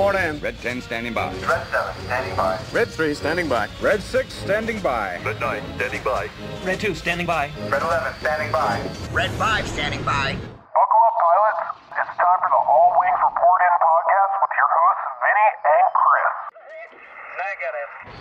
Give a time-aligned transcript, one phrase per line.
[0.00, 0.40] report in.
[0.40, 1.30] Red 10 standing by.
[1.34, 2.58] Red 7, standing by.
[2.72, 3.68] Red 3 standing by.
[3.82, 5.20] Red 6 standing by.
[5.22, 6.30] Red 9, standing by.
[6.64, 7.50] Red 2, standing by.
[7.68, 8.80] Red 11, standing by.
[9.12, 10.32] Red 5, standing by.
[10.32, 11.78] Buckle up, pilots.
[11.90, 16.34] It's time for the All Wings Report In podcast with your hosts, Vinny and Chris.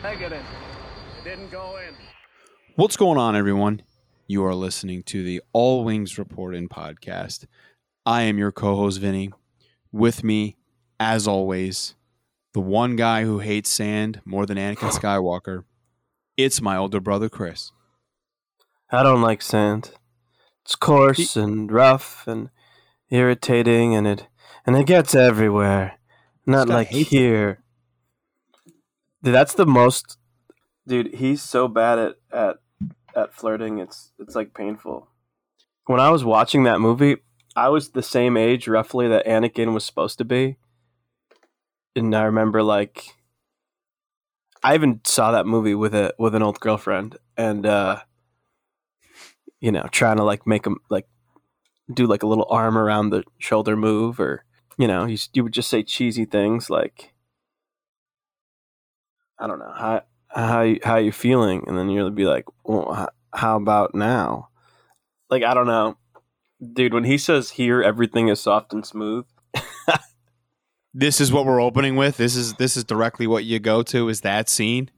[0.04, 0.44] Negative.
[0.44, 0.46] Negative.
[1.24, 1.96] Didn't go in.
[2.76, 3.84] What's going on, everyone?
[4.28, 7.46] You are listening to the All Wings Report In podcast.
[8.06, 9.32] I am your co host, Vinny.
[9.92, 10.59] With me,
[11.00, 11.96] as always,
[12.54, 15.64] the one guy who hates sand more than Anakin Skywalker.
[16.38, 17.72] It's my older brother, Chris.
[18.92, 19.92] I don't like sand.
[20.64, 22.50] It's coarse and rough and
[23.10, 24.28] irritating, and it
[24.66, 26.00] and it gets everywhere.
[26.46, 27.08] Not like it.
[27.08, 27.60] here.
[29.22, 30.18] Dude, that's the most.
[30.88, 32.58] Dude, he's so bad at at
[33.16, 33.80] at flirting.
[33.80, 35.10] It's it's like painful.
[35.86, 37.18] When I was watching that movie,
[37.56, 40.58] I was the same age roughly that Anakin was supposed to be,
[41.96, 43.16] and I remember like.
[44.62, 48.02] I even saw that movie with a with an old girlfriend, and uh,
[49.62, 51.08] you know, trying to like make him like
[51.94, 54.44] do like a little arm around the shoulder move, or
[54.78, 57.14] you know, you you would just say cheesy things like,
[59.40, 63.10] I don't know how how you, how you feeling, and then you'll be like, well,
[63.34, 64.50] how about now?
[65.30, 65.98] Like I don't know,
[66.74, 66.94] dude.
[66.94, 69.26] When he says here, everything is soft and smooth.
[70.94, 72.18] This is what we're opening with.
[72.18, 74.10] This is this is directly what you go to.
[74.10, 74.90] Is that scene?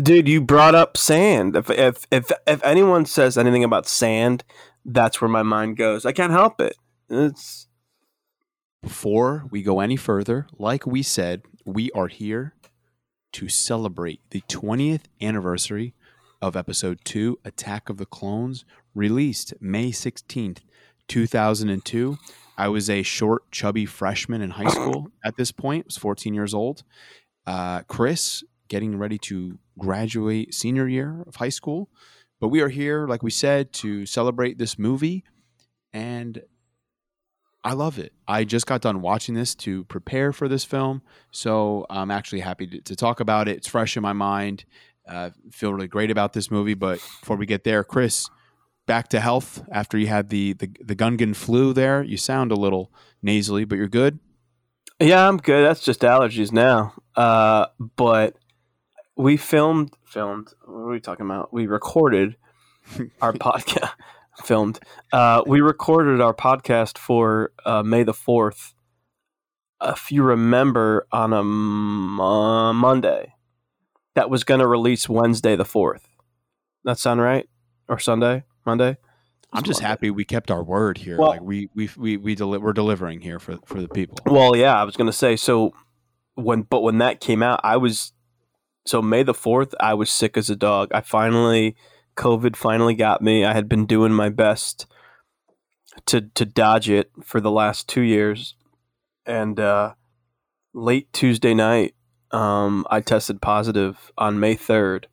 [0.00, 1.56] Dude, you brought up sand.
[1.56, 4.44] If if if if anyone says anything about sand,
[4.84, 6.04] that's where my mind goes.
[6.04, 6.76] I can't help it.
[7.08, 7.68] It's
[8.82, 12.54] Before we go any further, like we said, we are here
[13.32, 15.94] to celebrate the 20th anniversary
[16.40, 20.58] of episode 2 Attack of the Clones released May 16th,
[21.08, 22.18] 2002.
[22.58, 25.84] I was a short chubby freshman in high school at this point.
[25.84, 26.82] I was 14 years old.
[27.46, 31.88] Uh, Chris getting ready to graduate senior year of high school.
[32.40, 35.24] But we are here like we said to celebrate this movie
[35.92, 36.42] and
[37.64, 38.12] I love it.
[38.26, 41.02] I just got done watching this to prepare for this film,
[41.32, 43.56] so I'm actually happy to, to talk about it.
[43.56, 44.64] It's fresh in my mind.
[45.06, 46.74] Uh, feel really great about this movie.
[46.74, 48.28] But before we get there, Chris,
[48.88, 51.72] back to health after you had the the, the Gungan flu.
[51.72, 54.18] There, you sound a little nasally, but you're good.
[54.98, 55.64] Yeah, I'm good.
[55.64, 56.94] That's just allergies now.
[57.14, 57.66] Uh,
[57.96, 58.36] but
[59.16, 60.48] we filmed, filmed.
[60.64, 61.52] What are we talking about?
[61.52, 62.36] We recorded
[63.22, 63.92] our podcast.
[64.44, 64.78] Filmed.
[65.12, 68.72] Uh, we recorded our podcast for uh, May the fourth.
[69.82, 73.34] If you remember, on a m- uh, Monday,
[74.14, 76.06] that was going to release Wednesday the fourth.
[76.84, 77.48] That sound right?
[77.88, 78.44] Or Sunday?
[78.66, 78.96] Monday?
[79.52, 79.88] I'm just Monday.
[79.88, 81.16] happy we kept our word here.
[81.18, 84.18] Well- like we we we we deli- we're delivering here for for the people.
[84.26, 85.72] Well, yeah, I was gonna say so
[86.34, 88.12] when but when that came out, I was
[88.86, 90.90] so May the fourth, I was sick as a dog.
[90.92, 91.76] I finally
[92.16, 93.44] COVID finally got me.
[93.44, 94.86] I had been doing my best
[96.06, 98.54] to to dodge it for the last two years.
[99.26, 99.94] And uh
[100.74, 101.94] late Tuesday night,
[102.30, 105.08] um, I tested positive on May third.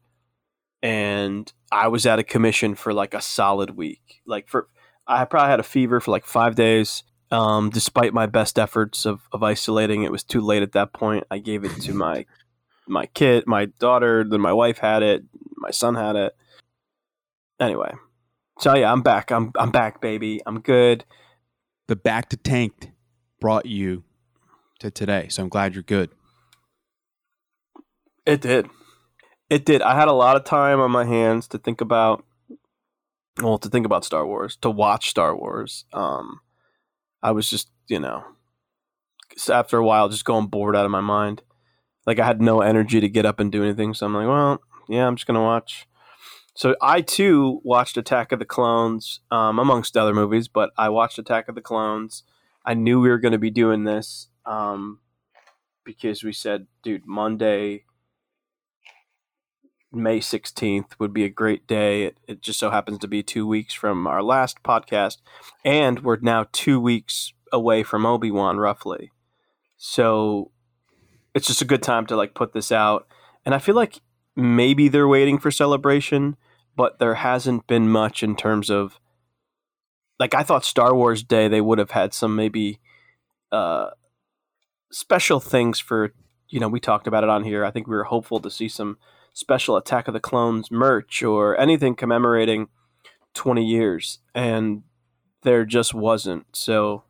[0.86, 4.22] And I was out of commission for like a solid week.
[4.28, 4.68] Like for
[5.08, 7.02] I probably had a fever for like five days.
[7.32, 11.24] Um, despite my best efforts of, of isolating, it was too late at that point.
[11.32, 12.28] I gave it to my
[12.88, 15.24] my kid, my daughter, then my wife had it,
[15.58, 16.36] my son had it.
[17.60, 17.92] Anyway,
[18.60, 19.32] so yeah, I'm back.
[19.32, 20.40] I'm I'm back, baby.
[20.46, 21.04] I'm good.
[21.88, 22.92] The bacta tanked
[23.42, 24.04] brought you
[24.82, 26.12] to today, so I'm glad you're good.
[28.28, 28.70] It did.
[29.50, 29.82] It did.
[29.82, 32.26] I had a lot of time on my hands to think about
[33.42, 35.86] well, to think about Star Wars, to watch Star Wars.
[35.94, 36.40] Um
[37.22, 38.24] I was just, you know,
[39.50, 41.42] after a while just going bored out of my mind.
[42.06, 44.62] Like I had no energy to get up and do anything, so I'm like, well,
[44.88, 45.88] yeah, I'm just to watch.
[46.56, 51.20] So I too watched Attack of the Clones um amongst other movies, but I watched
[51.20, 52.24] Attack of the Clones.
[52.66, 55.02] I knew we were going to be doing this um
[55.84, 57.86] because we said, dude, Monday
[59.92, 62.04] May 16th would be a great day.
[62.04, 65.18] It, it just so happens to be two weeks from our last podcast.
[65.64, 69.12] And we're now two weeks away from Obi Wan, roughly.
[69.78, 70.52] So
[71.34, 73.08] it's just a good time to like put this out.
[73.46, 74.02] And I feel like
[74.36, 76.36] maybe they're waiting for celebration,
[76.76, 79.00] but there hasn't been much in terms of
[80.20, 82.80] like I thought Star Wars Day they would have had some maybe
[83.52, 83.90] uh
[84.92, 86.14] special things for
[86.50, 87.66] you know, we talked about it on here.
[87.66, 88.98] I think we were hopeful to see some
[89.36, 92.70] special Attack of the Clones merch or anything commemorating
[93.34, 94.84] 20 years, and
[95.44, 96.46] there just wasn't.
[96.54, 97.04] So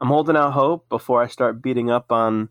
[0.00, 2.50] I'm holding out hope before I start beating up on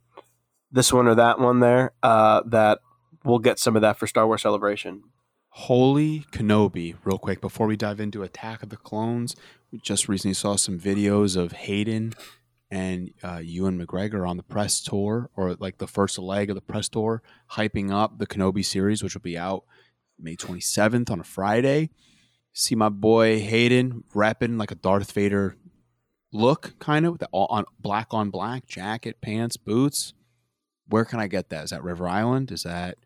[0.69, 2.79] this one or that one there, uh, that
[3.23, 5.03] we'll get some of that for Star Wars Celebration.
[5.50, 9.38] Holy Kenobi, real quick, before we dive into Attack of the Clones,
[9.71, 12.13] we just recently saw some videos of Hayden
[12.71, 16.62] and uh, Ewan McGregor on the press tour, or like the first leg of the
[16.62, 17.21] press tour,
[17.51, 19.63] hyping up the Kenobi series, which will be out
[20.19, 21.89] May 27th on a Friday.
[22.53, 25.57] See my boy Hayden repping like a Darth Vader
[26.31, 30.13] look, kind of, with the all on black on black jacket, pants, boots.
[30.88, 31.65] Where can I get that?
[31.65, 32.51] Is that River Island?
[32.51, 32.97] Is that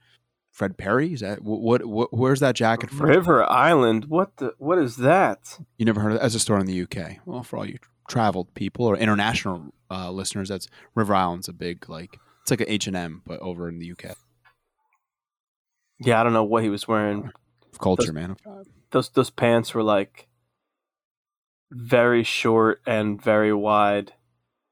[0.52, 1.14] Fred Perry?
[1.14, 1.86] Is that what?
[1.86, 3.08] what, where's that jacket from?
[3.08, 4.06] River Island.
[4.06, 4.54] What the?
[4.58, 5.60] What is that?
[5.78, 7.18] You never heard of as a store in the UK.
[7.26, 7.80] Well, for all you
[8.10, 12.68] traveled people or international uh, listeners, that's River Island's a big like it's like an
[12.70, 14.18] H and M but over in the UK.
[16.02, 17.32] Yeah, I don't know what he was wearing.
[17.80, 18.36] Culture, Those- man.
[18.92, 20.28] Those those pants were like
[21.72, 24.14] very short and very wide,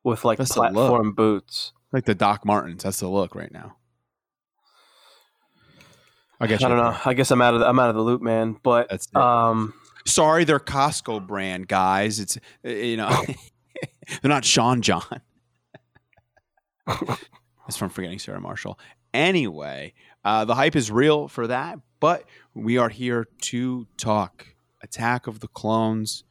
[0.04, 1.72] with like That's platform boots.
[1.92, 2.83] Like the Doc Martens.
[2.83, 3.78] That's the look right now.
[6.40, 6.98] I guess I don't know.
[7.06, 8.57] I guess I'm out of the, I'm out of the loop, man.
[8.62, 9.74] But That's um,
[10.07, 12.19] Sorry, they're Costco brand guys.
[12.19, 13.09] It's uh, you know
[14.21, 15.21] they're not Sean John.
[16.88, 18.80] That's from Forgetting Sarah Marshall.
[19.13, 19.94] Anyway,
[20.24, 22.24] uh, the hype is real for that, but
[22.54, 24.48] we are here to talk
[24.81, 26.24] Attack of the Clones.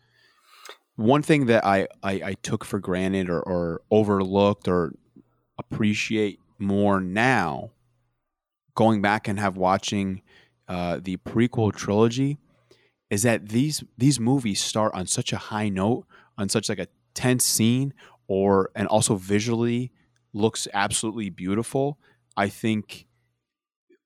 [0.96, 4.94] One thing that I, I, I took for granted or, or overlooked or
[5.58, 7.73] appreciate more now,
[8.75, 10.23] going back and have watching
[10.69, 12.38] uh, the prequel trilogy,
[13.11, 16.06] is that these these movies start on such a high note,
[16.37, 17.94] on such like a tense scene,
[18.29, 19.93] or and also visually
[20.32, 21.99] looks absolutely beautiful.
[22.37, 23.06] I think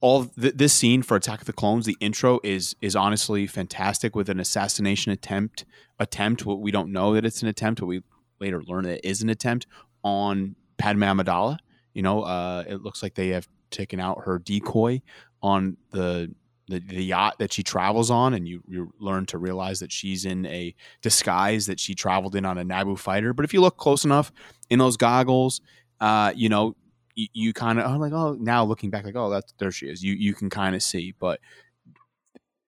[0.00, 4.14] all th- this scene for Attack of the Clones, the intro is is honestly fantastic
[4.14, 5.64] with an assassination attempt.
[5.98, 6.46] Attempt.
[6.46, 8.02] What we don't know that it's an attempt, but we
[8.40, 9.66] later learn that it is an attempt
[10.02, 11.58] on Padme Amidala.
[11.92, 15.02] You know, uh, it looks like they have taken out her decoy
[15.42, 16.34] on the
[16.70, 20.24] the, the yacht that she travels on, and you you learn to realize that she's
[20.24, 23.32] in a disguise that she traveled in on a Naboo fighter.
[23.32, 24.32] But if you look close enough
[24.70, 25.60] in those goggles,
[26.00, 26.76] uh, you know,
[27.14, 29.86] you, you kind of are like, oh, now looking back, like, oh, that's there she
[29.86, 30.02] is.
[30.02, 31.40] You you can kind of see, but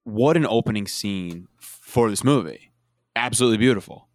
[0.05, 2.73] what an opening scene for this movie!
[3.17, 4.09] Absolutely beautiful.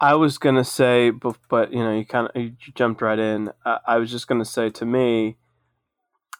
[0.00, 3.52] I was gonna say, but, but you know, you kind of you jumped right in.
[3.64, 5.36] I, I was just gonna say to me,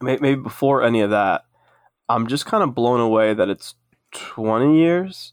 [0.00, 1.44] maybe before any of that,
[2.08, 3.74] I'm just kind of blown away that it's
[4.12, 5.32] 20 years.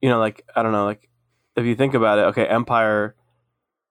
[0.00, 1.08] You know, like I don't know, like
[1.56, 3.16] if you think about it, okay, Empire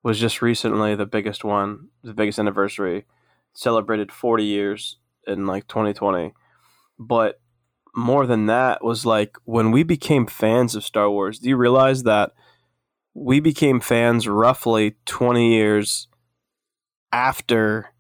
[0.03, 3.05] was just recently the biggest one, the biggest anniversary,
[3.53, 4.97] celebrated 40 years
[5.27, 6.33] in like 2020,
[6.99, 7.39] but
[7.95, 11.39] more than that was like when we became fans of Star Wars.
[11.39, 12.33] Do you realize that
[13.13, 16.07] we became fans roughly 20 years
[17.11, 17.94] after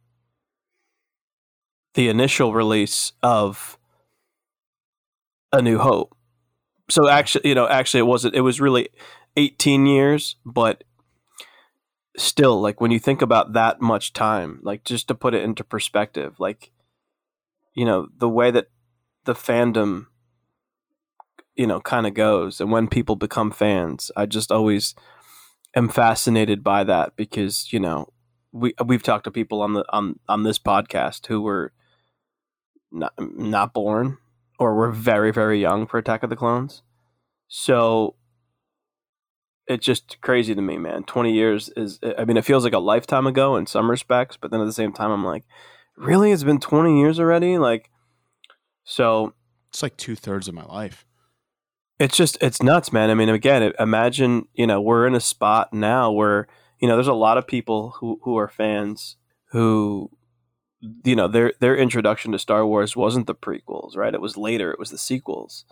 [1.95, 3.77] the initial release of
[5.51, 6.15] A New Hope?
[6.89, 8.89] So actually, you know, actually it wasn't it was really
[9.35, 10.83] 18 years, but
[12.17, 15.63] still like when you think about that much time, like just to put it into
[15.63, 16.71] perspective, like
[17.73, 18.69] you know, the way that
[19.25, 20.05] the fandom
[21.55, 24.93] you know kind of goes and when people become fans i just always
[25.75, 28.07] am fascinated by that because you know
[28.51, 31.71] we we've talked to people on the on on this podcast who were
[32.95, 34.17] not not born
[34.57, 36.81] or were very very young for attack of the clones.
[37.47, 38.15] So
[39.67, 41.03] it's just crazy to me man.
[41.03, 44.51] 20 years is i mean it feels like a lifetime ago in some respects but
[44.51, 45.43] then at the same time i'm like
[45.97, 46.31] really?
[46.31, 47.57] It's been 20 years already?
[47.57, 47.89] Like
[48.83, 49.33] so
[49.69, 51.05] It's like two thirds of my life.
[51.99, 53.09] it's just it's nuts man.
[53.09, 56.47] I mean again imagine you know we're in a spot now where
[56.79, 59.15] you know there's a lot of people who who are fans
[59.51, 60.11] who
[61.03, 64.13] you know their their introduction to star wars wasn't the prequels right?
[64.13, 64.71] It was later.
[64.71, 65.65] It was the sequels.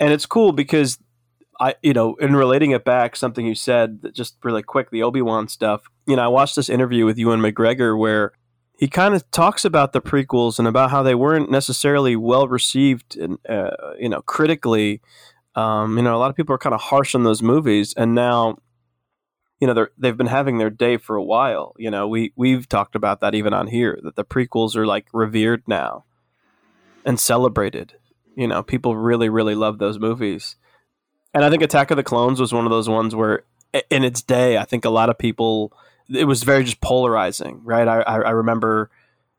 [0.00, 0.98] And it's cool because
[1.60, 5.04] i you know in relating it back something you said that just really quick the
[5.04, 8.32] obi-wan stuff you know i watched this interview with ewan mcgregor where
[8.76, 13.16] he kind of talks about the prequels and about how they weren't necessarily well received
[13.16, 15.00] and uh, you know critically.
[15.54, 17.94] Um, you know a lot of people are kind of harsh on those movies.
[17.96, 18.58] And now
[19.60, 22.68] you know they're, they've been having their day for a while you know we we've
[22.68, 26.04] talked about that even on here that the prequels are like revered now
[27.04, 27.94] and celebrated.
[28.36, 30.56] You know people really really love those movies.
[31.32, 33.42] And i think attack of the clones was one of those ones where
[33.90, 35.72] in its day i think a lot of people
[36.08, 37.88] it was very just polarizing right?
[37.88, 38.90] I i, I remember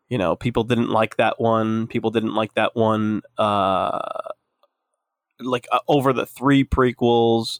[0.09, 3.99] you know people didn't like that one people didn't like that one uh
[5.39, 7.59] like uh, over the three prequels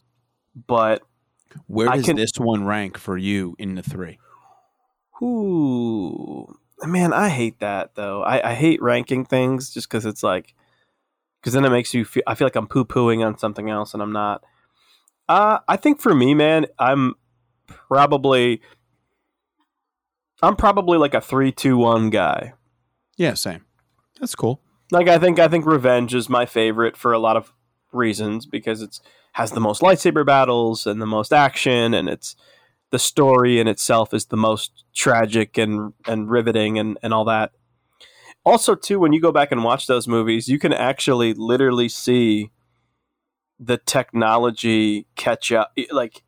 [0.66, 1.02] but
[1.66, 4.18] Where I does can- this one rank for you in the three?
[5.22, 8.22] Ooh, man, I hate that though.
[8.22, 10.54] I, I hate ranking things just because it's like,
[11.40, 12.22] because then it makes you feel.
[12.26, 14.44] I feel like I'm poo pooing on something else, and I'm not.
[15.28, 17.14] Uh, I think for me, man, I'm
[17.66, 18.60] probably,
[20.42, 22.52] I'm probably like a three, two, one guy.
[23.16, 23.64] Yeah, same.
[24.20, 24.60] That's cool.
[24.90, 27.52] Like I think I think Revenge is my favorite for a lot of
[27.92, 29.00] reasons because it's
[29.36, 32.36] has the most lightsaber battles and the most action and it's
[32.90, 37.52] the story in itself is the most tragic and and riveting and and all that.
[38.46, 42.50] Also too when you go back and watch those movies, you can actually literally see
[43.60, 46.22] the technology catch up like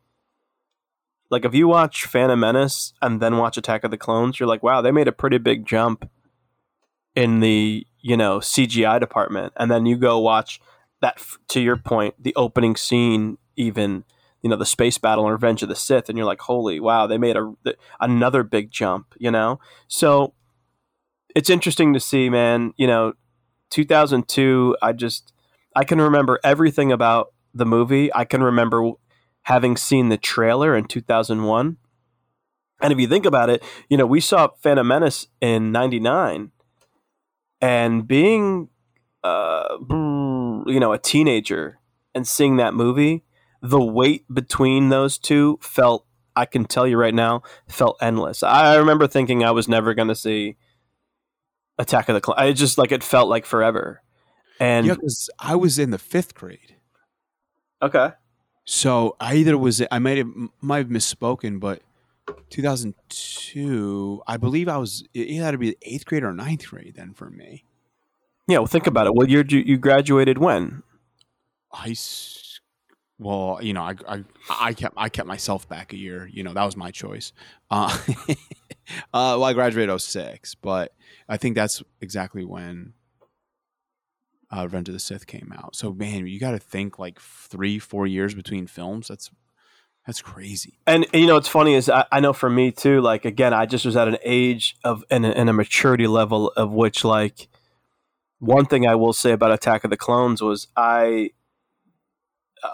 [1.31, 4.61] like if you watch Phantom Menace and then watch Attack of the Clones, you're like,
[4.61, 6.07] wow, they made a pretty big jump
[7.15, 10.61] in the you know CGI department, and then you go watch
[11.01, 11.21] that.
[11.49, 14.03] To your point, the opening scene, even
[14.41, 17.07] you know the space battle and Revenge of the Sith, and you're like, holy wow,
[17.07, 17.53] they made a
[17.99, 19.13] another big jump.
[19.17, 20.33] You know, so
[21.35, 22.73] it's interesting to see, man.
[22.77, 23.13] You know,
[23.69, 24.75] 2002.
[24.81, 25.33] I just
[25.75, 28.13] I can remember everything about the movie.
[28.13, 28.91] I can remember
[29.43, 31.77] having seen the trailer in 2001.
[32.81, 36.51] And if you think about it, you know, we saw Phantom Menace in 99
[37.61, 38.69] and being
[39.23, 39.77] uh,
[40.67, 41.79] you know a teenager
[42.13, 43.23] and seeing that movie
[43.61, 48.75] the weight between those two felt i can tell you right now felt endless i
[48.75, 50.55] remember thinking i was never going to see
[51.77, 54.01] attack of the clones i just like it felt like forever
[54.59, 56.75] and yeah, because I was in the fifth grade.
[57.81, 58.11] okay
[58.65, 60.27] So I either was I might have
[60.61, 61.81] might have misspoken, but
[62.49, 67.13] 2002, I believe I was it had to be eighth grade or ninth grade then
[67.13, 67.65] for me.
[68.49, 70.83] Yeah well think about it Well, you, you graduated when
[71.71, 71.95] I
[73.19, 76.29] well, you know, I, I I kept I kept myself back a year.
[76.31, 77.33] You know, that was my choice.
[77.69, 77.95] Uh,
[79.13, 80.93] uh well, I graduated 06, but
[81.27, 82.93] I think that's exactly when
[84.55, 85.75] uh, Revenge of the Sith came out.
[85.75, 89.09] So man, you got to think like three, four years between films.
[89.09, 89.29] That's
[90.07, 90.79] that's crazy.
[90.87, 93.01] And, and, you know, what's funny is I, I, know for me too.
[93.01, 97.03] Like again, I just was at an age of and a maturity level of which,
[97.03, 97.49] like,
[98.39, 101.31] one thing I will say about Attack of the Clones was I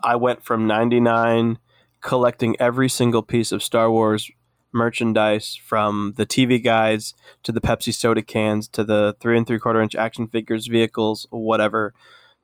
[0.04, 1.60] I went from '99
[2.02, 4.30] collecting every single piece of Star Wars
[4.72, 9.60] merchandise from the TV guides to the Pepsi soda cans to the three and three
[9.60, 11.94] quarter inch action figures, vehicles, whatever,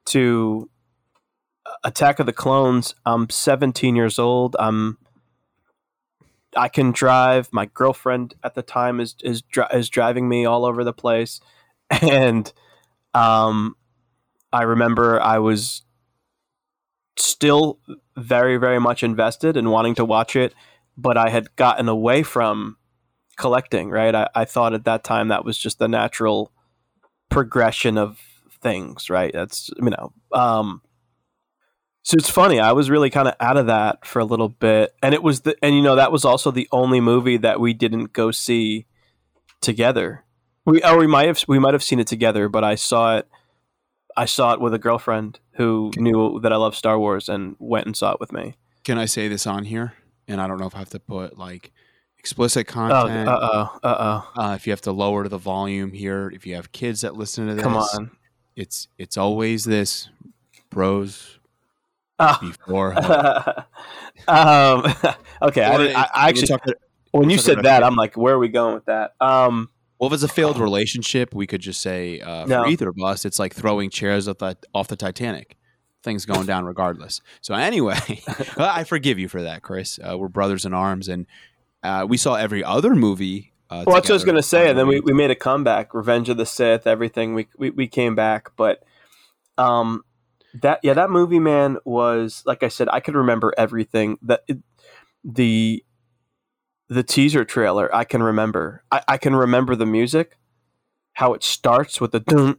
[0.06, 0.70] to
[1.84, 2.96] Attack of the Clones.
[3.06, 4.56] I'm 17 years old.
[4.60, 4.98] I'm
[6.58, 7.50] I can drive.
[7.52, 11.40] My girlfriend at the time is is is driving me all over the place,
[12.02, 12.52] and
[13.14, 13.76] um,
[14.54, 15.84] I remember I was
[17.18, 17.80] still
[18.18, 20.54] very very much invested in wanting to watch it,
[20.98, 22.78] but I had gotten away from
[23.38, 23.90] collecting.
[23.90, 26.52] Right, I, I thought at that time that was just the natural
[27.30, 28.20] progression of
[28.62, 29.10] things.
[29.10, 30.14] Right, that's you know.
[30.32, 30.82] Um,
[32.04, 32.60] so it's funny.
[32.60, 35.42] I was really kind of out of that for a little bit, and it was
[35.42, 38.88] the and you know that was also the only movie that we didn't go see
[39.62, 40.24] together.
[40.66, 43.28] We or we might have we might have seen it together, but I saw it.
[44.16, 47.86] I saw it with a girlfriend who knew that I love Star Wars and went
[47.86, 48.56] and saw it with me.
[48.84, 49.94] Can I say this on here?
[50.28, 51.72] And I don't know if I have to put like
[52.20, 53.28] explicit content.
[53.28, 56.56] Oh, uh oh, uh Uh, if you have to lower the volume here, if you
[56.56, 58.12] have kids that listen to this, Come on.
[58.56, 60.10] It's it's always this,
[60.70, 61.40] bros
[62.20, 62.38] Oh.
[62.40, 62.94] before.
[64.28, 64.86] um,
[65.42, 66.58] okay, I, I, I actually
[67.12, 67.84] when you said that.
[67.84, 69.16] I'm like, where are we going with that?
[69.20, 69.70] Um,
[70.02, 72.64] well, if it's a failed relationship, we could just say uh, No.
[72.64, 75.58] for either of us, it's like throwing chairs off the off the Titanic.
[76.02, 77.22] Things going down regardless.
[77.42, 78.00] So anyway,
[78.58, 80.00] I forgive you for that, Chris.
[80.00, 81.28] Uh, we're brothers in arms, and
[81.84, 83.54] uh, we saw every other movie.
[83.70, 84.68] Uh, Well, that's what I was going to say.
[84.72, 87.36] And then we, we made a comeback, Revenge of the Sith, everything.
[87.36, 88.50] We, we, we came back.
[88.58, 88.84] But
[89.60, 90.04] um,
[90.56, 94.18] that, yeah, that movie, man, was, like I said, I could remember everything.
[94.24, 94.58] That it,
[95.24, 95.86] The
[96.92, 98.84] the teaser trailer, I can remember.
[98.92, 100.38] I, I can remember the music,
[101.14, 102.58] how it starts with the dun,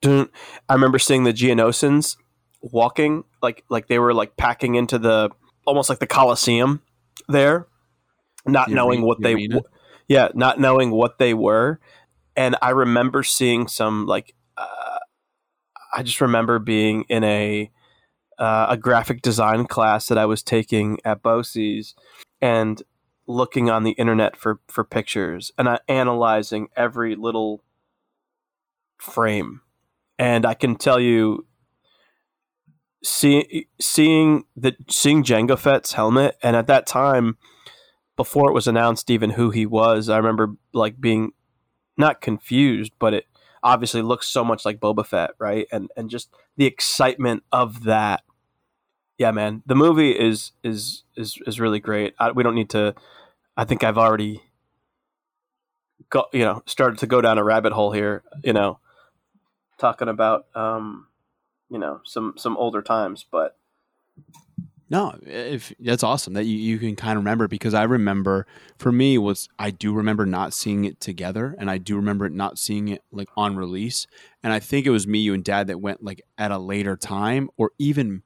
[0.00, 0.28] dun.
[0.68, 2.16] I remember seeing the Geonosians
[2.62, 5.30] walking, like like they were like packing into the,
[5.66, 6.80] almost like the Coliseum
[7.28, 7.66] there,
[8.46, 9.60] not The knowing are- what they arena?
[10.08, 11.80] yeah, not knowing what they were.
[12.36, 14.98] And I remember seeing some like uh,
[15.94, 17.70] I just remember being in a
[18.38, 21.94] uh, a graphic design class that I was taking at BOCES
[22.40, 22.82] and
[23.26, 27.62] looking on the internet for for pictures and I analyzing every little
[28.96, 29.60] frame.
[30.18, 31.46] And I can tell you
[33.02, 37.36] see, seeing the seeing Jango Fett's helmet and at that time
[38.16, 41.32] before it was announced even who he was, I remember like being
[41.96, 43.26] not confused, but it
[43.62, 45.66] obviously looks so much like Boba Fett, right?
[45.70, 48.22] And and just the excitement of that.
[49.18, 52.14] Yeah, man, the movie is is is is really great.
[52.20, 52.94] I, we don't need to.
[53.56, 54.42] I think I've already
[56.08, 58.22] got you know started to go down a rabbit hole here.
[58.44, 58.78] You know,
[59.76, 61.08] talking about um,
[61.68, 63.56] you know some some older times, but
[64.90, 68.46] No, if that's awesome that you, you can kind of remember because I remember
[68.78, 72.58] for me was I do remember not seeing it together and I do remember not
[72.58, 74.06] seeing it like on release
[74.42, 76.96] and I think it was me you and dad that went like at a later
[76.96, 78.22] time or even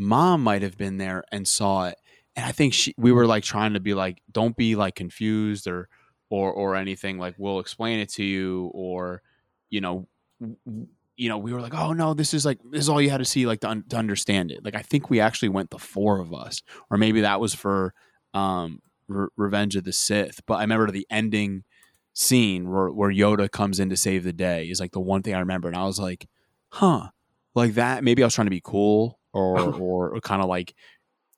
[0.00, 1.96] mom might have been there and saw it
[2.36, 5.66] and I think she we were like trying to be like don't be like confused
[5.66, 5.88] or
[6.30, 9.22] or or anything like we'll explain it to you or
[9.68, 10.08] you know
[10.40, 10.88] w-
[11.20, 13.18] you know, we were like, oh no, this is like this is all you had
[13.18, 14.64] to see like to, un- to understand it.
[14.64, 17.92] Like I think we actually went the four of us, or maybe that was for
[18.32, 20.40] um, Re- Revenge of the Sith.
[20.46, 21.64] But I remember the ending
[22.14, 25.34] scene where, where Yoda comes in to save the day is like the one thing
[25.34, 26.26] I remember, and I was like,
[26.70, 27.08] huh,
[27.54, 28.02] like that.
[28.02, 29.72] Maybe I was trying to be cool or oh.
[29.72, 30.74] or, or kind of like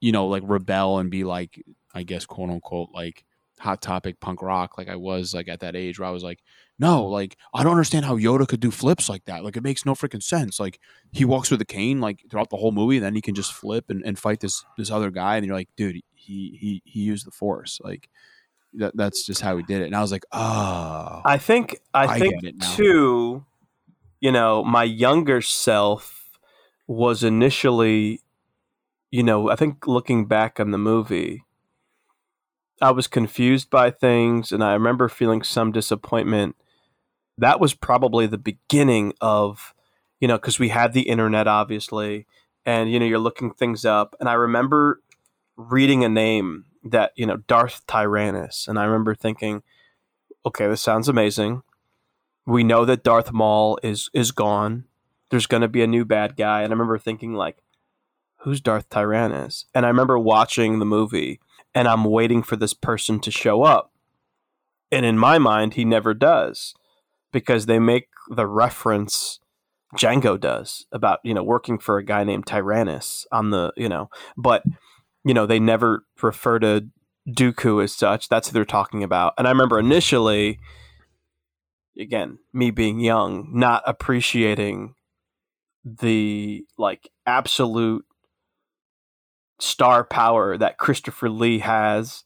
[0.01, 1.63] you know like rebel and be like
[1.95, 3.25] I guess quote unquote like
[3.59, 6.41] hot topic punk rock like I was like at that age where I was like
[6.83, 9.45] no, like I don't understand how Yoda could do flips like that.
[9.45, 10.59] Like it makes no freaking sense.
[10.59, 10.81] Like
[11.13, 13.53] he walks with a cane like throughout the whole movie, and then he can just
[13.53, 17.01] flip and, and fight this this other guy, and you're like, dude, he he he
[17.01, 17.81] used the force.
[17.85, 18.09] Like
[18.75, 19.87] that that's just how he did it.
[19.87, 22.75] And I was like, oh, I think I, I think get it now.
[22.75, 23.45] too.
[24.21, 26.22] You know, my younger self
[26.93, 28.21] was initially,
[29.11, 31.45] you know, I think looking back on the movie,
[32.81, 36.57] I was confused by things, and I remember feeling some disappointment.
[37.39, 39.75] That was probably the beginning of,
[40.21, 42.27] you know, because we had the internet, obviously,
[42.67, 45.01] and you know, you're looking things up, and I remember
[45.57, 49.63] reading a name that you know, Darth Tyrannus, and I remember thinking,
[50.45, 51.63] okay, this sounds amazing.
[52.45, 54.85] We know that Darth Maul is is gone.
[55.33, 57.57] There's going to be a new bad guy, and I remember thinking like,
[58.41, 59.65] who's Darth Tyrannus?
[59.75, 61.41] And I remember watching the movie,
[61.75, 63.93] and I'm waiting for this person to show up,
[64.91, 66.75] and in my mind, he never does,
[67.33, 69.41] because they make the reference
[69.97, 74.11] Jango does about you know working for a guy named Tyrannus on the you know,
[74.37, 74.65] but
[75.25, 76.89] you know they never refer to
[77.27, 78.29] Dooku as such.
[78.29, 79.33] That's who they're talking about.
[79.39, 80.59] And I remember initially,
[81.99, 84.95] again, me being young, not appreciating
[85.85, 88.05] the like absolute
[89.61, 92.25] star power that Christopher Lee has,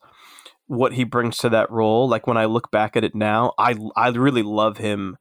[0.66, 2.08] what he brings to that role.
[2.08, 5.16] Like when I look back at it now, I I really love him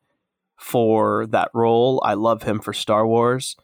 [0.57, 2.01] for that role.
[2.05, 3.55] I love him for Star Wars.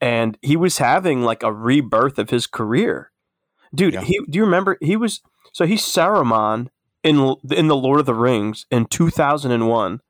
[0.00, 3.10] And he was having like a rebirth of his career.
[3.74, 4.02] Dude, Yeah.
[4.02, 5.20] he do you remember he was
[5.52, 6.68] so he's Saruman
[7.02, 10.00] in in the Lord of the Rings in 2001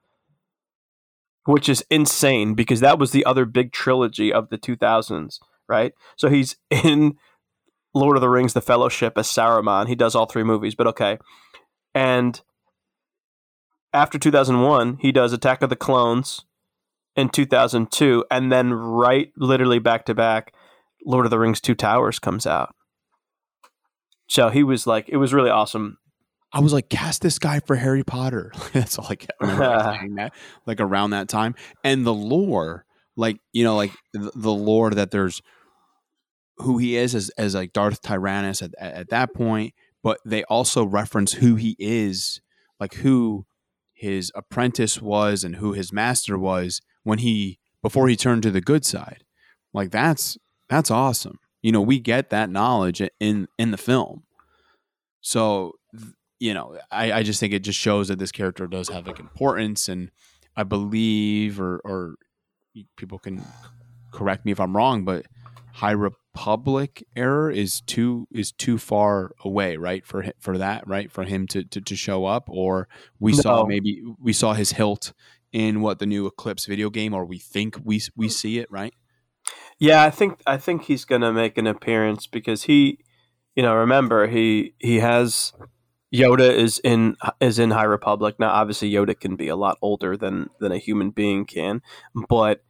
[1.49, 5.95] which is insane because that was the other big trilogy of the 2000s, right?
[6.15, 7.17] So he's in
[7.95, 9.89] Lord of the Rings The Fellowship as Saruman.
[9.89, 11.19] He does all three movies, but okay.
[11.95, 12.39] And
[13.95, 16.45] after 2001, he does Attack of the Clones
[17.17, 20.53] in 2002 and then right literally back to back
[21.07, 22.75] Lord of the Rings Two Towers comes out.
[24.29, 25.97] So he was like, it was really awesome.
[26.53, 28.53] I was like, cast this guy for Harry Potter.
[28.73, 30.33] That's all I kept remember saying that,
[30.67, 31.55] like around that time.
[31.85, 32.85] And the lore,
[33.17, 35.43] like, you know, like the, the lore that there's
[36.59, 40.43] who he is as, as like Darth Tyrannus at, at, at that point, but they
[40.45, 42.41] also reference who he is,
[42.81, 43.47] like who
[43.93, 48.61] his apprentice was and who his master was when he, before he turned to the
[48.61, 49.25] good side.
[49.75, 51.39] Like that's, that's awesome.
[51.63, 54.23] You know, we get that knowledge in, in the film.
[55.21, 55.73] So
[56.39, 59.21] you know, I, I just think it just shows that this character does have like
[59.21, 60.11] importance, and
[60.57, 62.15] I believe, or or
[62.97, 63.45] people can
[64.13, 65.27] correct me if I'm wrong, but
[65.75, 70.05] High Republic era is too is too far away, right?
[70.07, 71.11] For for that, right?
[71.11, 75.13] For him to to, to show up, or we saw maybe we saw his hilt
[75.53, 78.95] in what the new Eclipse video game, or we think we we see it, right?
[79.79, 82.99] Yeah, I think I think he's gonna make an appearance because he,
[83.55, 85.53] you know, remember he he has
[86.13, 88.51] Yoda is in is in High Republic now.
[88.51, 91.83] Obviously, Yoda can be a lot older than than a human being can,
[92.29, 92.65] but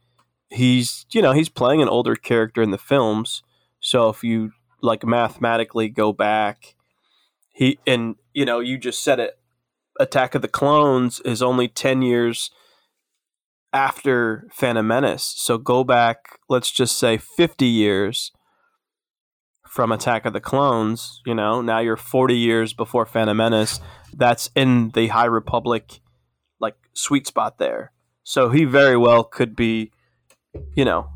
[0.49, 3.43] he's you know he's playing an older character in the films.
[3.79, 6.75] So if you like mathematically go back,
[7.49, 9.39] he and you know you just said it.
[9.99, 12.51] Attack of the Clones is only ten years
[13.71, 15.33] after Phantom Menace.
[15.37, 18.31] So go back, let's just say 50 years
[19.69, 21.21] from Attack of the Clones.
[21.25, 23.79] You know, now you're 40 years before Phantom Menace.
[24.13, 25.99] That's in the High Republic
[26.59, 27.91] like sweet spot there.
[28.23, 29.91] So he very well could be,
[30.75, 31.09] you know,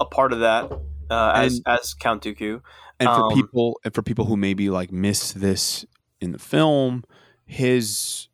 [0.00, 0.70] a part of that
[1.10, 2.62] uh, as And- as Count Dooku.
[2.98, 5.84] And for Um, people, and for people who maybe like miss this
[6.20, 7.04] in the film,
[7.44, 8.28] his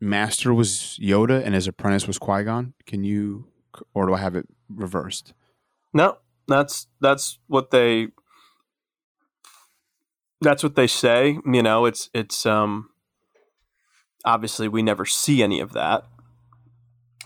[0.00, 2.74] master was Yoda and his apprentice was Qui Gon.
[2.86, 3.48] Can you,
[3.94, 5.34] or do I have it reversed?
[5.92, 8.08] No, that's that's what they
[10.40, 11.38] that's what they say.
[11.44, 12.90] You know, it's it's um
[14.24, 16.04] obviously we never see any of that,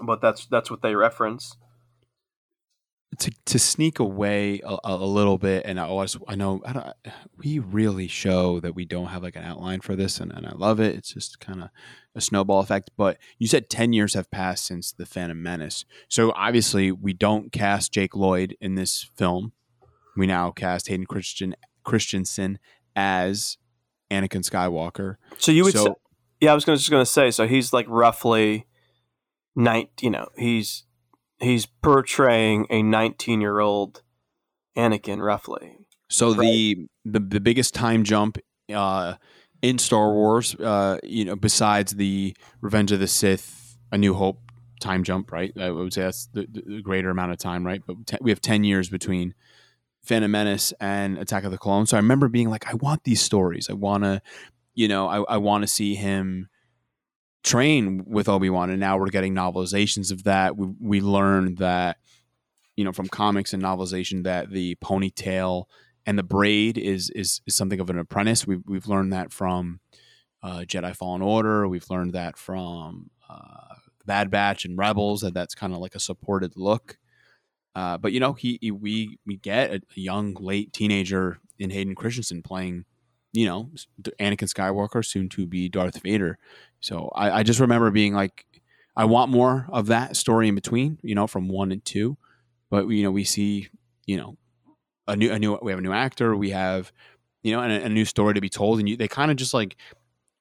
[0.01, 1.57] but that's that's what they reference.
[3.18, 6.92] to to sneak away a, a little bit, and I always I know I
[7.37, 10.53] we really show that we don't have like an outline for this, and, and I
[10.55, 10.94] love it.
[10.94, 11.68] It's just kind of
[12.14, 12.90] a snowball effect.
[12.96, 17.53] But you said ten years have passed since the Phantom Menace, so obviously we don't
[17.53, 19.53] cast Jake Lloyd in this film.
[20.16, 22.59] We now cast Hayden Christian Christensen
[22.97, 23.57] as
[24.11, 25.17] Anakin Skywalker.
[25.39, 25.93] So you would So- say,
[26.41, 28.67] yeah, I was gonna, just going to say so he's like roughly
[29.55, 30.85] nine, you know, he's
[31.41, 34.03] he's portraying a 19-year-old
[34.77, 35.77] Anakin roughly.
[36.09, 38.39] So the, the the biggest time jump
[38.75, 39.15] uh,
[39.63, 44.39] in Star Wars, uh, you know, besides the Revenge of the Sith, A New Hope
[44.81, 45.53] time jump, right?
[45.59, 47.81] I would say that's the, the greater amount of time, right?
[47.87, 49.35] But te- we have ten years between
[50.03, 51.91] Phantom Menace and Attack of the Clones.
[51.91, 53.71] So I remember being like, I want these stories.
[53.71, 54.21] I want to,
[54.75, 56.49] you know, I, I want to see him
[57.45, 60.57] train with Obi Wan, and now we're getting novelizations of that.
[60.57, 61.99] We we learned that,
[62.77, 65.65] you know, from comics and novelization that the ponytail
[66.07, 68.47] and the braid is is is something of an apprentice.
[68.47, 69.81] We've we've learned that from
[70.43, 71.69] uh, Jedi Fallen Order.
[71.69, 75.21] We've learned that from uh, Bad Batch and Rebels.
[75.21, 76.99] That that's kind of like a supported look.
[77.75, 81.95] Uh, but you know, he, he we we get a, young late teenager in Hayden
[81.95, 82.85] Christensen playing,
[83.33, 83.71] you know,
[84.21, 86.39] Anakin Skywalker, soon to be Darth Vader.
[86.81, 88.45] So I, I just remember being like,
[88.97, 92.19] I want more of that story in between, you know, from one and two.
[92.71, 93.69] But you know, we see,
[94.07, 94.37] you know,
[95.07, 96.93] a new a new we have a new actor, we have,
[97.43, 99.37] you know, and a, a new story to be told, and you, they kind of
[99.39, 99.77] just like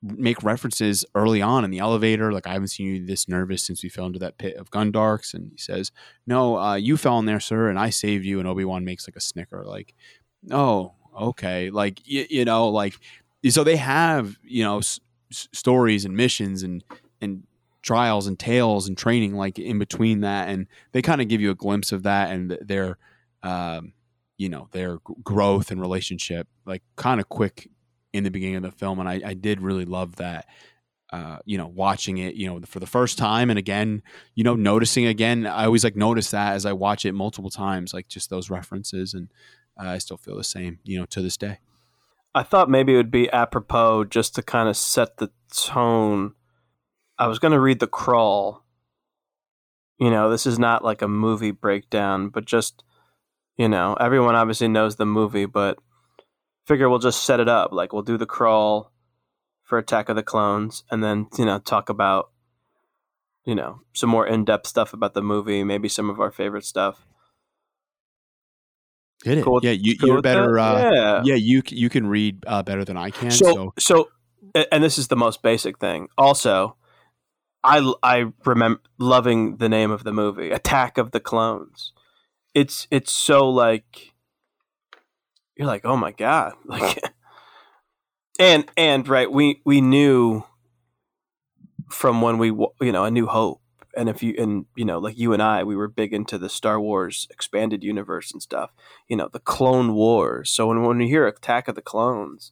[0.01, 2.31] make references early on in the elevator.
[2.31, 5.33] Like I haven't seen you this nervous since we fell into that pit of Gundarks,
[5.33, 5.91] and he says,
[6.25, 9.07] "No, uh, you fell in there, sir, and I saved you." And Obi Wan makes
[9.07, 9.93] like a snicker, like,
[10.49, 12.95] "Oh, okay," like you, you know, like
[13.49, 16.83] so they have you know s- stories and missions and
[17.21, 17.43] and
[17.81, 21.51] trials and tales and training like in between that, and they kind of give you
[21.51, 22.97] a glimpse of that and their,
[23.43, 23.93] um,
[24.37, 27.69] you know, their growth and relationship, like kind of quick
[28.13, 30.47] in the beginning of the film, and I, I did really love that.
[31.11, 34.01] Uh, you know, watching it, you know, for the first time, and again,
[34.33, 35.45] you know, noticing again.
[35.45, 39.13] I always like notice that as I watch it multiple times, like just those references,
[39.13, 39.27] and
[39.77, 41.59] uh, I still feel the same, you know, to this day.
[42.33, 46.33] I thought maybe it would be apropos just to kind of set the tone.
[47.17, 48.63] I was going to read the crawl.
[49.99, 52.83] You know, this is not like a movie breakdown, but just,
[53.57, 55.77] you know, everyone obviously knows the movie, but
[56.71, 57.71] figure we'll just set it up.
[57.71, 58.91] Like, we'll do the crawl
[59.63, 62.31] for Attack of the Clones and then, you know, talk about,
[63.45, 66.65] you know, some more in depth stuff about the movie, maybe some of our favorite
[66.65, 67.05] stuff.
[69.23, 69.43] Hit it.
[69.43, 70.57] Cool yeah, you, cool you're better.
[70.57, 71.21] Uh, yeah.
[71.23, 73.29] yeah, you you can read uh, better than I can.
[73.29, 74.09] so, So, so
[74.71, 76.75] and this is the most basic thing also
[77.63, 81.93] i i remember loving the name of the movie attack of the clones
[82.53, 84.10] it's it's so like
[85.61, 86.53] you're like oh my god.
[86.65, 86.99] Like
[88.39, 90.43] and and right we we knew
[91.91, 93.61] from when we you know a new hope
[93.95, 96.49] and if you and you know like you and i we were big into the
[96.49, 98.71] star wars expanded universe and stuff
[99.07, 100.49] you know the clone wars.
[100.49, 102.51] So when, when you hear attack of the clones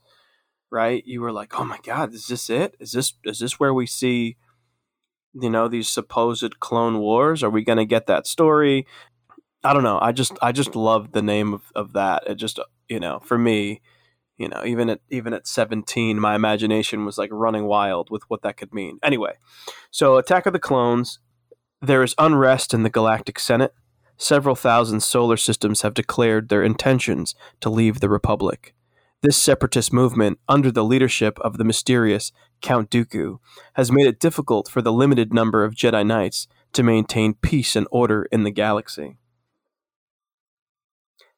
[0.69, 2.75] right you were like oh my god is this it?
[2.79, 4.37] Is this is this where we see
[5.33, 7.41] you know these supposed clone wars?
[7.41, 8.85] Are we going to get that story?
[9.63, 12.27] I don't know i just i just love the name of, of that.
[12.27, 13.81] It just you know for me
[14.37, 18.41] you know even at even at 17 my imagination was like running wild with what
[18.41, 18.99] that could mean.
[19.03, 19.33] Anyway
[19.91, 21.19] so attack of the clones
[21.81, 23.73] there is unrest in the galactic senate.
[24.17, 28.73] Several thousand solar systems have declared their intentions to leave the republic.
[29.21, 33.39] This separatist movement, under the leadership of the mysterious Count Dooku,
[33.73, 37.87] has made it difficult for the limited number of Jedi Knights to maintain peace and
[37.91, 39.18] order in the galaxy.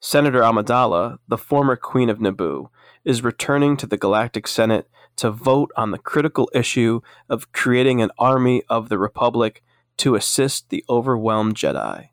[0.01, 2.69] Senator Amidala, the former Queen of Naboo,
[3.05, 8.09] is returning to the Galactic Senate to vote on the critical issue of creating an
[8.17, 9.61] army of the Republic
[9.97, 12.09] to assist the overwhelmed Jedi.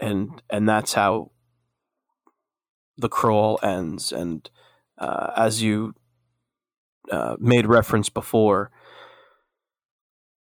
[0.00, 1.30] And and that's how
[2.96, 4.48] the crawl ends, and
[4.96, 5.94] uh, as you
[7.10, 8.70] uh, made reference before,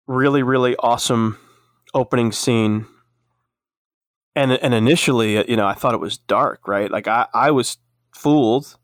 [0.08, 1.38] really, really awesome
[1.94, 2.86] opening scene.
[4.36, 6.90] And and initially, you know, I thought it was dark, right?
[6.90, 7.78] Like I, I was
[8.14, 8.78] fooled,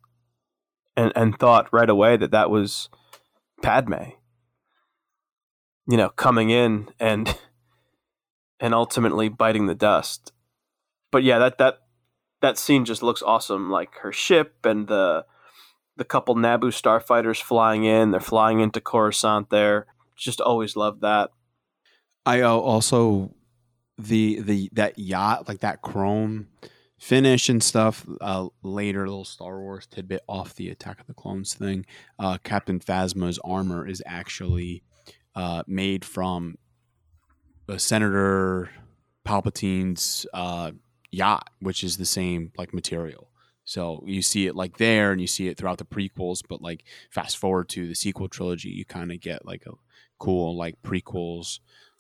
[0.96, 2.90] and and thought right away that that was
[3.62, 4.12] Padme.
[5.90, 7.38] You know, coming in and
[8.60, 10.34] and ultimately biting the dust.
[11.12, 11.80] But yeah, that that
[12.42, 13.72] that scene just looks awesome.
[13.72, 15.26] Like her ship and the
[15.96, 18.12] the couple Naboo starfighters flying in.
[18.12, 19.88] They're flying into Coruscant there.
[20.16, 21.32] Just always loved that.
[22.26, 23.34] I uh, also
[23.98, 26.48] the the that yacht like that chrome
[26.98, 28.06] finish and stuff.
[28.22, 31.86] Uh, later, little Star Wars tidbit off the Attack of the Clones thing.
[32.18, 34.84] Uh, Captain Phasma's armor is actually
[35.36, 36.58] uh, made from
[37.78, 38.70] Senator
[39.26, 40.72] Palpatine's uh,
[41.12, 43.30] yacht, which is the same like material.
[43.66, 46.42] So you see it like there, and you see it throughout the prequels.
[46.48, 49.74] But like fast forward to the sequel trilogy, you kind of get like a
[50.20, 51.60] cool like prequels,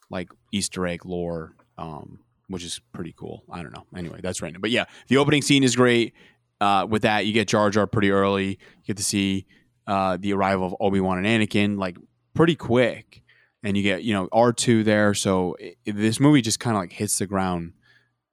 [0.09, 3.43] like Easter egg lore, um, which is pretty cool.
[3.51, 3.85] I don't know.
[3.95, 4.61] Anyway, that's random.
[4.61, 6.13] But yeah, the opening scene is great.
[6.59, 8.49] Uh, with that, you get Jar Jar pretty early.
[8.49, 9.45] You get to see
[9.85, 11.97] uh, the arrival of Obi Wan and Anakin like
[12.33, 13.21] pretty quick,
[13.63, 15.13] and you get you know R two there.
[15.13, 17.73] So it, this movie just kind of like hits the ground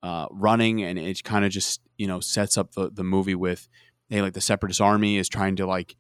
[0.03, 3.69] uh, running, and it kind of just you know sets up the the movie with
[4.09, 5.97] hey like the Separatist army is trying to like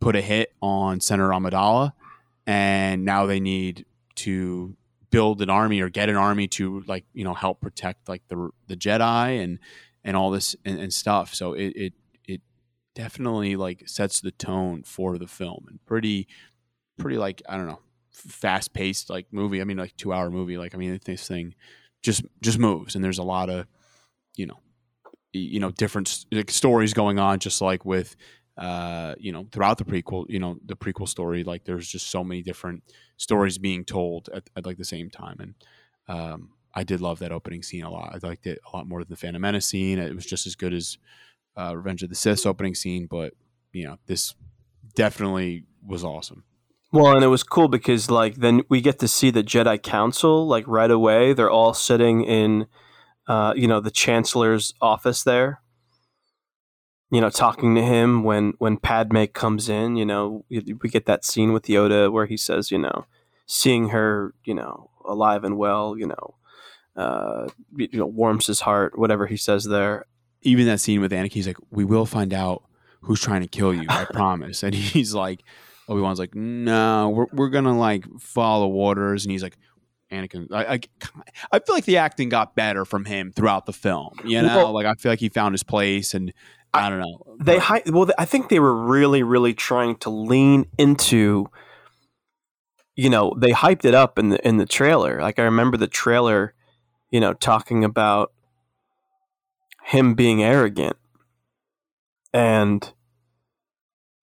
[0.00, 1.92] put a hit on Senator Amidala,
[2.46, 4.76] and now they need to
[5.12, 8.50] build an army or get an army to like you know help protect like the
[8.66, 9.60] the Jedi and
[10.02, 11.32] and all this and, and stuff.
[11.34, 11.92] So it, it
[12.26, 12.40] it
[12.96, 16.26] definitely like sets the tone for the film and pretty
[16.98, 19.60] pretty like I don't know fast paced like movie.
[19.60, 20.58] I mean like two hour movie.
[20.58, 21.54] Like I mean this thing
[22.02, 23.66] just just moves and there's a lot of
[24.34, 24.58] you know
[25.32, 28.16] you know different stories going on just like with
[28.58, 32.22] uh you know throughout the prequel you know the prequel story like there's just so
[32.22, 32.82] many different
[33.16, 35.54] stories being told at, at like the same time and
[36.08, 39.00] um i did love that opening scene a lot i liked it a lot more
[39.00, 40.98] than the phantom menace scene it was just as good as
[41.56, 43.32] uh revenge of the sith opening scene but
[43.72, 44.34] you know this
[44.94, 46.44] definitely was awesome
[46.92, 50.46] Well, and it was cool because like then we get to see the Jedi Council
[50.46, 51.32] like right away.
[51.32, 52.66] They're all sitting in,
[53.26, 55.61] uh, you know, the Chancellor's office there.
[57.12, 59.96] You know, talking to him when when Padme comes in.
[59.96, 63.04] You know, we we get that scene with Yoda where he says, you know,
[63.46, 66.34] seeing her, you know, alive and well, you know,
[66.96, 68.98] uh, you know, warms his heart.
[68.98, 70.06] Whatever he says there.
[70.42, 72.62] even that scene with Anakin, he's like, "We will find out
[73.02, 73.86] who's trying to kill you.
[73.88, 75.42] I promise." And he's like,
[75.88, 79.58] Obi Wan's like, "No, we're we're gonna like follow waters." And he's like,
[80.10, 80.80] "Anakin, I, I
[81.52, 84.14] I feel like the acting got better from him throughout the film.
[84.24, 86.32] You know, Well- like I feel like he found his place, and
[86.74, 87.36] I, don't know.
[87.38, 91.46] they hi- well i think they were really really trying to lean into
[92.96, 95.86] you know they hyped it up in the in the trailer like i remember the
[95.86, 96.54] trailer
[97.10, 98.32] you know talking about
[99.84, 100.96] him being arrogant
[102.32, 102.92] and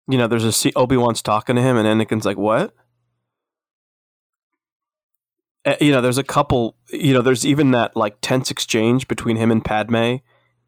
[0.08, 2.74] you know there's a scene obi-wan's talking to him and anakin's like what
[5.66, 9.36] Uh, you know there's a couple you know there's even that like tense exchange between
[9.36, 10.16] him and padme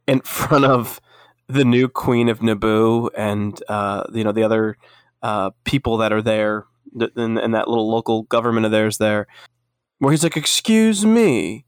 [0.07, 1.01] in front of
[1.49, 4.77] the new queen of Naboo and uh, you know the other
[5.23, 6.67] uh, people that are there
[6.99, 9.27] th- and, and that little local government of theirs there,
[9.99, 11.67] where he's like, "Excuse me,"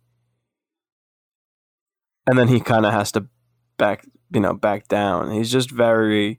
[2.26, 3.26] and then he kind of has to
[3.76, 5.30] back you know back down.
[5.32, 6.38] He's just very.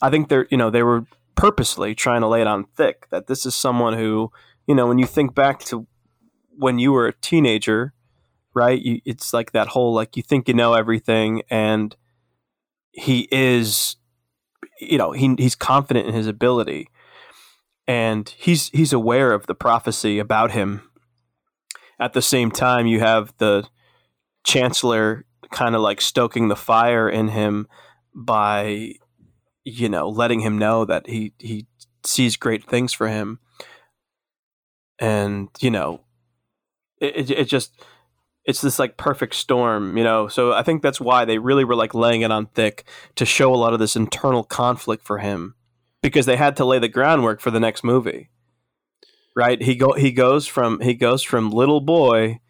[0.00, 3.26] I think they're you know they were purposely trying to lay it on thick that
[3.26, 4.30] this is someone who
[4.66, 5.86] you know when you think back to
[6.56, 7.94] when you were a teenager
[8.54, 11.96] right you, it's like that whole like you think you know everything and
[12.92, 13.96] he is
[14.80, 16.88] you know he he's confident in his ability.
[17.88, 20.88] And he's he's aware of the prophecy about him.
[21.98, 23.68] At the same time you have the
[24.44, 27.66] chancellor kind of like stoking the fire in him
[28.14, 28.94] by
[29.64, 31.66] you know letting him know that he he
[32.04, 33.40] sees great things for him.
[34.98, 36.02] And you know
[37.00, 37.84] it, it, it just
[38.44, 40.28] it's this like perfect storm, you know.
[40.28, 42.84] So I think that's why they really were like laying it on thick
[43.16, 45.54] to show a lot of this internal conflict for him
[46.02, 48.30] because they had to lay the groundwork for the next movie.
[49.34, 49.62] Right?
[49.62, 52.40] He go he goes from he goes from little boy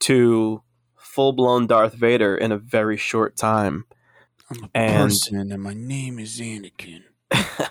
[0.00, 0.62] to
[0.96, 3.86] full-blown Darth Vader in a very short time.
[4.50, 7.04] I'm a and- person, and my name is Anakin.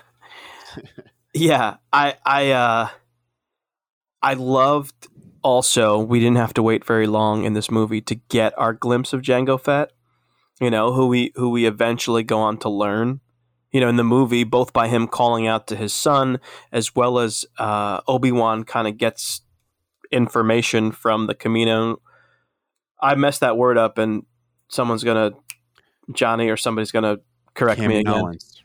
[1.38, 2.88] Yeah, I I uh
[4.22, 5.08] I loved
[5.46, 9.12] also we didn't have to wait very long in this movie to get our glimpse
[9.12, 9.92] of Jango Fett
[10.60, 13.20] you know, who we who we eventually go on to learn,
[13.72, 16.40] you know, in the movie, both by him calling out to his son
[16.72, 19.42] as well as uh, Obi Wan kind of gets
[20.10, 22.00] information from the Camino.
[23.00, 24.24] I messed that word up, and
[24.68, 25.32] someone's gonna
[26.12, 27.18] Johnny or somebody's gonna
[27.54, 28.14] correct me again.
[28.14, 28.62] Kaminoans.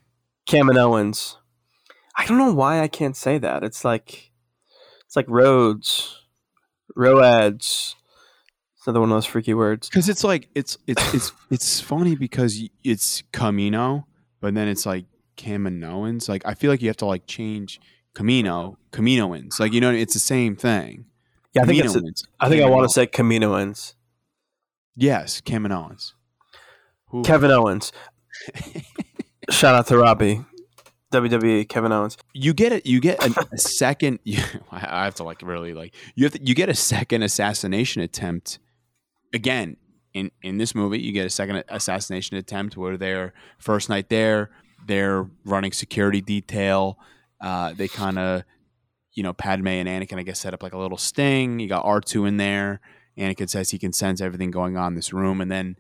[0.48, 1.36] Kaminoans.
[2.16, 3.64] I don't know why I can't say that.
[3.64, 4.32] It's like
[5.06, 6.21] it's like roads,
[6.96, 7.96] roads.
[8.78, 9.90] It's another one of those freaky words.
[9.90, 14.08] Because it's like it's it's it's it's funny because it's Camino,
[14.40, 15.06] but then it's like
[15.38, 16.28] Kaminoans.
[16.28, 17.80] Like I feel like you have to like change
[18.16, 19.60] Camino, Caminoans.
[19.60, 21.06] Like you know, it's the same thing.
[21.54, 21.96] Yeah, I think it's.
[21.96, 23.94] Caminoans, I think I want to say Caminoans.
[24.96, 26.14] yes, Kaminoans.
[27.08, 27.92] Who- Kevin Owens.
[29.50, 30.46] Shout out to Robbie.
[31.12, 32.18] WWE Kevin Owens.
[32.34, 32.86] you get it.
[32.86, 34.20] You get a, a second.
[34.72, 38.60] I have to like really like you have to, you get a second assassination attempt
[39.34, 39.78] again
[40.14, 41.00] in in this movie.
[41.00, 44.50] You get a second assassination attempt where they're first night there.
[44.86, 46.98] They're running security detail.
[47.40, 48.44] Uh, they kind of
[49.14, 51.60] you know Padme and Anakin I guess set up like a little sting.
[51.60, 52.80] You got R two in there.
[53.18, 55.76] Anakin says he can sense everything going on in this room, and then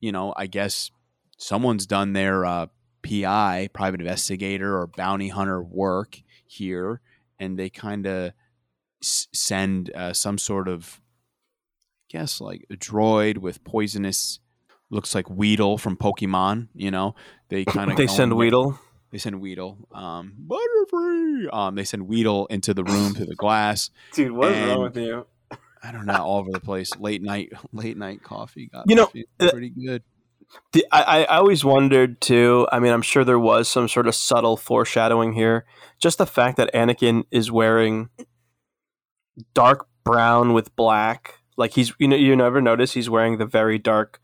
[0.00, 0.90] you know I guess
[1.38, 2.66] someone's done their uh,
[3.06, 7.00] PI, private investigator or bounty hunter work here,
[7.38, 8.32] and they kind of
[9.02, 11.00] s- send uh, some sort of,
[11.80, 14.40] I guess, like a droid with poisonous,
[14.90, 16.68] looks like Weedle from Pokemon.
[16.74, 17.14] You know,
[17.48, 18.78] they kind of They send Weedle.
[19.12, 19.78] They send Weedle.
[19.92, 21.52] Um, Butterfree.
[21.54, 23.90] Um, they send Weedle into the room through the glass.
[24.12, 25.26] Dude, what is wrong with you?
[25.82, 26.90] I don't know, all over the place.
[26.98, 30.02] Late night, late night coffee got You know, me feeling uh, pretty good.
[30.72, 32.68] The, I, I always wondered too.
[32.72, 35.64] I mean, I'm sure there was some sort of subtle foreshadowing here.
[36.00, 38.10] Just the fact that Anakin is wearing
[39.54, 43.78] dark brown with black, like he's you know you never notice he's wearing the very
[43.78, 44.20] dark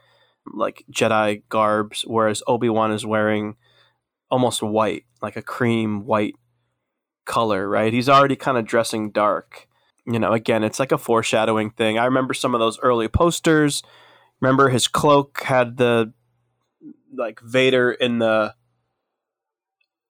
[0.52, 3.56] like Jedi garbs, whereas Obi Wan is wearing
[4.30, 6.34] almost white, like a cream white
[7.24, 7.68] color.
[7.68, 7.92] Right?
[7.92, 9.68] He's already kind of dressing dark.
[10.04, 11.98] You know, again, it's like a foreshadowing thing.
[11.98, 13.82] I remember some of those early posters.
[14.42, 16.12] Remember his cloak had the
[17.14, 18.54] like Vader in the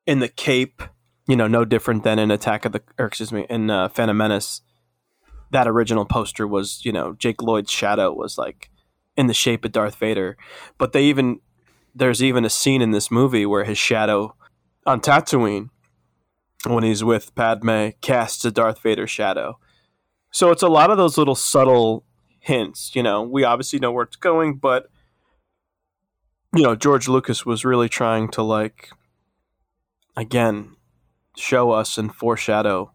[0.07, 0.83] in the cape,
[1.29, 4.16] you know, no different than in Attack of the or excuse me, in uh, Phantom
[4.16, 4.62] Menace.
[5.51, 8.71] That original poster was, you know, Jake Lloyd's shadow was like
[9.18, 10.38] in the shape of Darth Vader.
[10.79, 11.40] But they even
[11.95, 14.35] there's even a scene in this movie where his shadow
[14.87, 15.68] on Tatooine
[16.66, 19.59] when he's with Padme casts a Darth Vader shadow.
[20.31, 22.07] So it's a lot of those little subtle
[22.42, 22.94] hints.
[22.94, 24.90] You know, we obviously know where it's going, but
[26.55, 28.90] you know, George Lucas was really trying to like
[30.16, 30.76] again
[31.37, 32.92] show us and foreshadow,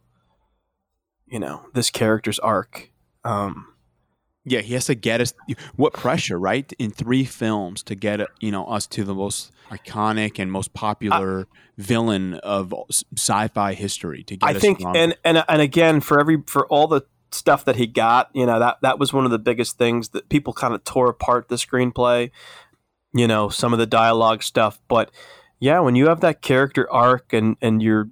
[1.26, 2.92] you know, this character's arc.
[3.24, 3.74] Um,
[4.46, 5.34] Yeah, he has to get us.
[5.76, 6.72] What pressure, right?
[6.78, 11.48] In three films to get you know us to the most iconic and most popular
[11.78, 12.74] villain of
[13.18, 14.24] sci-fi history.
[14.24, 17.76] To get I think, and and and again, for every for all the stuff that
[17.76, 20.74] he got, you know, that that was one of the biggest things that people kind
[20.74, 22.32] of tore apart the screenplay.
[23.14, 25.12] You know, some of the dialogue stuff, but
[25.60, 28.10] yeah, when you have that character arc and and you're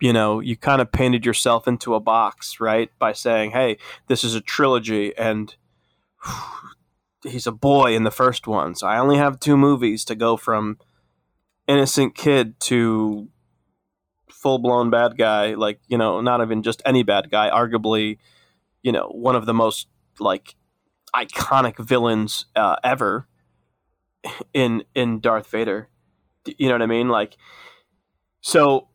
[0.00, 4.24] you know you kind of painted yourself into a box right by saying hey this
[4.24, 5.54] is a trilogy and
[7.22, 10.36] he's a boy in the first one so i only have two movies to go
[10.36, 10.76] from
[11.68, 13.28] innocent kid to
[14.44, 18.18] full blown bad guy, like you know, not even just any bad guy, arguably,
[18.84, 19.88] you know, one of the most
[20.20, 20.54] like
[21.16, 23.26] iconic villains uh, ever
[24.52, 25.88] in in Darth Vader.
[26.46, 27.08] You know what I mean?
[27.08, 27.36] Like,
[28.42, 28.88] so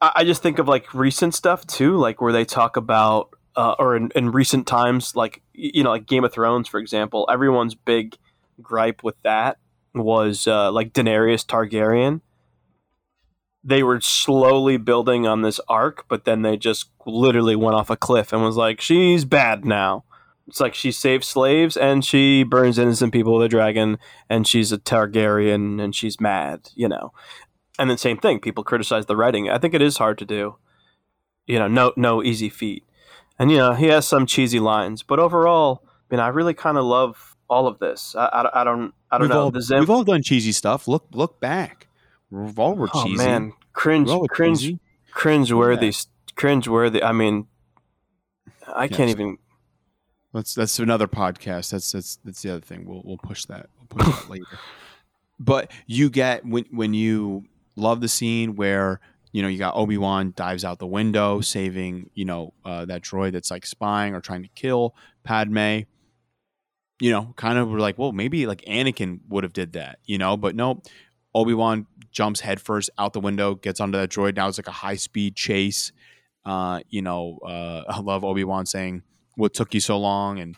[0.00, 3.30] I, I just think of like recent stuff too, like where they talk about.
[3.56, 7.28] Uh, or in, in recent times, like you know, like Game of Thrones, for example,
[7.28, 8.16] everyone's big
[8.62, 9.58] gripe with that
[9.96, 12.20] was uh, like Daenerys Targaryen
[13.64, 17.96] they were slowly building on this arc, but then they just literally went off a
[17.96, 20.04] cliff and was like, she's bad now.
[20.46, 23.98] It's like she saves slaves and she burns innocent people with a dragon
[24.30, 27.12] and she's a Targaryen and she's mad, you know.
[27.78, 29.50] And then same thing, people criticize the writing.
[29.50, 30.56] I think it is hard to do.
[31.46, 32.84] You know, no no easy feat.
[33.38, 36.78] And you know, he has some cheesy lines, but overall, I mean, I really kind
[36.78, 38.14] of love all of this.
[38.16, 39.42] I, I, I don't I don't we've know.
[39.42, 40.88] all the Zim- we've all done cheesy stuff.
[40.88, 41.87] Look look back.
[42.32, 44.80] All were oh man, cringe We're all cringe cheesy.
[45.12, 45.92] cringe worthy
[46.34, 47.46] cringe worthy i mean
[48.74, 49.38] i can't even
[50.34, 51.70] That's that's another podcast.
[51.70, 52.84] That's that's that's the other thing.
[52.86, 53.70] We'll we'll push that.
[53.78, 54.44] We'll push that later.
[55.40, 57.44] But you get when when you
[57.76, 59.00] love the scene where
[59.32, 63.02] you know you got Obi Wan dives out the window, saving you know uh, that
[63.02, 65.80] droid that's like spying or trying to kill Padme.
[67.00, 70.18] you know, kind of were like, well, maybe like Anakin would have did that, you
[70.18, 70.82] know, but no,
[71.34, 74.36] Obi Wan jumps headfirst out the window, gets onto that droid.
[74.36, 75.92] Now it's like a high speed chase.
[76.44, 79.02] Uh, you know, uh, I love Obi Wan saying,
[79.36, 80.56] "What took you so long?" and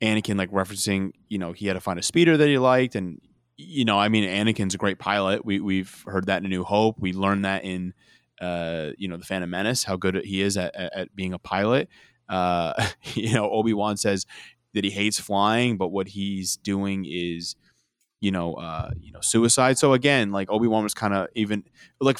[0.00, 3.20] Anakin like referencing, you know, he had to find a speeder that he liked, and
[3.56, 5.44] you know, I mean, Anakin's a great pilot.
[5.44, 6.96] We we've heard that in A New Hope.
[6.98, 7.92] We learned that in,
[8.40, 11.88] uh, you know, the Phantom Menace, how good he is at, at, being a pilot.
[12.28, 12.72] Uh,
[13.14, 14.26] you know, Obi Wan says
[14.74, 17.56] that he hates flying, but what he's doing is,
[18.20, 19.78] you know, uh, you know, suicide.
[19.78, 21.64] So again, like Obi Wan was kind of even
[22.00, 22.18] like,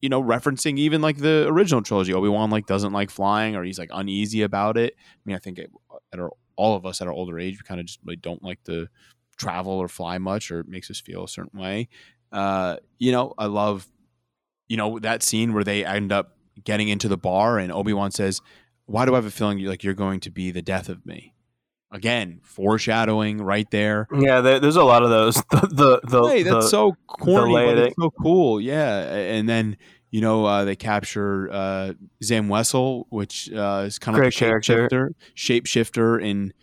[0.00, 2.12] you know, referencing even like the original trilogy.
[2.12, 4.94] Obi Wan like doesn't like flying, or he's like uneasy about it.
[4.98, 5.70] I mean, I think it,
[6.12, 8.42] at our, all of us at our older age, we kind of just really don't
[8.42, 8.88] like to
[9.36, 11.88] travel or fly much, or it makes us feel a certain way.
[12.30, 13.86] Uh, you know, I love,
[14.68, 18.10] you know, that scene where they end up getting into the bar, and Obi Wan
[18.10, 18.40] says,
[18.86, 21.34] "Why do I have a feeling like you're going to be the death of me?"
[21.94, 24.08] Again, foreshadowing right there.
[24.16, 25.36] Yeah, there, there's a lot of those.
[25.50, 28.60] The the, the hey, that's the- so corny, but it's so cool.
[28.62, 29.76] Yeah, and then
[30.10, 31.92] you know uh, they capture uh,
[32.24, 34.88] Zam Wesell, which uh, is kind of like a character.
[34.88, 36.54] shapeshifter, shapeshifter in,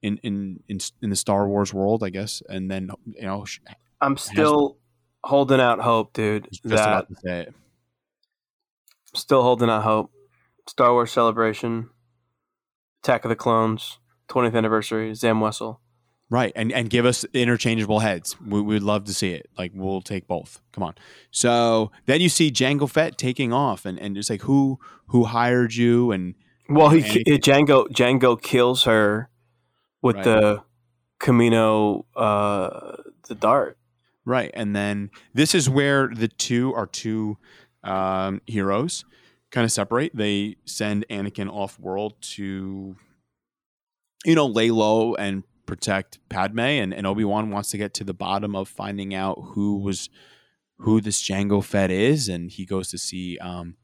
[0.00, 2.42] in in in in the Star Wars world, I guess.
[2.48, 3.44] And then you know,
[4.00, 4.78] I'm still
[5.22, 6.48] holding out hope, dude.
[6.50, 7.54] just That about to say it.
[9.14, 10.10] still holding out hope.
[10.66, 11.90] Star Wars Celebration,
[13.02, 13.98] Attack of the Clones,
[14.28, 15.78] 20th anniversary, Zam Wesell.
[16.30, 18.38] Right, and and give us interchangeable heads.
[18.40, 19.48] We would love to see it.
[19.56, 20.60] Like we'll take both.
[20.72, 20.94] Come on.
[21.30, 25.74] So then you see Jango Fett taking off, and and it's like who who hired
[25.74, 26.34] you, and
[26.68, 27.38] Well, he Anakin.
[27.40, 29.30] Jango Jango kills her
[30.02, 30.24] with Right.
[30.24, 30.62] the
[31.18, 33.78] Kamino, uh, the dart.
[34.26, 37.38] right, and then this is where the two are two
[37.84, 39.04] um, heroes
[39.50, 40.14] kind of separate.
[40.14, 42.96] They send Anakin off world to,
[44.24, 48.04] you know, lay low and protect Padme, and, and Obi Wan wants to get to
[48.04, 50.08] the bottom of finding out who was
[50.78, 53.76] who this Jango Fett is, and he goes to see um,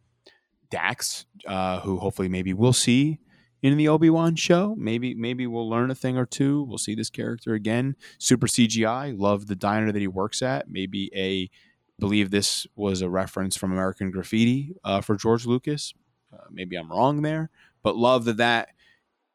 [0.71, 3.19] Dex, uh, who hopefully maybe we'll see
[3.63, 4.75] in the Obi Wan show.
[4.77, 6.65] Maybe maybe we'll learn a thing or two.
[6.65, 7.97] We'll see this character again.
[8.19, 9.19] Super CGI.
[9.19, 10.69] Love the diner that he works at.
[10.69, 11.51] Maybe a
[11.99, 15.95] believe this was a reference from American Graffiti uh, for George Lucas.
[16.33, 17.51] Uh, maybe I'm wrong there,
[17.83, 18.69] but love that that.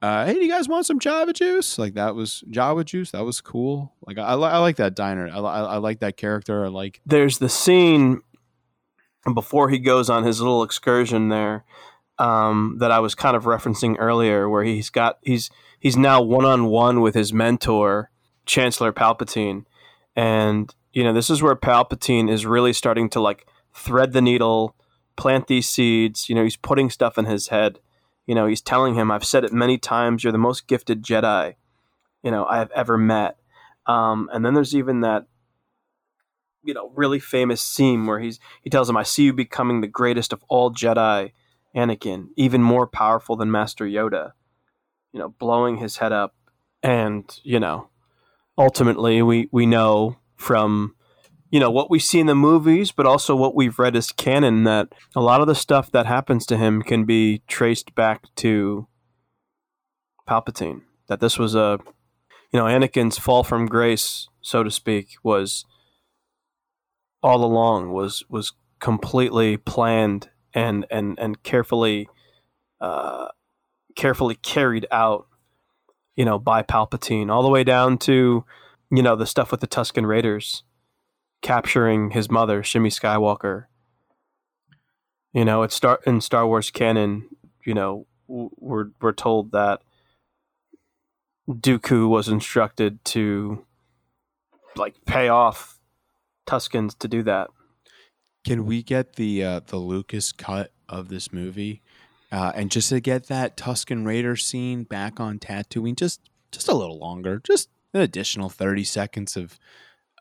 [0.02, 1.78] Uh, hey, do you guys want some Java juice?
[1.78, 3.12] Like that was Java juice.
[3.12, 3.94] That was cool.
[4.06, 5.28] Like I, I, I like that diner.
[5.28, 6.66] I, li- I like that character.
[6.66, 8.22] I like There's the scene
[9.34, 11.66] before he goes on his little excursion there
[12.18, 16.46] um, that I was kind of referencing earlier, where he's got he's he's now one
[16.46, 18.12] on one with his mentor,
[18.46, 19.66] Chancellor Palpatine,
[20.16, 24.76] and you know this is where Palpatine is really starting to like thread the needle,
[25.16, 26.30] plant these seeds.
[26.30, 27.80] You know, he's putting stuff in his head.
[28.30, 30.24] You know, he's telling him, "I've said it many times.
[30.24, 31.56] You're the most gifted Jedi,
[32.22, 33.40] you know, I have ever met."
[33.88, 35.26] Um, and then there's even that
[36.62, 39.88] you know really famous scene where he's he tells him i see you becoming the
[39.88, 41.32] greatest of all jedi
[41.74, 44.34] anakin even more powerful than master yoda
[45.14, 46.36] you know blowing his head up
[46.84, 47.88] and you know
[48.58, 50.94] ultimately we we know from
[51.50, 54.64] you know what we see in the movies but also what we've read as canon
[54.64, 58.88] that a lot of the stuff that happens to him can be traced back to
[60.28, 60.82] palpatine.
[61.08, 61.80] That this was a
[62.52, 65.66] you know anakin's fall from grace so to speak was
[67.22, 72.08] all along was was completely planned and and and carefully
[72.80, 73.28] uh,
[73.96, 75.28] carefully carried out
[76.16, 78.46] you know by Palpatine all the way down to
[78.92, 80.64] you know the stuff with the Tusken Raiders
[81.42, 83.66] capturing his mother Shmi Skywalker
[85.34, 87.30] you know it's star in Star Wars canon
[87.66, 89.82] you know we're we're told that
[91.50, 93.66] Dooku was instructed to
[94.76, 95.80] like pay off
[96.46, 97.50] Tuscans to do that.
[98.46, 101.82] Can we get the uh, the Lucas cut of this movie,
[102.32, 106.22] uh, and just to get that Tuscan Raider scene back on Tatooine, just
[106.52, 109.60] just a little longer, just an additional thirty seconds of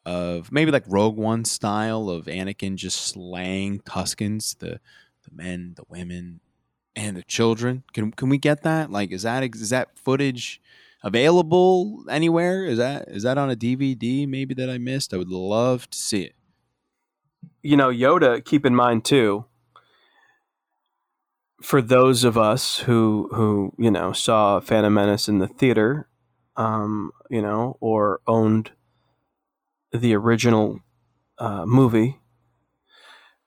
[0.09, 4.81] of maybe like Rogue One style of Anakin just slaying Tuscans, the
[5.25, 6.41] the men, the women,
[6.97, 7.85] and the children.
[7.95, 8.91] Can can we get that?
[8.91, 10.61] Like, is that is that footage?
[11.05, 15.31] available anywhere is that is that on a dvd maybe that i missed i would
[15.31, 16.35] love to see it
[17.63, 19.47] You know, Yoda, keep in mind too,
[21.63, 26.09] for those of us who who, you know, saw Phantom Menace in the theater,
[26.57, 28.73] um, you know, or owned
[29.93, 30.81] the original
[31.39, 32.19] uh, movie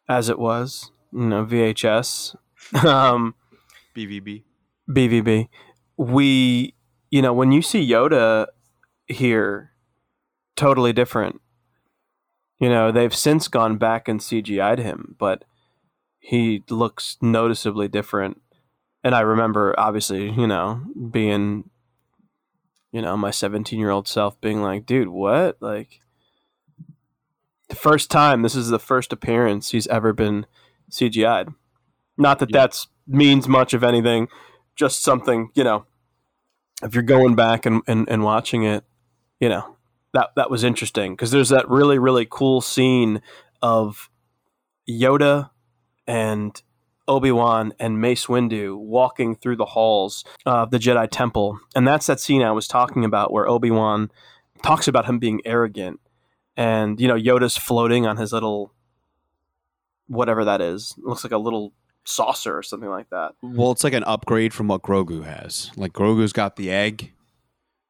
[0.07, 2.35] as it was, you know, VHS,
[2.85, 3.35] um,
[3.95, 4.43] bvb
[4.89, 5.47] BVB,
[5.97, 6.73] we
[7.11, 8.47] you know, when you see Yoda
[9.05, 9.71] here,
[10.55, 11.41] totally different.
[12.59, 15.43] You know, they've since gone back and CGI'd him, but
[16.19, 18.41] he looks noticeably different.
[19.03, 21.69] And I remember, obviously, you know, being,
[22.91, 25.57] you know, my 17 year old self being like, dude, what?
[25.59, 26.01] Like,
[27.72, 30.45] the first time, this is the first appearance he's ever been
[30.91, 31.49] CGI'd.
[32.17, 32.59] Not that Yeah.
[32.61, 34.28] that's means much of anything,
[34.76, 35.86] just something, you know,
[36.84, 38.84] if you're going back and, and, and watching it,
[39.39, 39.78] you know,
[40.13, 43.22] that, that was interesting because there's that really, really cool scene
[43.61, 44.09] of
[44.89, 45.49] Yoda
[46.05, 46.61] and
[47.07, 52.07] Obi Wan and Mace Windu walking through the halls of the Jedi Temple, and that's
[52.07, 54.11] that scene I was talking about where Obi Wan
[54.61, 55.99] talks about him being arrogant,
[56.62, 58.74] and you know Yoda's floating on his little
[60.07, 60.95] whatever that is.
[60.97, 63.34] It looks like a little saucer or something like that.
[63.41, 65.72] Well, it's like an upgrade from what Grogu has.
[65.76, 67.14] Like Grogu's got the egg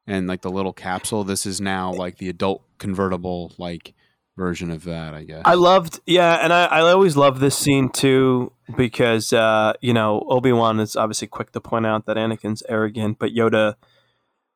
[0.06, 1.24] and like the little capsule.
[1.24, 3.94] This is now like the adult convertible like
[4.36, 5.42] version of that, I guess.
[5.44, 10.24] I loved, yeah, and I, I always love this scene too because uh, you know
[10.28, 13.74] Obi Wan is obviously quick to point out that Anakin's arrogant, but Yoda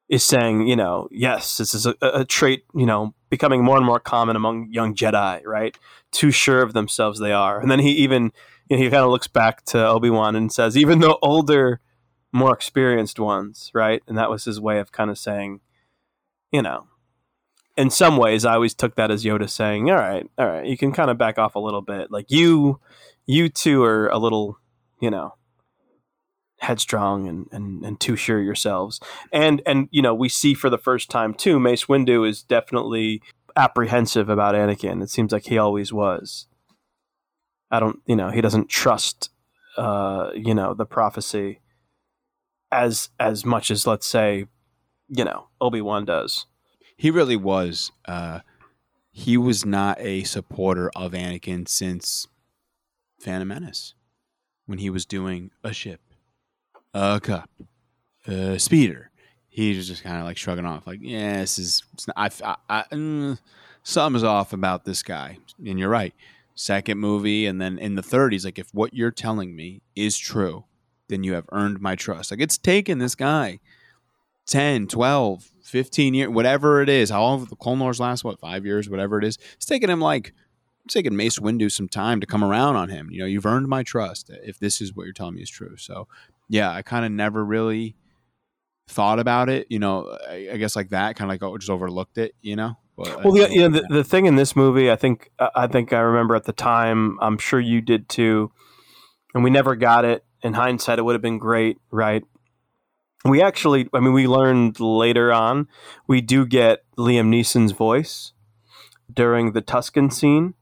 [0.08, 3.86] is saying, you know, yes, this is a, a trait, you know, becoming more and
[3.86, 5.76] more common among young Jedi, right?
[6.12, 8.32] Too sure of themselves they are, and then he even
[8.68, 11.80] you know, he kind of looks back to Obi Wan and says, even the older,
[12.32, 14.02] more experienced ones, right?
[14.06, 15.60] And that was his way of kind of saying,
[16.50, 16.88] you know,
[17.76, 20.78] in some ways, I always took that as Yoda saying, "All right, all right, you
[20.78, 22.10] can kind of back off a little bit.
[22.10, 22.80] Like you,
[23.26, 24.58] you two are a little,
[25.00, 25.34] you know,
[26.58, 29.00] headstrong and, and, and too sure yourselves."
[29.32, 33.22] And and you know, we see for the first time too, Mace Windu is definitely
[33.56, 35.02] apprehensive about Anakin.
[35.02, 36.46] It seems like he always was.
[37.70, 39.30] I don't, you know, he doesn't trust,
[39.76, 41.60] uh, you know, the prophecy
[42.70, 44.46] as as much as let's say,
[45.08, 46.46] you know, Obi Wan does.
[46.96, 47.90] he really was.
[48.06, 48.40] Uh,
[49.10, 52.28] he was not a supporter of Anakin since
[53.18, 53.94] Phantom Menace,
[54.66, 56.00] when he was doing a ship,
[56.96, 57.50] a cup,
[58.26, 59.10] a speeder.
[59.48, 62.56] He was just kind of like shrugging off, like, "Yeah, this is not, I, I,
[62.68, 63.38] I, mm,
[63.82, 66.14] something's off about this guy." And you're right.
[66.54, 70.64] Second movie, and then in the 30s, like, if what you're telling me is true,
[71.08, 72.30] then you have earned my trust.
[72.30, 73.60] Like, it's taken this guy
[74.46, 79.18] 10, 12, 15 years, whatever it is, how the Wars last, what, five years, whatever
[79.18, 79.38] it is.
[79.54, 80.32] It's taken him like,
[80.86, 83.10] it's taken Mace Windu some time to come around on him.
[83.10, 85.76] You know, you've earned my trust if this is what you're telling me is true.
[85.76, 86.08] So,
[86.48, 87.96] yeah, I kind of never really
[88.88, 91.70] thought about it, you know, I, I guess like that, kind of like oh, just
[91.70, 92.76] overlooked it, you know?
[92.96, 95.98] But Well, the, know, the, the thing in this movie, I think, I think I
[95.98, 97.18] remember at the time.
[97.20, 98.52] I'm sure you did too,
[99.34, 100.24] and we never got it.
[100.42, 102.22] In hindsight, it would have been great, right?
[103.24, 105.68] We actually, I mean, we learned later on,
[106.06, 108.32] we do get Liam Neeson's voice
[109.12, 110.54] during the Tuscan scene.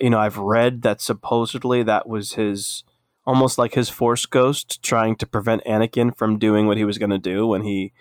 [0.00, 2.84] You know, I've read that supposedly that was his,
[3.30, 7.10] almost like his Force ghost trying to prevent Anakin from doing what he was going
[7.10, 7.92] to do when he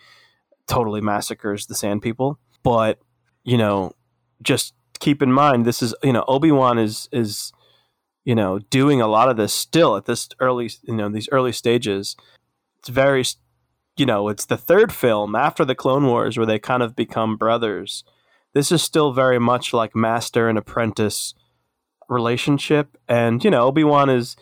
[0.66, 2.40] totally massacres the Sand People.
[2.64, 2.98] But
[3.44, 3.94] you know,
[4.42, 7.54] just keep in mind this is you know Obi Wan is is
[8.26, 11.52] you know doing a lot of this still at this early you know these early
[11.52, 12.16] stages.
[12.80, 13.24] It's very
[13.98, 17.38] you know it's the third film after the Clone Wars where they kind of become
[17.38, 18.04] brothers.
[18.56, 21.36] This is still very much like master and apprentice
[22.10, 24.36] relationship, and you know Obi Wan is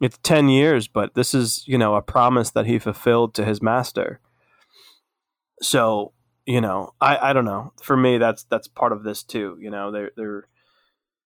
[0.00, 3.62] it's ten years, but this is you know a promise that he fulfilled to his
[3.62, 4.20] master.
[5.60, 6.12] So
[6.48, 7.74] you know, I, I don't know.
[7.82, 9.58] For me, that's that's part of this too.
[9.60, 10.48] You know, they're they're,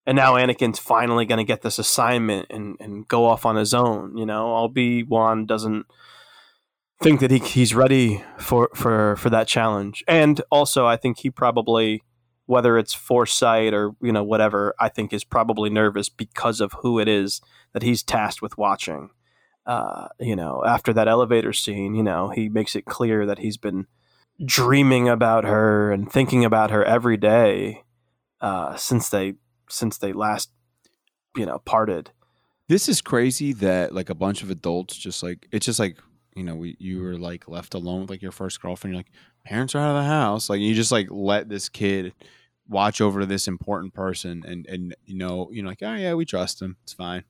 [0.04, 3.72] and now Anakin's finally going to get this assignment and and go off on his
[3.72, 4.16] own.
[4.16, 5.86] You know, Obi Wan doesn't
[7.00, 11.30] think that he he's ready for for for that challenge, and also I think he
[11.30, 12.02] probably,
[12.46, 16.98] whether it's foresight or you know whatever, I think is probably nervous because of who
[16.98, 17.40] it is
[17.72, 19.10] that he's tasked with watching.
[19.64, 23.56] Uh, you know, after that elevator scene, you know, he makes it clear that he's
[23.56, 23.86] been
[24.44, 27.84] dreaming about her and thinking about her every day
[28.40, 29.34] uh, since they
[29.68, 30.50] since they last
[31.36, 32.10] you know parted.
[32.68, 35.98] This is crazy that like a bunch of adults just like it's just like
[36.34, 38.94] you know we you were like left alone with like your first girlfriend.
[38.94, 39.12] You're like
[39.44, 40.48] parents are out of the house.
[40.50, 42.14] Like you just like let this kid
[42.68, 46.24] watch over this important person and and you know you know like oh yeah we
[46.24, 46.76] trust him.
[46.84, 47.24] It's fine.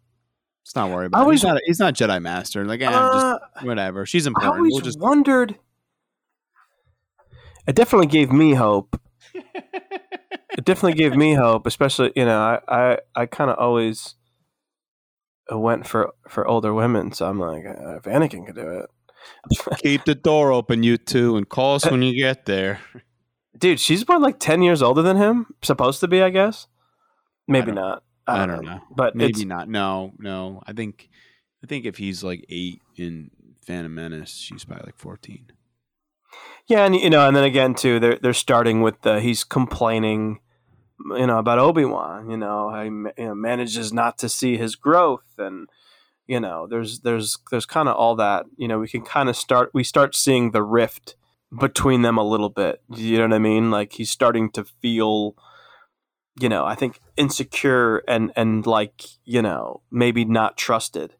[0.64, 1.26] Let's not worry about.
[1.26, 1.32] I it.
[1.32, 1.60] He's not.
[1.66, 2.64] He's not Jedi Master.
[2.64, 4.06] Like eh, Uh, just whatever.
[4.06, 4.56] She's I important.
[4.58, 5.58] always We'll just wondered.
[7.66, 9.00] It definitely gave me hope.
[9.34, 14.14] it definitely gave me hope, especially you know I I, I kind of always
[15.50, 18.90] went for for older women, so I'm like uh, if Anakin could do it,
[19.78, 22.80] Keep the door open, you two, and call us when you get there.
[23.58, 25.46] Dude, she's about like ten years older than him.
[25.62, 26.66] Supposed to be, I guess.
[27.46, 28.02] Maybe don't- not.
[28.26, 28.80] I don't know.
[28.94, 29.68] But Maybe not.
[29.68, 30.62] No, no.
[30.64, 31.08] I think,
[31.62, 33.32] I think if he's like eight in
[33.66, 35.46] Phantom Menace, she's probably like fourteen.
[36.68, 40.38] Yeah, and you know, and then again too, they're they're starting with the he's complaining,
[41.16, 42.30] you know, about Obi Wan.
[42.30, 42.86] You know, he
[43.22, 45.68] you know, manages not to see his growth, and
[46.26, 48.46] you know, there's there's there's kind of all that.
[48.56, 51.16] You know, we can kind of start we start seeing the rift
[51.58, 52.82] between them a little bit.
[52.88, 53.70] You know what I mean?
[53.70, 55.34] Like he's starting to feel,
[56.40, 61.14] you know, I think insecure and and like you know maybe not trusted.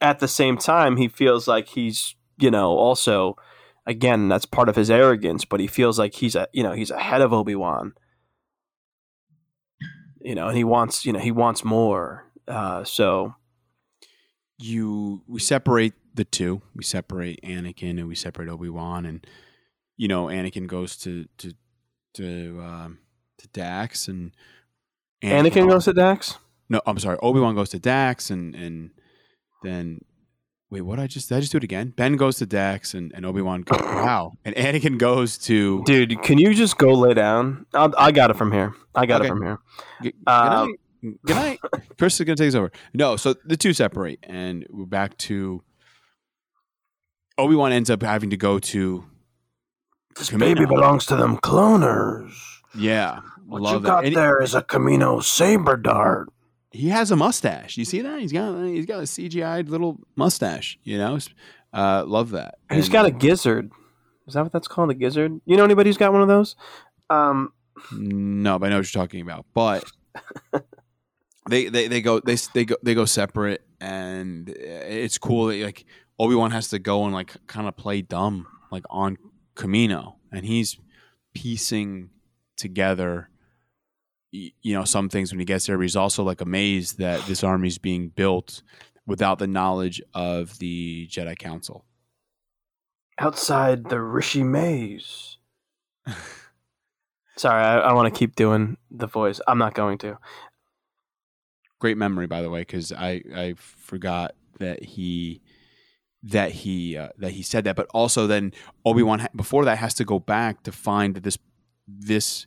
[0.00, 3.36] At the same time, he feels like he's you know also
[3.86, 6.90] again that's part of his arrogance but he feels like he's a you know he's
[6.90, 7.92] ahead of obi-wan
[10.26, 13.34] you know and he wants you know he wants more uh so
[14.58, 16.62] You we separate the two.
[16.74, 19.26] We separate Anakin and we separate Obi Wan, and
[19.96, 21.52] you know Anakin goes to to
[22.14, 22.98] to um,
[23.38, 24.32] to Dex, and
[25.22, 27.18] anakin goes to dex No, I'm sorry.
[27.22, 28.90] Obi Wan goes to Dex, and and
[29.62, 30.00] then
[30.70, 30.98] wait, what?
[30.98, 31.92] I just did I just do it again?
[31.96, 33.62] Ben goes to Dex, and and Obi Wan.
[33.62, 35.82] Goes wow, and Anakin goes to.
[35.84, 39.20] dude can you just go lay down I'll, i got it from here i got
[39.20, 39.28] Okay.
[39.28, 39.58] it from here
[40.02, 40.74] G- Good night.
[41.26, 41.60] Good night.
[41.98, 42.72] Chris is gonna take us over.
[42.94, 45.62] No, so the two separate, and we're back to.
[47.38, 49.04] Obi Wan ends up having to go to.
[50.16, 50.66] this Kamino.
[50.66, 52.32] belongs to them cloners
[52.74, 56.28] Yeah, what you got he- there is a kamino saber dart
[56.70, 57.76] he has a mustache.
[57.76, 58.20] You see that?
[58.20, 60.78] He's got he's got a CGI little mustache.
[60.82, 61.18] You know,
[61.72, 62.56] uh, love that.
[62.70, 63.70] and he's got a gizzard
[64.26, 66.56] is that what that's called a gizzard you know anybody who's got one of those
[67.10, 67.52] um
[67.92, 69.46] No, but I know what you're talking about.
[69.54, 69.84] But
[71.48, 75.84] they, they they go they they go they go separate, and it's cool that like
[76.18, 79.16] Obi Wan has to go and like kind of play dumb like on
[79.54, 80.76] Kamino, and he's
[81.34, 82.10] piecing
[82.56, 83.28] together.
[84.62, 87.42] You know some things when he gets there, but he's also like amazed that this
[87.44, 88.62] army is being built
[89.06, 91.84] without the knowledge of the Jedi Council.
[93.18, 95.38] outside the Rishi maze.
[97.36, 99.40] Sorry, I, I want to keep doing the voice.
[99.46, 100.18] I'm not going to.
[101.78, 105.42] great memory by the way because i i forgot that he
[106.22, 108.50] that he uh, that he said that but also then
[108.86, 111.38] obi-wan ha- before that has to go back to find that this
[111.86, 112.46] this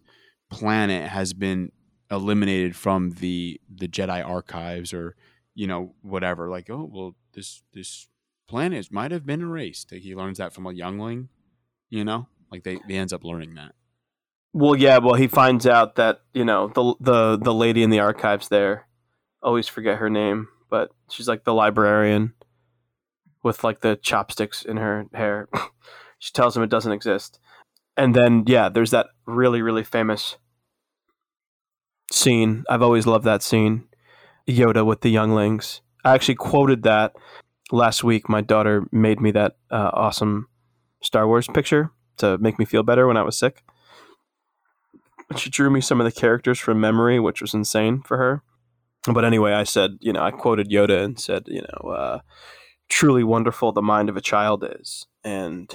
[0.49, 1.71] planet has been
[2.11, 5.15] eliminated from the the jedi archives or
[5.53, 8.07] you know whatever like oh well this this
[8.47, 11.29] planet might have been erased he learns that from a youngling
[11.89, 13.75] you know like they, they ends up learning that
[14.53, 14.97] Well, yeah.
[14.97, 18.87] Well, he finds out that you know the the the lady in the archives there.
[19.41, 22.33] Always forget her name, but she's like the librarian
[23.43, 25.47] with like the chopsticks in her hair.
[26.19, 27.39] she tells him it doesn't exist,
[27.95, 30.37] and then yeah, there's that really really famous
[32.11, 32.63] scene.
[32.69, 33.87] I've always loved that scene.
[34.47, 35.81] Yoda with the younglings.
[36.03, 37.15] I actually quoted that
[37.71, 38.29] last week.
[38.29, 40.47] My daughter made me that uh, awesome
[41.01, 43.63] Star Wars picture to make me feel better when I was sick.
[45.37, 48.43] She drew me some of the characters from memory, which was insane for her.
[49.13, 52.19] But anyway, I said, you know, I quoted Yoda and said, you know, uh,
[52.89, 55.05] truly wonderful the mind of a child is.
[55.23, 55.71] And,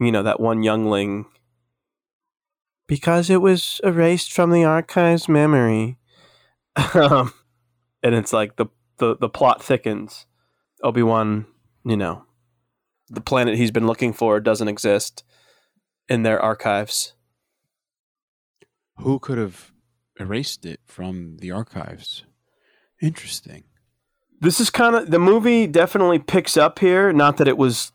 [0.00, 1.26] you know, that one youngling,
[2.90, 5.96] because it was erased from the archive's memory.
[6.94, 7.32] um,
[8.02, 8.66] and it's like the,
[8.98, 10.26] the, the plot thickens.
[10.82, 11.46] Obi Wan,
[11.84, 12.24] you know,
[13.08, 15.22] the planet he's been looking for doesn't exist
[16.08, 17.14] in their archives.
[18.96, 19.70] who could have
[20.18, 22.24] erased it from the archives
[23.00, 23.64] interesting
[24.40, 27.92] this is kind of the movie definitely picks up here not that it was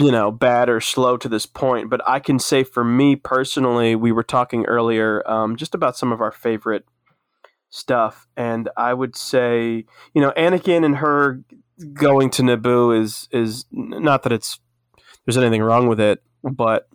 [0.00, 3.94] you know bad or slow to this point but i can say for me personally
[3.94, 6.84] we were talking earlier um, just about some of our favorite
[7.70, 11.42] stuff and i would say you know anakin and her
[11.92, 14.58] going to naboo is is not that it's
[15.24, 16.88] there's anything wrong with it but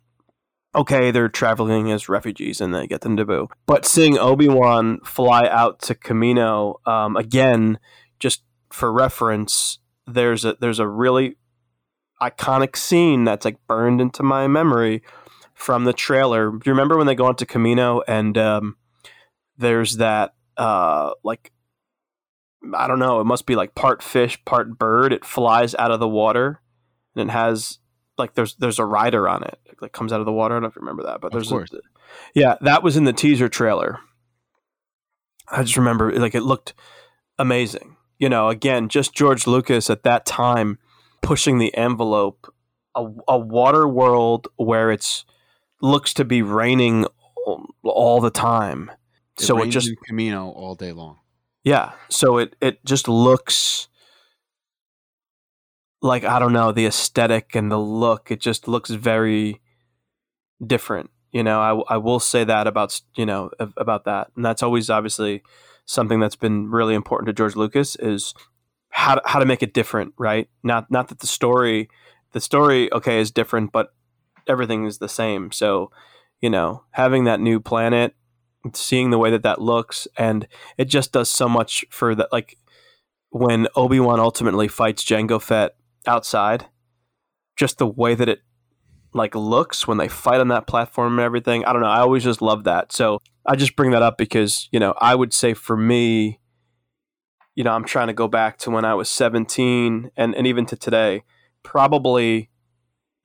[0.75, 3.47] okay they're traveling as refugees and they get them to naboo.
[3.65, 7.79] But seeing obi-wan fly out to kamino um, again
[8.19, 11.37] just for reference, there's a there's a really
[12.29, 15.03] iconic scene that's like burned into my memory
[15.53, 16.49] from the trailer.
[16.49, 18.77] Do you remember when they go into Kamino and um,
[19.57, 21.51] there's that uh, like
[22.75, 25.11] I don't know, it must be like part fish, part bird.
[25.11, 26.61] It flies out of the water
[27.15, 27.79] and it has
[28.17, 29.59] like there's there's a rider on it.
[29.65, 30.53] It like comes out of the water.
[30.53, 31.73] I don't know if you remember that, but Of there's.
[31.73, 31.79] A,
[32.33, 33.99] yeah, that was in the teaser trailer.
[35.49, 36.73] I just remember like it looked
[37.37, 37.97] amazing.
[38.17, 40.77] You know, again, just George Lucas at that time
[41.23, 42.53] pushing the envelope.
[42.95, 45.25] A, a water world where it's
[45.81, 47.07] looks to be raining
[47.83, 48.91] all, the time.
[49.39, 51.17] so it just in Kamino all day long.
[51.63, 53.87] yeah, so it it just looks
[56.03, 58.29] like I don't know the aesthetic and the look.
[58.29, 59.59] It just looks very
[60.65, 61.09] different.
[61.31, 64.89] You know, I I will say that about you know about that, and that's always
[64.89, 65.41] obviously
[65.85, 68.33] something that's been really important to George Lucas is
[68.93, 70.47] how to, how to make it different, right?
[70.63, 71.89] Not not that the story
[72.31, 73.93] the story okay is different, but
[74.47, 75.51] everything is the same.
[75.51, 75.91] So
[76.41, 78.15] you know, having that new planet,
[78.73, 82.31] seeing the way that that looks, and it just does so much for that.
[82.31, 82.57] Like
[83.29, 85.75] when Obi Wan ultimately fights Jango Fett
[86.05, 86.65] outside,
[87.55, 88.41] just the way that it
[89.13, 91.65] like looks when they fight on that platform and everything.
[91.65, 91.87] I don't know.
[91.87, 92.91] I always just love that.
[92.91, 96.39] So I just bring that up because you know I would say for me,
[97.55, 100.65] you know, I'm trying to go back to when I was 17 and and even
[100.67, 101.23] to today.
[101.61, 102.49] Probably,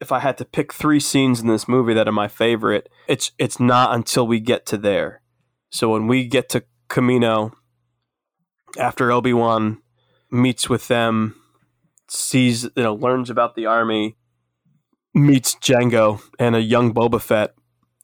[0.00, 3.32] if I had to pick three scenes in this movie that are my favorite, it's
[3.38, 5.22] it's not until we get to there.
[5.70, 7.52] So when we get to Kamino,
[8.78, 9.82] after Obi Wan
[10.30, 11.34] meets with them,
[12.08, 14.16] sees you know learns about the army,
[15.14, 17.54] meets Jango and a young Boba Fett,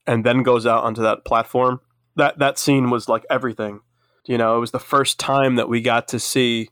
[0.07, 1.81] and then goes out onto that platform.
[2.17, 3.81] That that scene was like everything.
[4.27, 6.71] You know, it was the first time that we got to see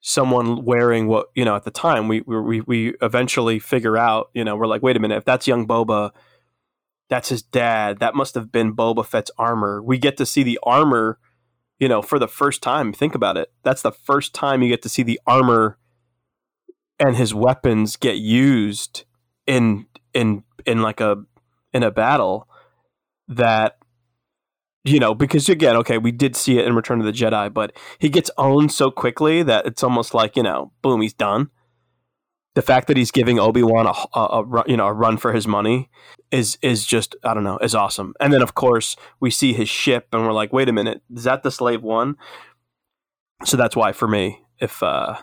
[0.00, 4.44] someone wearing what you know at the time we we we eventually figure out you
[4.44, 6.12] know we're like wait a minute if that's young Boba
[7.08, 9.82] that's his dad that must have been Boba Fett's armor.
[9.82, 11.18] We get to see the armor
[11.80, 12.92] you know for the first time.
[12.92, 13.52] Think about it.
[13.64, 15.78] That's the first time you get to see the armor
[16.98, 19.04] and his weapons get used
[19.46, 21.24] in in in like a
[21.72, 22.48] in a battle
[23.26, 23.77] that
[24.88, 27.72] you know because again okay we did see it in return of the jedi but
[27.98, 31.50] he gets owned so quickly that it's almost like you know boom he's done
[32.54, 35.46] the fact that he's giving obi-wan a, a, a you know a run for his
[35.46, 35.88] money
[36.30, 39.68] is is just i don't know is awesome and then of course we see his
[39.68, 42.16] ship and we're like wait a minute is that the slave one
[43.44, 45.16] so that's why for me if uh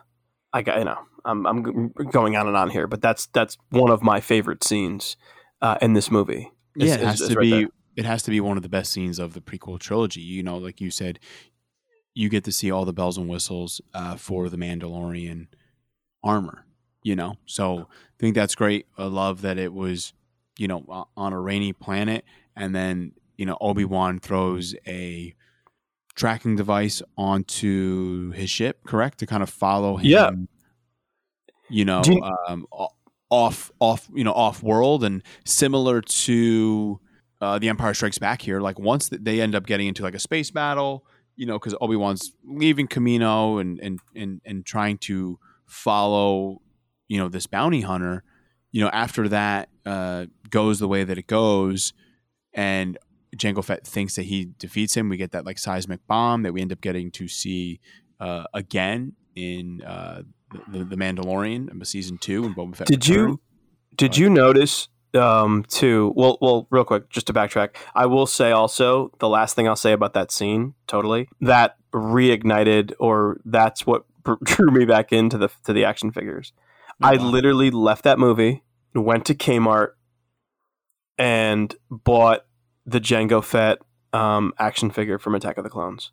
[0.54, 3.92] i got you know i'm, I'm going on and on here but that's that's one
[3.92, 5.18] of my favorite scenes
[5.62, 7.50] uh, in this movie is- Yeah, it is- has is to right be.
[7.52, 7.68] there.
[7.96, 10.22] It has to be one of the best scenes of the prequel trilogy.
[10.22, 11.20] You know, like you said,
[12.14, 15.48] you get to see all the bells and whistles uh, for the Mandalorian
[16.24, 16.66] armor.
[17.04, 17.86] You know, so I
[18.20, 18.88] think that's great.
[18.98, 20.14] I love that it was,
[20.58, 22.26] you know, on a rainy planet,
[22.56, 25.36] and then you know Obi Wan throws a
[26.16, 30.06] tracking device onto his ship, correct, to kind of follow him.
[30.08, 30.32] Yeah.
[31.70, 32.66] You know, you- um,
[33.30, 37.00] off off you know off world and similar to
[37.42, 38.62] uh, the Empire Strikes Back here.
[38.62, 41.06] Like once th- they end up getting into like a space battle,
[41.36, 46.62] you know, because Obi Wan's leaving Kamino and and and and trying to follow,
[47.08, 48.24] you know, this bounty hunter.
[48.72, 51.94] You know, after that uh, goes the way that it goes,
[52.54, 52.98] and
[53.38, 55.10] Jango Fett thinks that he defeats him.
[55.10, 57.80] We get that like seismic bomb that we end up getting to see
[58.20, 60.24] uh, again in uh,
[60.72, 62.88] the, the Mandalorian, um, season two, and Boba Fett.
[62.88, 63.40] Did you returns.
[63.96, 68.52] did you notice um too well well real quick just to backtrack I will say
[68.52, 74.04] also the last thing I'll say about that scene totally that reignited or that's what
[74.44, 76.54] drew me back into the to the action figures.
[77.02, 78.64] Oh, I literally left that movie
[78.94, 79.90] went to Kmart
[81.18, 82.46] and bought
[82.86, 83.80] the Jango Fett
[84.14, 86.12] um action figure from Attack of the Clones.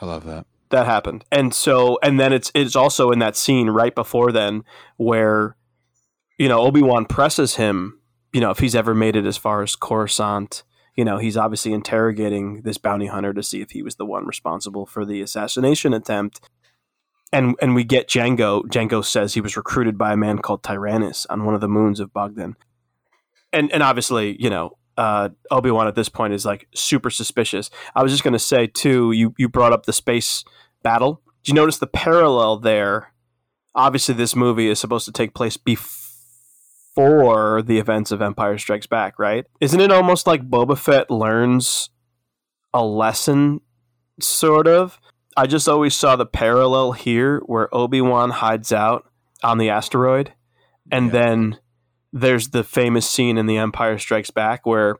[0.00, 0.46] I love that.
[0.70, 1.24] that happened.
[1.30, 4.64] And so and then it's it's also in that scene right before then
[4.96, 5.56] where
[6.38, 8.00] you know obi-wan presses him
[8.32, 10.62] you know if he's ever made it as far as coruscant
[10.96, 14.26] you know he's obviously interrogating this bounty hunter to see if he was the one
[14.26, 16.40] responsible for the assassination attempt
[17.32, 21.26] and and we get jango jango says he was recruited by a man called tyrannus
[21.26, 22.56] on one of the moons of bogden
[23.52, 27.70] and and obviously you know uh, Obi-Wan at this point is like super suspicious.
[27.94, 30.44] I was just going to say too, you you brought up the space
[30.82, 31.22] battle.
[31.42, 33.14] Do you notice the parallel there?
[33.74, 36.01] Obviously, this movie is supposed to take place before
[36.96, 39.46] the events of Empire Strikes Back, right?
[39.60, 41.90] Isn't it almost like Boba Fett learns
[42.74, 43.60] a lesson,
[44.20, 44.98] sort of?
[45.36, 49.10] I just always saw the parallel here where Obi Wan hides out
[49.42, 50.32] on the asteroid,
[50.90, 51.12] and Yeah.
[51.12, 51.58] then
[52.12, 54.96] there's the famous scene in The Empire Strikes Back where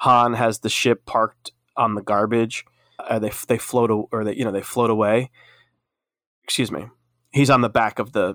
[0.00, 2.64] Han has the ship parked on the garbage.
[2.98, 5.30] Uh, they they float or they you know they float away.
[6.44, 6.86] Excuse me.
[7.32, 8.34] He's on the back of the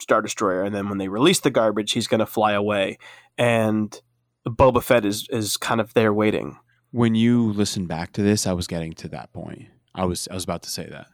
[0.00, 2.98] star destroyer, and then when they release the garbage, he's going to fly away.
[3.38, 3.98] And
[4.46, 6.58] Boba Fett is is kind of there waiting.
[6.90, 9.66] When you listen back to this, I was getting to that point.
[9.94, 11.06] I was I was about to say that.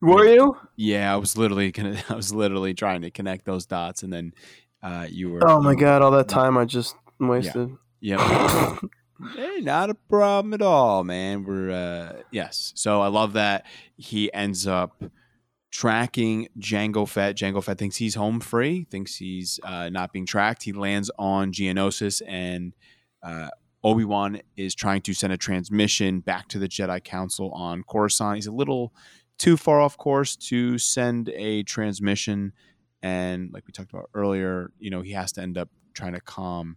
[0.00, 0.56] Were you?
[0.76, 2.02] Yeah, I was literally gonna.
[2.08, 4.32] I was literally trying to connect those dots, and then
[4.82, 5.40] uh, you were.
[5.46, 6.02] Oh my god!
[6.02, 7.70] All that time I just wasted.
[8.00, 8.20] Yep.
[9.34, 11.44] hey, not a problem at all, man.
[11.44, 12.72] We're uh, yes.
[12.76, 13.64] So I love that
[13.96, 15.02] he ends up
[15.74, 17.34] tracking Jango Fett.
[17.34, 20.62] Jango Fett thinks he's home free, thinks he's uh, not being tracked.
[20.62, 22.74] He lands on Geonosis, and
[23.24, 23.48] uh,
[23.82, 28.36] Obi Wan is trying to send a transmission back to the Jedi Council on Coruscant.
[28.36, 28.94] He's a little
[29.36, 32.52] too far off course to send a transmission,
[33.02, 36.20] and like we talked about earlier, you know, he has to end up trying to
[36.20, 36.76] calm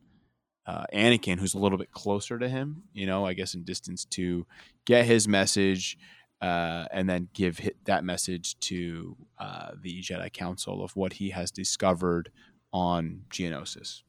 [0.66, 4.06] uh, Anakin, who's a little bit closer to him, you know, I guess in distance
[4.06, 4.48] to
[4.86, 6.00] get his message
[6.42, 11.52] uh, and then give that message to uh, the Jedi Council of what he has
[11.52, 12.32] discovered
[12.72, 14.04] on Geonosis.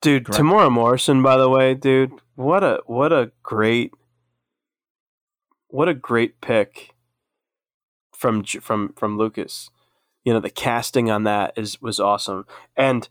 [0.00, 0.40] Dude, Correct.
[0.40, 3.92] Temuera Morrison, by the way, dude, what a what a great
[5.68, 6.94] what a great pick
[8.16, 9.70] from from from Lucas.
[10.24, 12.46] You know, the casting on that is was awesome.
[12.76, 13.08] And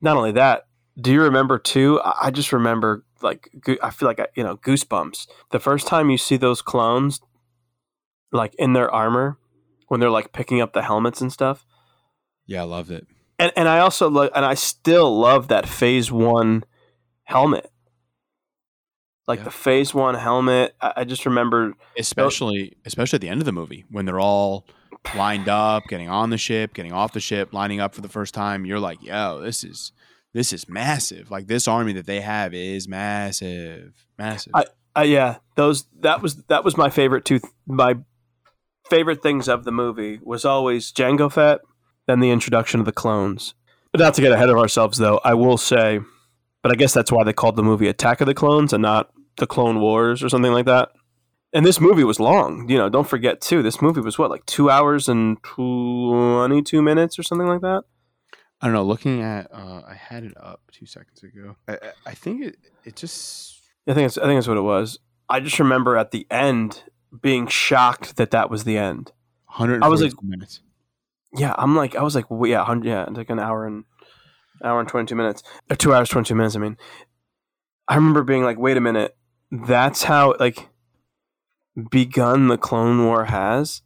[0.00, 0.66] not only that,
[0.98, 2.00] do you remember too?
[2.00, 3.50] I I just remember like
[3.82, 5.26] I feel like I, you know goosebumps.
[5.50, 7.20] The first time you see those clones,
[8.32, 9.38] like in their armor,
[9.88, 11.64] when they're like picking up the helmets and stuff,
[12.46, 13.06] Yeah, I loved it.
[13.38, 16.64] and and I also lo- and I still love that Phase One
[17.24, 17.70] helmet,
[19.28, 19.44] like Yeah.
[19.44, 20.74] the Phase One helmet.
[20.80, 24.66] I, I just remember, Especially, especially at the end of the movie when they're all
[25.16, 28.34] lined up, getting on the ship, getting off the ship, lining up for the first
[28.34, 28.64] time.
[28.64, 29.92] You're like, yo, this is
[30.32, 31.30] this is massive.
[31.30, 34.52] Like this army that they have is massive, massive.
[34.54, 34.64] I-
[34.94, 37.40] uh, yeah, those that was that was my favorite two.
[37.66, 37.96] My
[38.96, 41.60] favorite things of the movie was always Jango Fett,
[42.06, 43.54] then the introduction of the clones.
[43.90, 46.00] But not to get ahead of ourselves, though, I will say,
[46.62, 49.10] but I guess that's why they called the movie Attack of the Clones and not
[49.38, 50.90] the Clone Wars or something like that.
[51.54, 52.68] And this movie was long.
[52.68, 53.62] You know, don't forget too.
[53.62, 57.82] This movie was what like two hours and twenty-two minutes or something like that.
[58.60, 58.84] I don't know.
[58.84, 61.56] Looking at, uh, I had it up two seconds ago.
[61.68, 63.60] I, I- I think it, it just.
[63.88, 64.98] I think it's, I think that's what it was.
[65.28, 66.84] I just remember at the end
[67.20, 69.12] being shocked that that was the end.
[69.46, 70.60] 100 I was like- minutes.
[71.34, 73.84] Yeah, I'm like, I was like, well, yeah, 100, yeah, like an hour and
[74.62, 76.54] hour and 22 minutes, or two hours, 22 minutes.
[76.56, 76.76] I mean,
[77.88, 79.16] I remember being like, wait a minute,
[79.50, 80.68] that's how like
[81.90, 83.82] begun the Clone War has.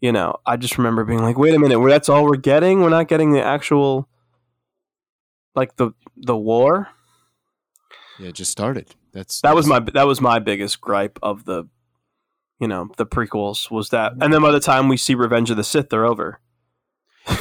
[0.00, 2.80] You know, I just remember being like, wait a minute, that's all we're getting.
[2.82, 4.08] We're not getting the actual,
[5.54, 6.88] like the the war.
[8.18, 8.94] Yeah, it just started.
[9.12, 11.64] That's That was my that was my biggest gripe of the,
[12.60, 15.56] you know, the prequels was that, and then by the time we see Revenge of
[15.56, 16.40] the Sith, they're over.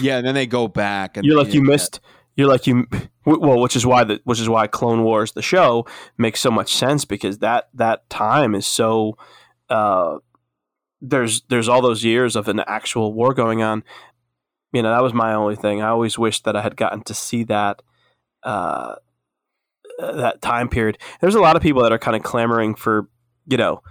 [0.01, 2.01] Yeah, and then they go back and you're like you missed
[2.36, 2.88] you're like you
[3.26, 5.86] well which is why the which is why clone wars the show
[6.18, 9.18] makes so much sense because that that time is so
[9.70, 10.18] uh
[11.01, 13.84] there's there's all those years of an actual war going on.
[14.74, 15.82] You know that was my only thing.
[15.82, 17.82] I always wished that i had gotten to see that
[18.43, 18.95] uh
[19.99, 20.97] that time period.
[21.22, 23.09] There's a lot of people that are kind of clamoring for
[23.47, 23.82] you know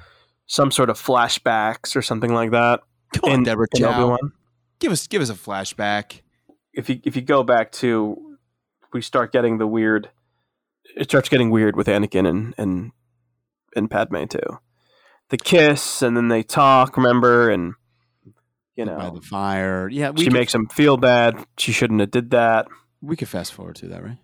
[0.46, 2.80] some sort of flashbacks or something like that
[3.12, 3.92] Come on, in, Deborah in Chow.
[4.02, 4.32] Obi-Wan
[4.78, 6.20] Give us give us a flashback.
[6.74, 8.36] if you if you go back to
[8.92, 10.10] we start getting the weird
[10.96, 12.92] it starts getting weird with Anakin and and
[13.74, 14.58] and Padme too.
[15.30, 17.74] The kiss and then they talk, remember, and
[18.76, 19.88] you know by the fire.
[19.88, 21.44] Yeah, we she could, makes him feel bad.
[21.58, 22.68] She shouldn't have did that.
[23.00, 24.18] we could fast forward to that, right?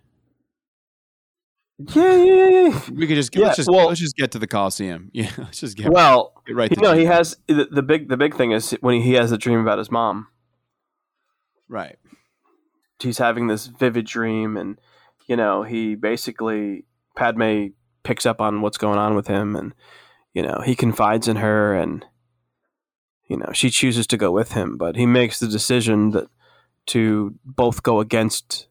[1.95, 2.81] Yeah, yeah, yeah.
[2.93, 5.11] We could just Yeah, let's just well- let's just get to the Coliseum.
[5.15, 6.71] Yeah, let's just get, Well, get right.
[6.71, 9.39] you know, he has the, the big the big thing is when he has a
[9.39, 10.29] dream about his mom.
[11.69, 11.99] right.
[13.01, 14.79] he's having this vivid dream and
[15.27, 16.85] you know he basically
[17.17, 17.67] padme
[18.05, 19.75] picks up on what's going on with him and
[20.35, 22.05] you know he confides in her and
[23.29, 26.29] you know she chooses to go with him but he makes the decision that
[26.87, 28.67] to both go against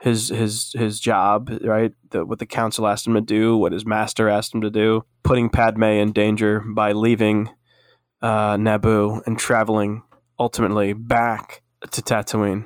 [0.00, 3.84] his his his job right the, what the council asked him to do what his
[3.84, 7.50] master asked him to do putting padme in danger by leaving
[8.22, 10.02] uh, naboo and traveling
[10.38, 12.64] ultimately back to tatooine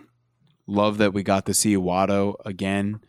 [0.66, 3.00] Love that we got to see Watto again,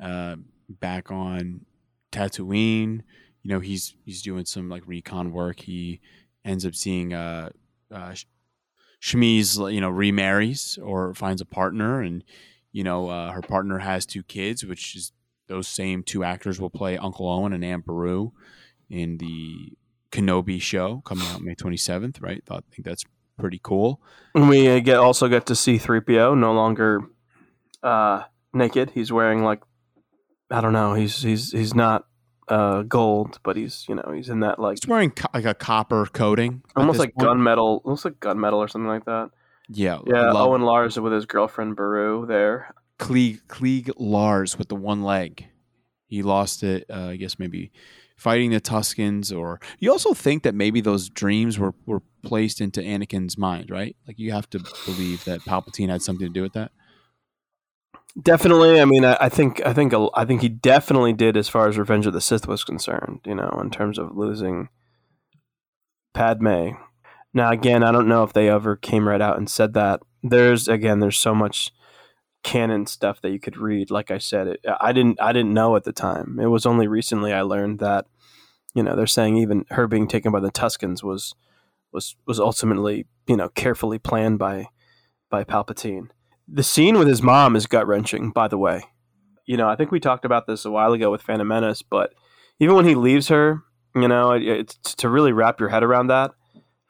[0.00, 0.36] uh,
[0.68, 1.66] back on
[2.12, 3.02] Tatooine.
[3.42, 5.60] You know, he's he's doing some like recon work.
[5.60, 6.00] He
[6.44, 7.50] ends up seeing uh,
[7.92, 8.26] uh, Sh-
[9.02, 12.22] Shmiz, you know, remarries or finds a partner, and
[12.72, 15.12] you know, uh, her partner has two kids, which is
[15.48, 18.32] those same two actors will play Uncle Owen and Aunt Beru
[18.88, 19.72] in the
[20.10, 22.20] Kenobi show coming out May twenty seventh.
[22.20, 22.44] Right?
[22.44, 23.04] Thought think that's
[23.38, 24.00] pretty cool.
[24.34, 27.00] And we uh, get also get to see 3PO no longer
[27.82, 28.90] uh, naked.
[28.90, 29.62] He's wearing like
[30.50, 30.94] I don't know.
[30.94, 32.06] He's he's he's not
[32.48, 35.54] uh, gold, but he's you know he's in that like He's wearing co- like a
[35.54, 37.28] copper coating, almost like point.
[37.28, 39.30] gunmetal, almost like gunmetal or something like that.
[39.68, 42.74] Yeah, Yeah, love- Owen Lars with his girlfriend Beru there.
[42.98, 45.46] Cliegg, Cliegg Lars with the one leg.
[46.06, 47.72] He lost it, uh, I guess, maybe
[48.16, 49.32] fighting the Tuscans.
[49.32, 53.96] Or you also think that maybe those dreams were, were placed into Anakin's mind, right?
[54.06, 56.70] Like you have to believe that Palpatine had something to do with that.
[58.20, 61.66] Definitely, I mean, I, I think, I think, I think he definitely did as far
[61.68, 63.20] as Revenge of the Sith was concerned.
[63.24, 64.68] You know, in terms of losing
[66.12, 66.72] Padme.
[67.34, 70.00] Now, again, I don't know if they ever came right out and said that.
[70.22, 71.72] There's again, there's so much
[72.42, 73.90] canon stuff that you could read.
[73.90, 76.38] Like I said, it, I didn't, I didn't know at the time.
[76.40, 78.06] It was only recently I learned that.
[78.74, 81.34] You know, they're saying even her being taken by the Tuskens was
[81.92, 84.68] was was ultimately you know carefully planned by
[85.30, 86.08] by Palpatine.
[86.48, 88.30] The scene with his mom is gut wrenching.
[88.30, 88.84] By the way,
[89.44, 92.14] you know I think we talked about this a while ago with Phantom Menace, but
[92.60, 93.62] even when he leaves her,
[93.94, 96.32] you know, it, it's to really wrap your head around that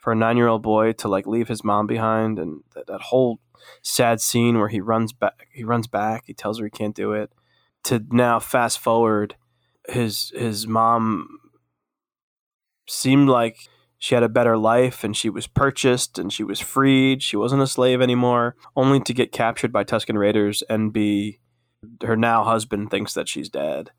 [0.03, 3.00] for a nine year old boy to like leave his mom behind and that, that
[3.00, 3.40] whole
[3.80, 7.12] sad scene where he runs back he runs back he tells her he can't do
[7.12, 7.32] it
[7.84, 9.36] to now fast forward
[9.88, 11.38] his his mom
[12.88, 17.22] seemed like she had a better life and she was purchased and she was freed.
[17.22, 21.38] She wasn't a slave anymore only to get captured by Tusken raiders and be
[22.03, 23.90] her now husband thinks that she's dead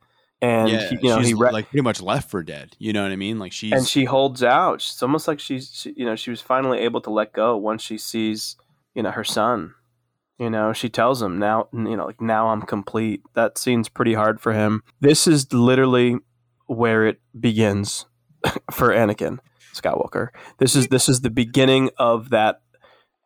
[0.44, 2.76] and yeah, he, you know she's he re- like pretty much left for dead.
[2.78, 3.40] You know what I mean?
[3.40, 4.76] Like she's and she holds out.
[4.76, 7.82] It's almost like she's, she, you know, she was finally able to let go once
[7.82, 8.58] she sees,
[8.94, 9.74] you know, her son.
[10.38, 13.22] You know, she tells him now, you know, like now I'm complete.
[13.36, 14.84] That scene's pretty hard for him.
[15.00, 16.18] This is literally
[16.66, 18.06] where it begins
[18.72, 19.40] for Anakin
[19.74, 20.30] Skywalker.
[20.58, 22.62] This is this is the beginning of that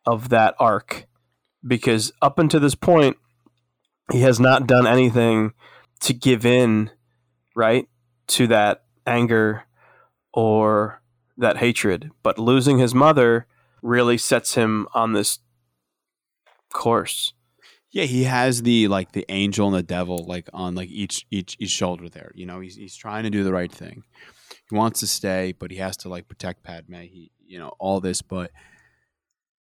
[0.06, 1.06] of that arc
[1.66, 3.16] because up until this point,
[4.12, 5.52] he has not done anything
[6.00, 6.90] to give in,
[7.58, 7.88] right,
[8.28, 9.64] to that anger
[10.32, 11.02] or
[11.36, 12.10] that hatred.
[12.22, 13.46] But losing his mother
[13.82, 15.40] really sets him on this
[16.72, 17.34] course.
[17.90, 21.56] Yeah, he has the like the angel and the devil like on like each each
[21.58, 22.30] each shoulder there.
[22.34, 24.04] You know, he's he's trying to do the right thing.
[24.70, 26.94] He wants to stay, but he has to like protect Padme.
[26.94, 28.52] He you know all this, but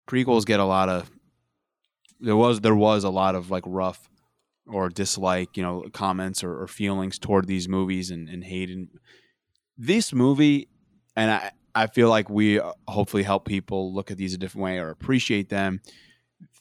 [0.07, 1.11] prequels get a lot of
[2.21, 4.09] there was there was a lot of like rough
[4.67, 8.87] or dislike you know comments or, or feelings toward these movies and, and hate and
[9.77, 10.67] this movie
[11.15, 14.63] and I I feel like we uh, hopefully help people look at these a different
[14.63, 15.81] way or appreciate them.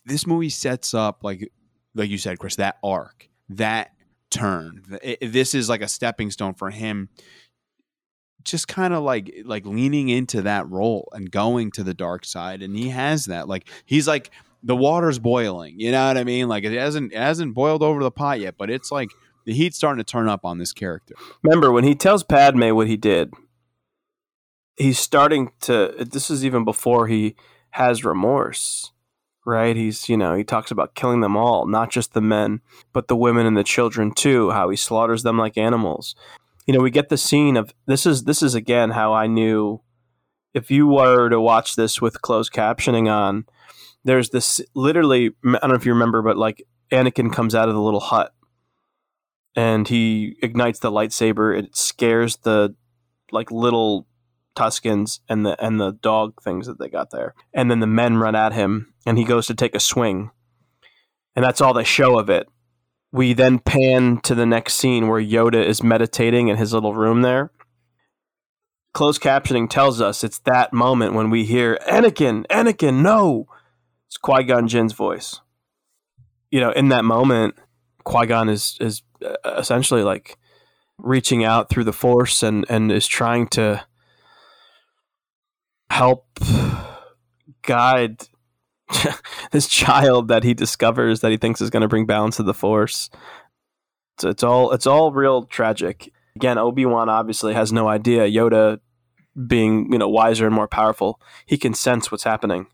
[0.04, 1.50] This movie sets up like
[1.94, 3.92] like you said chris that arc that
[4.30, 4.82] turn.
[5.02, 7.08] It- this is like a stepping stone for him
[8.42, 12.62] just kind of like like leaning into that role and going to the dark side
[12.62, 13.48] and he has that.
[13.48, 14.30] Like he's like
[14.64, 18.02] the water's boiling you know what i mean like it hasn't it hasn't boiled over
[18.02, 19.10] the pot yet but it's like
[19.44, 22.88] the heat's starting to turn up on this character Remember when he tells Padme what
[22.88, 23.32] he did,
[24.76, 27.36] he's starting to this is even before he
[27.70, 28.90] has remorse.
[29.46, 29.76] Right?
[29.76, 32.62] He's, you know, he talks about killing them all, not just the men,
[32.94, 36.14] but the women and the children too, how he slaughters them like animals.
[36.66, 39.82] You know, we get the scene of this is this is again how I knew
[40.54, 43.44] if you were to watch this with closed captioning on,
[44.04, 47.74] there's this literally I don't know if you remember, but like Anakin comes out of
[47.74, 48.32] the little hut
[49.56, 51.58] and he ignites the lightsaber.
[51.58, 52.74] It scares the
[53.32, 54.06] like little
[54.56, 57.34] Tuskens and the and the dog things that they got there.
[57.52, 60.30] And then the men run at him and he goes to take a swing.
[61.34, 62.46] And that's all they show of it.
[63.10, 67.22] We then pan to the next scene where Yoda is meditating in his little room
[67.22, 67.50] there.
[68.92, 73.48] Closed captioning tells us it's that moment when we hear Anakin, Anakin, no.
[74.14, 75.40] It's Qui Gon Jinn's voice.
[76.52, 77.56] You know, in that moment,
[78.04, 80.38] Qui Gon is is uh, essentially like
[80.98, 83.84] reaching out through the Force and and is trying to
[85.90, 86.28] help
[87.62, 88.28] guide
[89.50, 92.54] this child that he discovers that he thinks is going to bring balance to the
[92.54, 93.10] Force.
[94.22, 96.12] It's all it's all real tragic.
[96.36, 98.28] Again, Obi Wan obviously has no idea.
[98.28, 98.78] Yoda,
[99.48, 102.68] being you know wiser and more powerful, he can sense what's happening.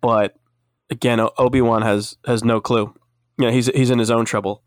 [0.00, 0.36] But
[0.90, 2.94] again, Obi Wan has has no clue.
[3.38, 4.62] You know, he's he's in his own trouble.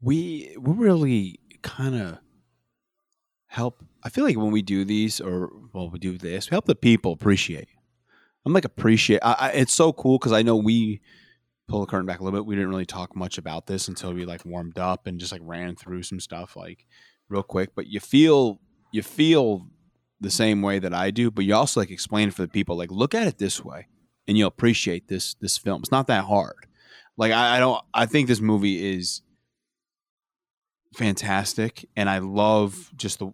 [0.00, 2.18] we we really kind of
[3.46, 6.64] help i feel like when we do these or well we do this we help
[6.64, 7.68] the people appreciate
[8.46, 11.00] i'm like appreciate I, I, it's so cool because i know we
[11.68, 14.14] pull the curtain back a little bit we didn't really talk much about this until
[14.14, 16.86] we like warmed up and just like ran through some stuff like
[17.28, 18.60] real quick but you feel
[18.92, 19.66] you feel
[20.20, 22.76] the same way that i do but you also like explain it for the people
[22.76, 23.86] like look at it this way
[24.28, 26.66] and you'll appreciate this this film it's not that hard
[27.16, 29.22] like I, I don't i think this movie is
[30.94, 33.32] fantastic, and I love just the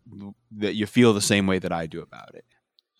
[0.58, 2.44] that you feel the same way that I do about it.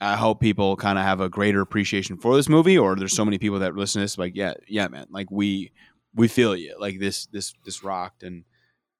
[0.00, 3.24] I hope people kind of have a greater appreciation for this movie, or there's so
[3.24, 5.72] many people that listen to this like, yeah, yeah, man, like we
[6.14, 8.44] we feel you, like this this this rocked, and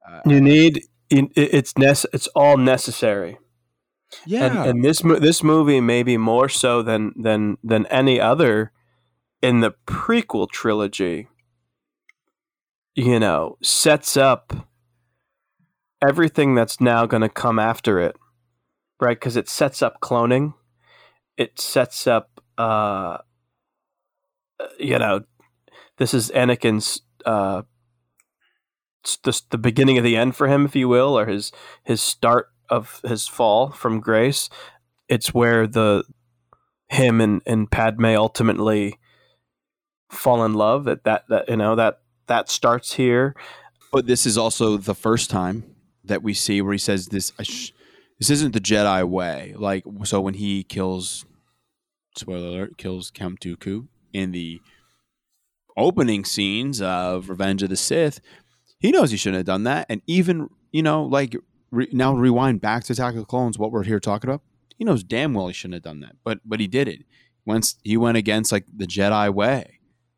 [0.09, 3.39] uh, You need it- it's nece- it's all necessary.
[4.24, 8.72] Yeah, and, and this this movie maybe more so than than than any other
[9.42, 11.28] in the prequel trilogy.
[12.94, 14.68] You know sets up
[16.07, 18.16] everything that's now going to come after it
[19.00, 19.18] right?
[19.18, 20.54] Because it sets up cloning.
[21.36, 23.18] It sets up uh
[24.78, 25.20] you know
[25.98, 27.61] this is anakin's uh
[29.24, 31.52] the, the beginning of the end for him if you will or his
[31.84, 34.49] his start of his fall from grace
[35.09, 36.05] it's where the
[36.89, 38.99] him and and padme ultimately
[40.11, 43.35] fall in love that that, that you know that that starts here
[43.93, 45.64] But this is also the first time
[46.05, 47.33] that we see where he says this.
[48.19, 49.55] This isn't the Jedi way.
[49.57, 51.25] Like so, when he kills,
[52.17, 54.61] spoiler alert, kills Count Dooku in the
[55.77, 58.21] opening scenes of Revenge of the Sith,
[58.79, 59.87] he knows he shouldn't have done that.
[59.89, 61.37] And even you know, like
[61.71, 64.43] re- now rewind back to Attack of the Clones, what we're here talking about.
[64.77, 67.05] He knows damn well he shouldn't have done that, but but he did it.
[67.45, 69.77] Once he went against like the Jedi way,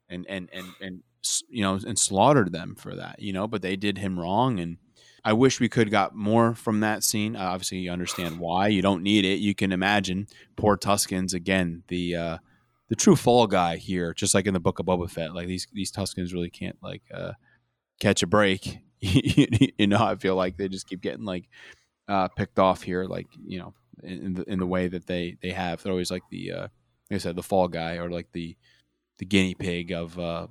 [0.09, 1.03] and and and and
[1.49, 4.77] you know and slaughtered them for that you know but they did him wrong and
[5.25, 8.81] i wish we could got more from that scene uh, obviously you understand why you
[8.81, 10.27] don't need it you can imagine
[10.57, 12.39] poor Tuskens again the uh
[12.89, 15.67] the true fall guy here just like in the book of boba fett like these
[15.73, 17.33] these Tuskens really can't like uh
[18.01, 18.79] catch a break
[19.79, 21.49] you know i feel like they just keep getting like
[22.09, 25.51] uh picked off here like you know in, the in the way that they they
[25.51, 28.57] have they're always like the uh like i said the fall guy or like the
[29.19, 30.47] the guinea pig of uh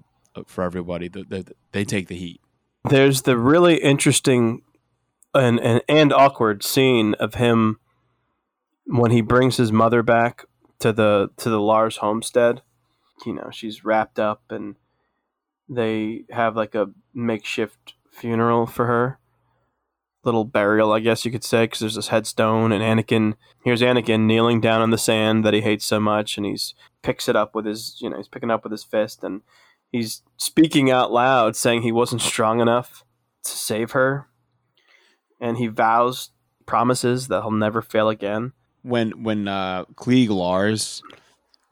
[0.45, 1.08] for everybody.
[1.08, 2.41] The, the, they take the heat.
[2.89, 4.62] there's the really interesting
[5.34, 7.80] and, and and awkward scene of him
[8.86, 10.45] when he brings his mother back
[10.80, 12.62] to the to the Lars homestead.
[13.26, 14.76] You know, she's wrapped up and
[15.68, 19.20] they have like a makeshift funeral for her.
[20.24, 23.36] Little burial, I guess you could say, because there's this headstone, and Anakin.
[23.63, 27.30] Here's Anakin kneeling down on the sand that he hates so much, and he's picks
[27.30, 29.41] it up with his, you know, he's picking up with his fist, and
[29.91, 33.05] he's speaking out loud, saying he wasn't strong enough
[33.45, 34.28] to save her,
[35.39, 36.32] and he vows,
[36.65, 38.51] promises that he'll never fail again.
[38.82, 41.01] When when uh Cliegg Lars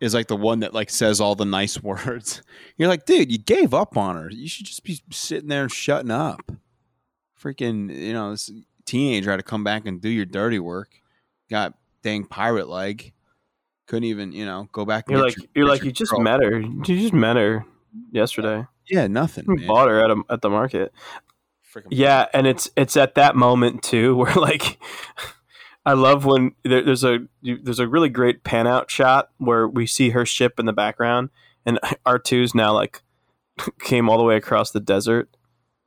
[0.01, 2.41] is like the one that like says all the nice words.
[2.77, 4.29] You're like, dude, you gave up on her.
[4.29, 6.51] You should just be sitting there shutting up.
[7.41, 8.51] Freaking, you know, this
[8.85, 10.89] teenager had to come back and do your dirty work.
[11.49, 13.13] Got dang pirate leg.
[13.87, 15.05] Couldn't even, you know, go back.
[15.07, 16.21] and You're like, your- you're like, your you just girl.
[16.21, 16.59] met her.
[16.59, 17.65] You just met her
[18.11, 18.65] yesterday.
[18.89, 19.45] Yeah, nothing.
[19.47, 19.67] Man.
[19.67, 20.91] bought her at a, at the market.
[21.73, 24.79] Freaking Yeah, and it's it's at that moment too where like
[25.85, 29.85] I love when there, there's a there's a really great pan out shot where we
[29.85, 31.29] see her ship in the background
[31.65, 33.01] and R 2s now like
[33.79, 35.29] came all the way across the desert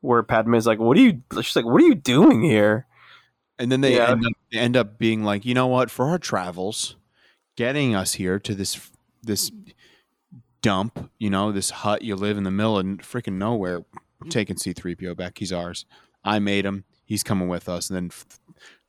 [0.00, 2.86] where Padme's like, "What are you?" She's like, "What are you doing here?"
[3.58, 4.10] And then they, Yeah.
[4.12, 5.90] end, up, they end up being like, you know what?
[5.90, 6.94] For our travels,
[7.56, 8.90] getting us here to this
[9.24, 9.50] this
[10.62, 13.80] dump, you know, this hut you live in the middle of freaking nowhere.
[14.20, 15.38] We're taking C-3PO back.
[15.38, 15.84] He's ours.
[16.24, 16.84] I made him.
[17.04, 17.90] He's coming with us.
[17.90, 18.10] And then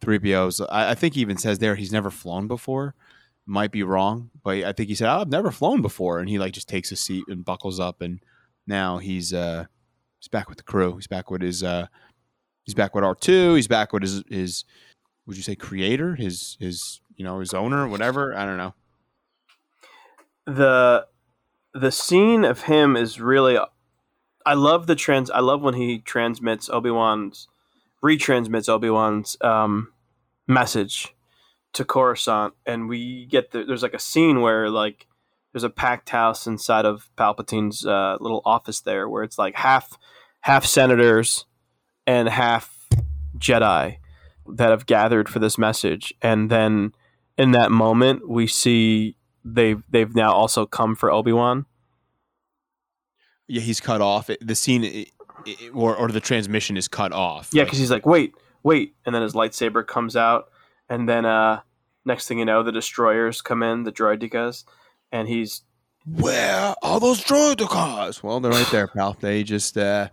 [0.01, 2.95] 3PO's, I, I think he even says there he's never flown before.
[3.45, 6.19] Might be wrong, but I think he said, I've never flown before.
[6.19, 8.01] And he like just takes a seat and buckles up.
[8.01, 8.19] And
[8.67, 9.65] now he's, uh,
[10.19, 10.95] he's back with the crew.
[10.95, 11.87] He's back with his, uh,
[12.65, 13.55] he's back with R2.
[13.55, 14.65] He's back with his, his,
[15.25, 16.15] would you say creator?
[16.15, 18.35] His, his, you know, his owner, whatever.
[18.35, 18.73] I don't know.
[20.45, 21.05] the
[21.73, 23.59] the scene of him is really
[24.45, 27.48] I love the trans I love when he transmits Obi-Wan's
[28.03, 29.91] retransmits Obi-Wan's um,
[30.47, 31.15] message
[31.73, 35.07] to Coruscant and we get the, there's like a scene where like
[35.53, 39.97] there's a packed house inside of Palpatine's uh, little office there where it's like half
[40.41, 41.45] half senators
[42.07, 42.87] and half
[43.37, 43.97] Jedi
[44.47, 46.93] that have gathered for this message and then
[47.37, 49.15] in that moment we see
[49.45, 51.65] they've they've now also come for Obi Wan.
[53.47, 54.29] Yeah, he's cut off.
[54.41, 55.05] The scene
[55.49, 57.49] it, it, or or the transmission is cut off.
[57.53, 60.49] Yeah, because he's like, wait, wait, and then his lightsaber comes out,
[60.89, 61.61] and then uh,
[62.05, 64.65] next thing you know, the destroyers come in, the droidekas,
[65.11, 65.63] and he's
[66.05, 68.23] where are those droidekas?
[68.23, 69.17] Well, they're right there, pal.
[69.19, 70.09] They just uh,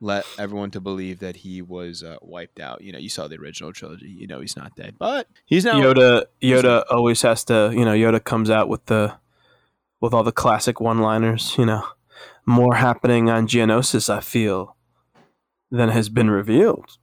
[0.00, 2.82] let everyone to believe that he was uh, wiped out.
[2.82, 4.08] You know, you saw the original trilogy.
[4.08, 5.80] You know, he's not dead, but he's now.
[5.80, 6.24] Yoda.
[6.42, 9.14] Yoda always has to, you know, Yoda comes out with the
[10.00, 11.54] with all the classic one-liners.
[11.56, 11.86] You know,
[12.46, 14.76] more happening on Geonosis, I feel,
[15.70, 16.98] than has been revealed.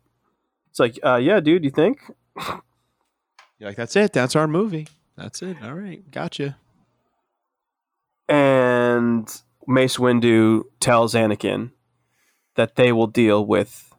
[0.70, 2.00] It's like, uh, yeah, dude, you think?
[2.38, 4.14] You're like, that's it.
[4.14, 4.88] That's our movie.
[5.18, 5.58] That's it.
[5.64, 6.58] All right, gotcha.
[8.28, 9.28] And
[9.68, 11.72] Mace Windu tells Anakin
[12.56, 13.94] that they will deal with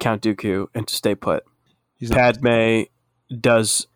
[0.00, 1.44] Count Dooku and to stay put.
[1.96, 2.82] He's Padme
[3.40, 3.86] does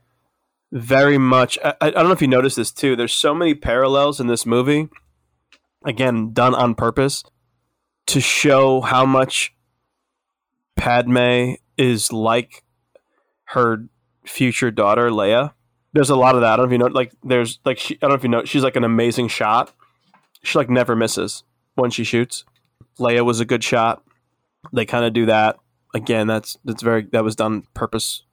[0.73, 1.59] very much.
[1.64, 2.97] I, I don't know if you noticed this too.
[2.97, 4.89] There's so many parallels in this movie,
[5.84, 7.24] again, done on purpose
[8.06, 9.54] to show how much
[10.76, 12.64] Padme is like
[13.46, 13.86] her
[14.24, 15.52] future daughter, Leia.
[15.92, 16.54] There's a lot of that.
[16.54, 18.28] I don't know if you know, like, there's like, she, I don't know if you
[18.28, 19.72] know, she's like an amazing shot.
[20.42, 21.44] She like never misses
[21.74, 22.44] when she shoots.
[22.98, 24.02] Leia was a good shot.
[24.72, 25.59] They kind of do that
[25.94, 26.26] again.
[26.26, 28.24] That's that's very that was done purpose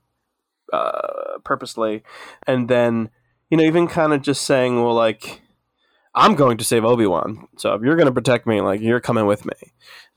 [0.71, 2.03] uh, purposely,
[2.45, 3.09] and then
[3.49, 5.41] you know even kind of just saying, well, like
[6.15, 8.99] I'm going to save Obi Wan, so if you're going to protect me, like you're
[8.99, 9.53] coming with me.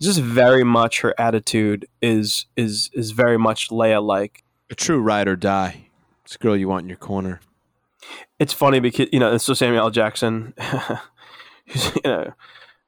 [0.01, 4.43] Just very much her attitude is is is very much Leia like.
[4.71, 5.89] a true ride or die.
[6.25, 7.41] It's a girl you want in your corner.
[8.39, 9.91] It's funny because you know, it's so Samuel L.
[9.91, 10.55] Jackson.
[11.67, 12.33] he's, you know,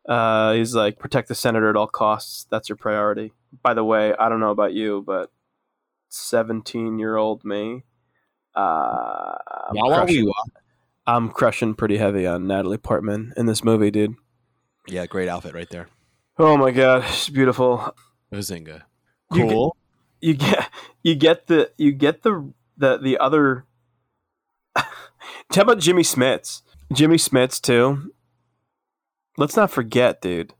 [0.08, 2.46] uh, he's like protect the senator at all costs.
[2.50, 3.32] That's your priority.
[3.62, 5.30] By the way, I don't know about you, but
[6.08, 7.84] seventeen-year-old me,
[8.56, 9.34] uh,
[9.70, 10.34] I'm,
[11.06, 14.14] Wow, wow, crushing, wee, I'm crushing pretty heavy on Natalie Portman in this movie, dude.
[14.86, 15.88] Yeah, great outfit right there.
[16.38, 17.94] Oh my god, it's beautiful.
[18.32, 18.82] Bazinga.
[19.32, 19.76] You Cool.
[20.20, 20.70] you get
[21.02, 23.64] you get the you get the the the other
[24.76, 26.62] How about Jimmy Smits?
[26.92, 28.12] Jimmy Smits too.
[29.36, 30.54] Let's not forget, dude.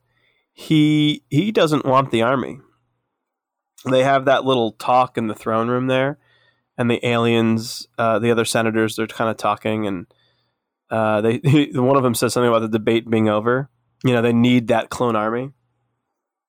[0.52, 2.60] He he doesn't want the army.
[3.84, 6.18] They have that little talk in the throne room there,
[6.78, 10.06] and the aliens, uh, the other senators, they're kind of talking, and
[10.90, 11.38] uh, they
[11.74, 13.70] one of them says something about the debate being over.
[14.04, 15.52] You know, they need that clone army.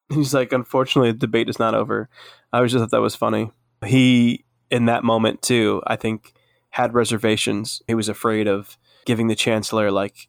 [0.09, 2.09] He's like, unfortunately, the debate is not over.
[2.53, 3.51] I was just thought that was funny.
[3.85, 6.33] He, in that moment too, I think
[6.71, 7.81] had reservations.
[7.87, 10.27] He was afraid of giving the chancellor like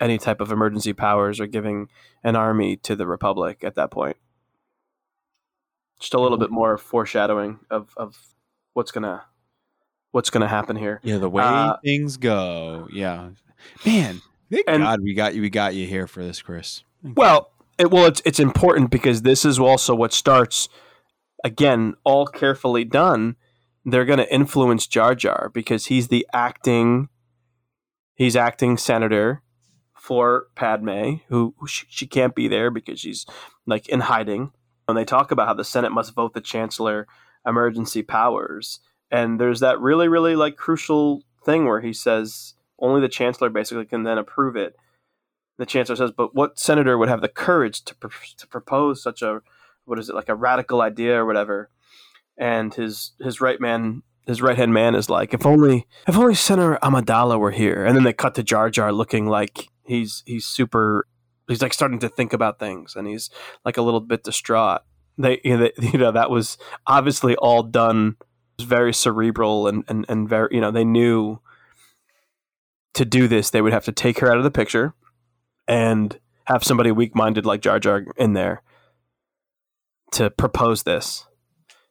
[0.00, 1.88] any type of emergency powers or giving
[2.22, 4.16] an army to the republic at that point.
[6.00, 8.34] Just a little bit more foreshadowing of, of
[8.72, 9.24] what's gonna
[10.14, 11.00] what's gonna happen here.
[11.02, 12.86] Yeah, the way Uh, things go.
[12.92, 13.30] Yeah,
[13.84, 14.22] man.
[14.50, 15.42] Thank And- God we got you.
[15.42, 16.84] We got you here for this, Chris.
[17.02, 20.68] Thank Well, it, well, it's it's important because this is also what starts.
[21.42, 23.36] Again, all carefully done.
[23.84, 27.08] They're going to influence Jar Jar because he's the acting.
[28.14, 29.42] He's acting senator
[29.94, 33.26] for Padme, who who she, she can't be there because she's
[33.66, 34.52] like in hiding.
[34.86, 37.06] And they talk about how the Senate must vote the chancellor
[37.46, 38.80] emergency powers,
[39.14, 43.84] and there's that really, really like crucial thing where he says only the chancellor basically
[43.84, 44.76] can then approve it
[45.58, 48.08] the chancellor says, "But what senator would have the courage to pr-
[48.38, 49.40] to propose such a
[49.84, 51.70] what is it like a radical idea or whatever?"
[52.36, 56.34] And his his right man, his right hand man, is like, "If only if only
[56.34, 60.44] Senator Amidala were here." And then they cut to Jar Jar looking like he's he's
[60.44, 61.06] super.
[61.46, 63.30] He's like starting to think about things, and he's
[63.64, 64.82] like a little bit distraught.
[65.18, 68.16] They you know, they, you know that was obviously all done
[68.60, 71.40] very cerebral and and and very you know they knew
[72.94, 74.94] to do this they would have to take her out of the picture
[75.66, 78.62] and have somebody weak-minded like Jar Jar in there
[80.12, 81.26] to propose this.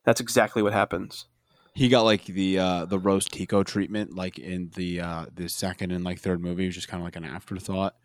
[0.06, 1.27] That's exactly what happens.
[1.76, 5.91] He got like the uh the Rose Tico treatment, like in the uh the second
[5.91, 7.95] and like third movie, was just kind of like an afterthought.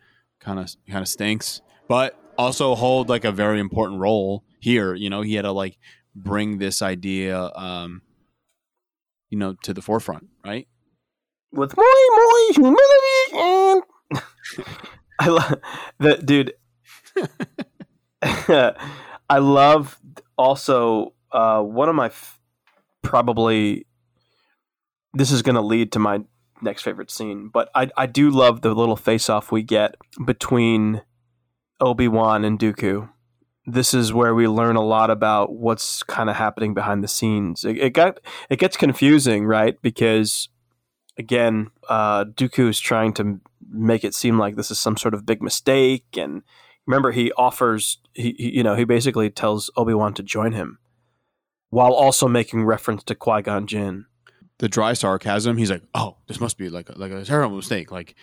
[0.41, 4.95] Kind of kind of stinks, but also hold like a very important role here.
[4.95, 5.77] You know, he had to like
[6.15, 8.03] bring this idea, um,
[9.31, 10.67] you know, to the forefront, right?
[11.53, 11.87] With more,
[12.17, 13.83] more humility and
[15.19, 15.55] I love
[15.99, 16.55] that dude.
[19.31, 19.99] I love
[20.37, 22.41] also uh, one of my f-
[23.03, 23.87] probably
[25.15, 26.21] this is going to lead to my
[26.63, 31.03] next favorite scene, but I I do love the little face off we get between
[31.81, 33.09] Obi Wan and Dooku.
[33.71, 37.65] This is where we learn a lot about what's kind of happening behind the scenes.
[37.65, 38.19] It, it got
[38.49, 39.81] it gets confusing, right?
[39.83, 40.49] Because
[41.19, 43.41] again, uh, Dooku is trying to
[43.71, 46.43] make it seem like this is some sort of big mistake, and
[46.87, 50.79] remember, he offers he, he you know he basically tells Obi Wan to join him,
[51.69, 54.07] while also making reference to Qui Gon Jinn.
[54.59, 55.57] The dry sarcasm.
[55.57, 57.93] He's like, "Oh, this must be like a, like a terrible mistake.
[57.93, 58.17] Like,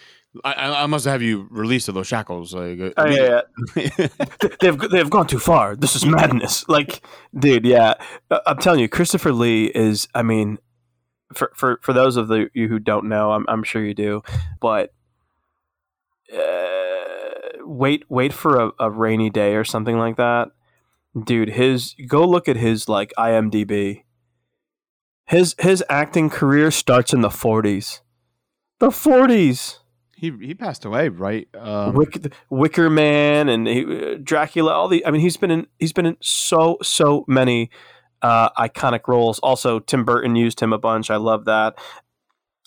[0.43, 2.53] I- I, must have you released of those shackles.
[2.53, 3.41] Like, uh, Oh, yeah,
[3.75, 4.07] yeah.
[4.59, 5.75] they've they've gone too far.
[5.75, 6.65] This is madness.
[6.69, 7.05] Like,
[7.37, 7.93] dude, yeah,
[8.29, 10.07] Uh, I'm telling you, Christopher Lee is.
[10.13, 10.57] I mean,
[11.33, 14.23] for for for those of the, you who don't know, I'm I'm sure you do,
[14.59, 14.93] but
[16.33, 20.49] uh, wait wait for a, a rainy day or something like that,
[21.23, 21.49] dude.
[21.49, 24.03] His go look at his like IMDb.
[25.27, 28.01] His his acting career starts in the 40s.
[28.79, 29.79] The 40s.
[30.17, 31.47] He he passed away, right?
[31.55, 34.71] Um, Wick, Wicker Man and he, Dracula.
[34.71, 37.69] All the I mean, he's been in he's been in so so many
[38.21, 39.39] uh, iconic roles.
[39.39, 41.11] Also, Tim Burton used him a bunch.
[41.11, 41.77] I love that.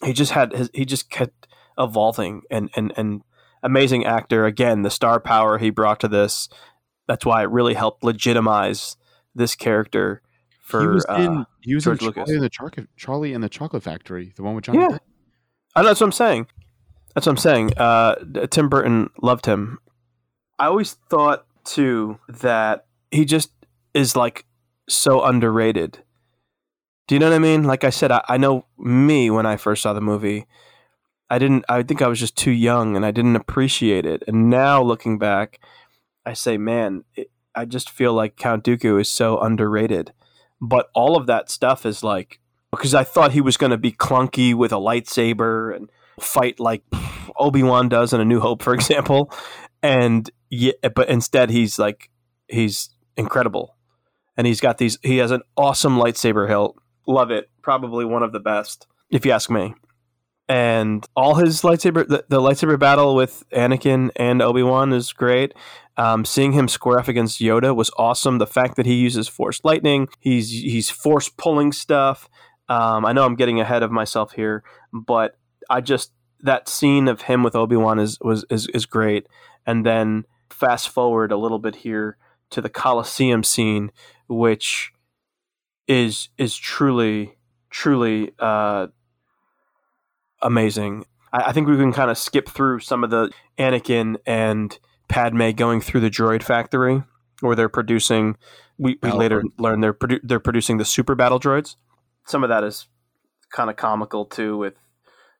[0.04, 1.48] He just had his, he just kept
[1.78, 3.22] evolving and and and
[3.62, 4.44] amazing actor.
[4.44, 6.50] Again, the star power he brought to this.
[7.06, 8.96] That's why it really helped legitimize
[9.34, 10.20] this character
[10.60, 11.96] for he was uh, in he was in.
[11.96, 14.88] Charlie and the Chocolate Charlie and the Chocolate Factory, the one with Johnny Yeah.
[14.88, 14.98] Depp.
[15.74, 16.46] I know that's what I'm saying.
[17.18, 17.76] That's what I'm saying.
[17.76, 19.80] Uh, Tim Burton loved him.
[20.56, 23.50] I always thought too that he just
[23.92, 24.46] is like
[24.88, 26.04] so underrated.
[27.08, 27.64] Do you know what I mean?
[27.64, 30.46] Like I said, I, I know me when I first saw the movie.
[31.28, 31.64] I didn't.
[31.68, 34.22] I think I was just too young and I didn't appreciate it.
[34.28, 35.58] And now looking back,
[36.24, 40.12] I say, man, it, I just feel like Count Dooku is so underrated.
[40.60, 42.38] But all of that stuff is like
[42.70, 46.82] because I thought he was going to be clunky with a lightsaber and fight like
[47.36, 49.32] Obi Wan does in A New Hope, for example.
[49.82, 52.10] And yeah, but instead he's like
[52.48, 53.76] he's incredible,
[54.36, 54.98] and he's got these.
[55.02, 56.76] He has an awesome lightsaber hilt.
[57.06, 57.48] Love it.
[57.62, 59.74] Probably one of the best, if you ask me.
[60.50, 65.52] And all his lightsaber, the, the lightsaber battle with Anakin and Obi Wan is great.
[65.98, 68.38] Um, seeing him square off against Yoda was awesome.
[68.38, 72.28] The fact that he uses Force lightning, he's he's force pulling stuff.
[72.68, 74.62] Um, I know I'm getting ahead of myself here,
[74.92, 75.36] but
[75.68, 79.26] I just that scene of him with Obi Wan is was is, is great.
[79.66, 82.16] And then fast forward a little bit here
[82.50, 83.92] to the Coliseum scene,
[84.28, 84.92] which
[85.86, 87.36] is is truly
[87.70, 88.86] truly uh,
[90.42, 91.04] amazing.
[91.32, 94.78] I, I think we can kind of skip through some of the Anakin and
[95.08, 97.02] Padme going through the droid factory,
[97.40, 98.36] where they're producing.
[98.80, 101.74] We, we later learn they're produ- they're producing the super battle droids.
[102.26, 102.86] Some of that is
[103.50, 104.74] kind of comical too, with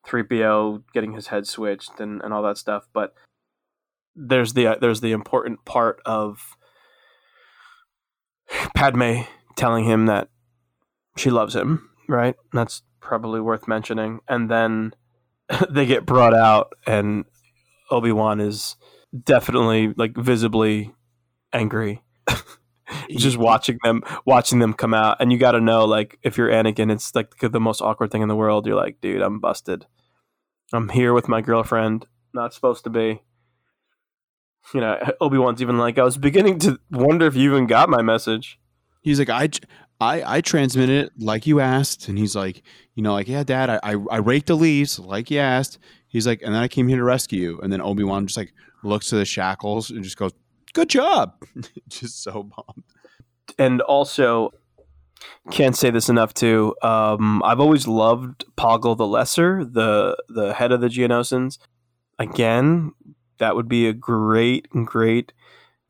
[0.07, 2.89] 3PO getting his head switched and, and all that stuff.
[2.93, 3.15] But
[4.15, 6.57] there's the there's the important part of
[8.75, 9.23] Padme
[9.57, 10.29] telling him that
[11.17, 12.35] she loves him, right?
[12.53, 14.21] That's probably worth mentioning.
[14.29, 14.93] And then
[15.71, 17.25] they get brought out, and
[17.91, 18.77] Obi Wan is
[19.25, 20.95] definitely like visibly
[21.53, 22.03] angry.
[23.11, 26.49] Just watching them, watching them come out, and you got to know, like, if you're
[26.49, 28.67] Anakin, it's like the most awkward thing in the world.
[28.67, 29.87] You're like, dude, I'm busted.
[30.73, 32.07] I'm here with my girlfriend.
[32.35, 33.23] Not supposed to be.
[34.75, 37.89] You know, Obi Wan's even like, I was beginning to wonder if you even got
[37.89, 38.59] my message.
[39.03, 39.49] He's like, I
[40.01, 42.63] I I transmitted it like you asked, and he's like,
[42.95, 45.79] you know, like, yeah, Dad, I, I, I raked the leaves like you asked.
[46.09, 48.37] He's like, and then I came here to rescue you, and then Obi Wan just
[48.37, 48.53] like
[48.83, 50.33] looks to the shackles and just goes,
[50.73, 51.35] "Good job,"
[51.89, 52.85] just so bummed.
[53.59, 54.53] and also
[55.51, 56.75] can't say this enough too.
[56.83, 61.59] Um, I've always loved Poggle the Lesser, the the head of the Geonosians.
[62.19, 62.93] Again,
[63.39, 65.33] that would be a great, great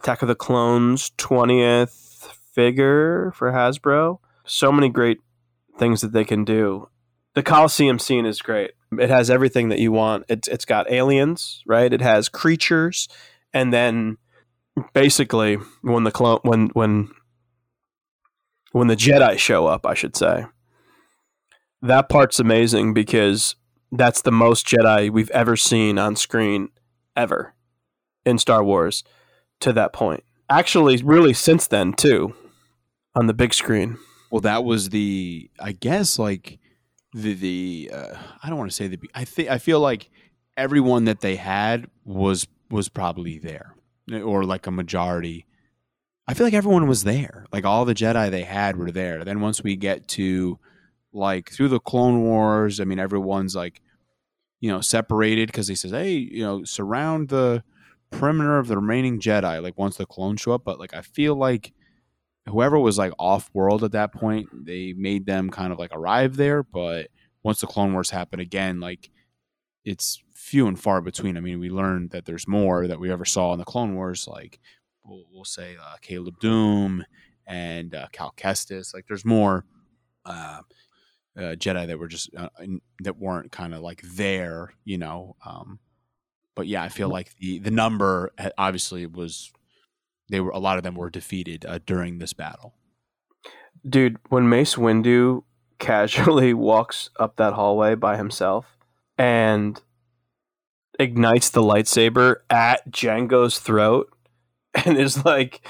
[0.01, 4.19] Attack of the Clones twentieth figure for Hasbro.
[4.47, 5.19] So many great
[5.79, 6.89] things that they can do.
[7.35, 8.73] The Coliseum scene is great.
[8.99, 10.25] It has everything that you want.
[10.29, 11.93] It's it's got aliens, right?
[11.93, 13.09] It has creatures,
[13.53, 14.17] and then
[14.93, 17.11] basically when the clone when when
[18.73, 20.47] when the Jedi show up, I should say.
[21.81, 23.55] That part's amazing because
[23.93, 26.71] that's the most Jedi we've ever seen on screen
[27.17, 27.55] ever
[28.25, 29.05] in Star Wars
[29.61, 30.25] to that point.
[30.51, 32.35] Actually, really since then too,
[33.15, 33.99] on the big screen.
[34.31, 36.59] Well, that was the, I guess, like
[37.13, 37.91] the the.
[37.93, 38.99] Uh, I don't want to say the.
[39.15, 40.11] I think I feel like
[40.57, 43.75] everyone that they had was was probably there,
[44.13, 45.47] or like a majority.
[46.27, 47.47] I feel like everyone was there.
[47.53, 49.25] Like all the Jedi they had were there.
[49.25, 50.59] Then once we get to
[51.13, 53.81] like through the Clone Wars, I mean, everyone's like,
[54.61, 57.63] you know, separated because he says, hey, you know, surround the
[58.11, 59.63] perimeter of the remaining Jedi.
[59.63, 61.73] Like once the clones show up, but like I feel like
[62.47, 66.37] whoever was like off world at that point, they made them kind of like arrive
[66.37, 66.63] there.
[66.63, 67.09] But
[67.43, 69.11] once the Clone Wars happen again, like
[69.85, 71.36] it's few and far between.
[71.36, 74.28] I mean, we learned that there's more that we ever saw in the Clone Wars.
[74.28, 74.60] Like
[75.05, 77.05] we'll, we'll say uh, Caleb Dume
[77.47, 78.94] and uh, Cal Kestis.
[78.94, 79.65] Like there's more
[80.24, 80.60] uh,
[81.36, 85.36] uh, Jedi that were just uh, in, that weren't kind of like there, you know.
[85.44, 85.81] Um,
[86.55, 89.52] but yeah, I feel like the the number obviously was
[90.31, 92.74] they were a lot of them were defeated uh, during this battle.
[93.89, 95.43] Dude, when Mace Windu
[95.78, 98.77] casually walks up that hallway by himself
[99.16, 99.81] and
[100.99, 104.12] ignites the lightsaber at Jango's throat
[104.85, 105.66] and is like,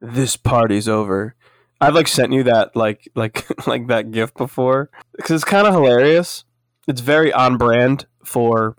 [0.00, 1.34] this party's over.
[1.80, 5.74] I've like sent you that like like like that gift before because it's kind of
[5.74, 6.44] hilarious.
[6.86, 8.76] It's very on brand for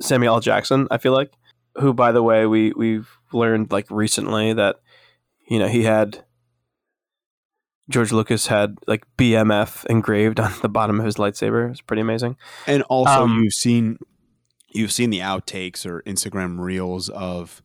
[0.00, 0.40] Samuel L.
[0.40, 0.88] Jackson.
[0.90, 1.32] I feel like,
[1.78, 4.76] who by the way we we've learned like recently that
[5.48, 6.24] you know he had
[7.88, 11.70] George Lucas had like BMF engraved on the bottom of his lightsaber.
[11.70, 12.36] It's pretty amazing.
[12.66, 13.98] And also, Um, you've seen
[14.74, 17.62] you've seen the outtakes or Instagram reels of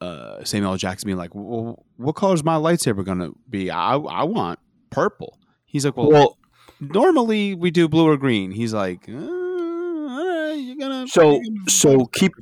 [0.00, 3.70] uh, Samuel Jackson being like, "Well, what color is my lightsaber going to be?
[3.70, 4.58] I I want
[4.90, 6.38] purple." He's like, "Well, Well,
[6.80, 11.70] normally we do blue or green." He's like, uh, right, "You're gonna So- you're gonna-
[11.70, 12.32] so keep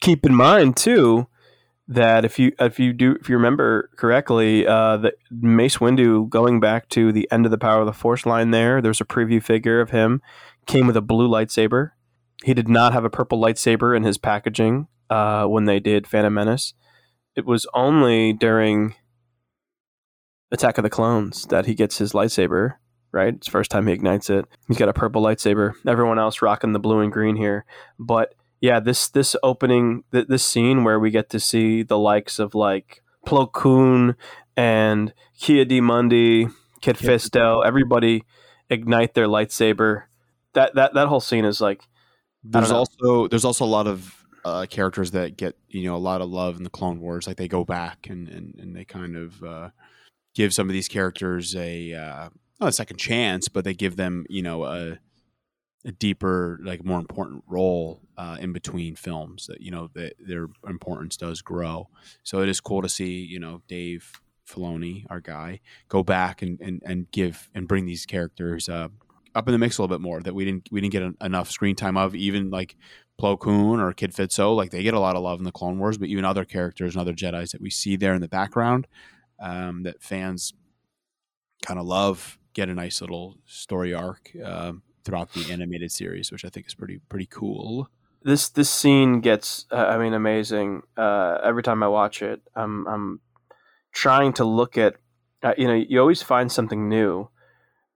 [0.00, 1.26] keep in mind too
[1.88, 6.60] that if you if you do if you remember correctly, uh, that Mace Windu going
[6.60, 9.42] back to the end of the Power of the Force line there, there's a preview
[9.42, 10.22] figure of him
[10.66, 11.90] came with a blue lightsaber.
[12.44, 16.32] He did not have a purple lightsaber in his packaging uh, when they did Phantom
[16.32, 16.74] Menace.
[17.36, 18.94] It was only during
[20.50, 22.74] Attack of the Clones that he gets his lightsaber.
[23.12, 24.46] Right, it's the first time he ignites it.
[24.68, 25.72] He's got a purple lightsaber.
[25.84, 27.64] Everyone else rocking the blue and green here,
[27.98, 32.38] but yeah, this this opening, th- this scene where we get to see the likes
[32.38, 34.14] of like Plo Koon
[34.56, 36.48] and Ki-Adi-Mundi,
[36.80, 38.22] Kit Fisto, everybody
[38.68, 40.04] ignite their lightsaber.
[40.52, 41.82] That that that whole scene is like
[42.42, 46.20] There's also there's also a lot of uh, characters that get you know a lot
[46.20, 47.26] of love in the Clone Wars.
[47.26, 49.70] Like they go back and and, and they kind of uh,
[50.34, 52.28] give some of these characters a uh,
[52.60, 54.98] not a second chance, but they give them you know a
[55.84, 59.46] a deeper, like more important role uh, in between films.
[59.46, 61.88] That you know that their importance does grow.
[62.22, 66.60] So it is cool to see you know Dave Filoni, our guy, go back and
[66.60, 68.88] and, and give and bring these characters uh,
[69.34, 71.16] up in the mix a little bit more that we didn't we didn't get en-
[71.20, 72.14] enough screen time of.
[72.14, 72.76] Even like
[73.20, 75.78] Plo Koon or Kit Fisto, like they get a lot of love in the Clone
[75.78, 78.86] Wars, but even other characters and other Jedi's that we see there in the background
[79.40, 80.52] um, that fans
[81.66, 86.44] kind of love get a nice little story arc um, throughout the animated series, which
[86.44, 87.88] I think is pretty pretty cool.
[88.22, 90.82] this this scene gets uh, I mean amazing.
[90.96, 93.20] Uh, every time I watch it, I'm I'm
[93.92, 94.96] trying to look at
[95.42, 97.28] uh, you know you always find something new.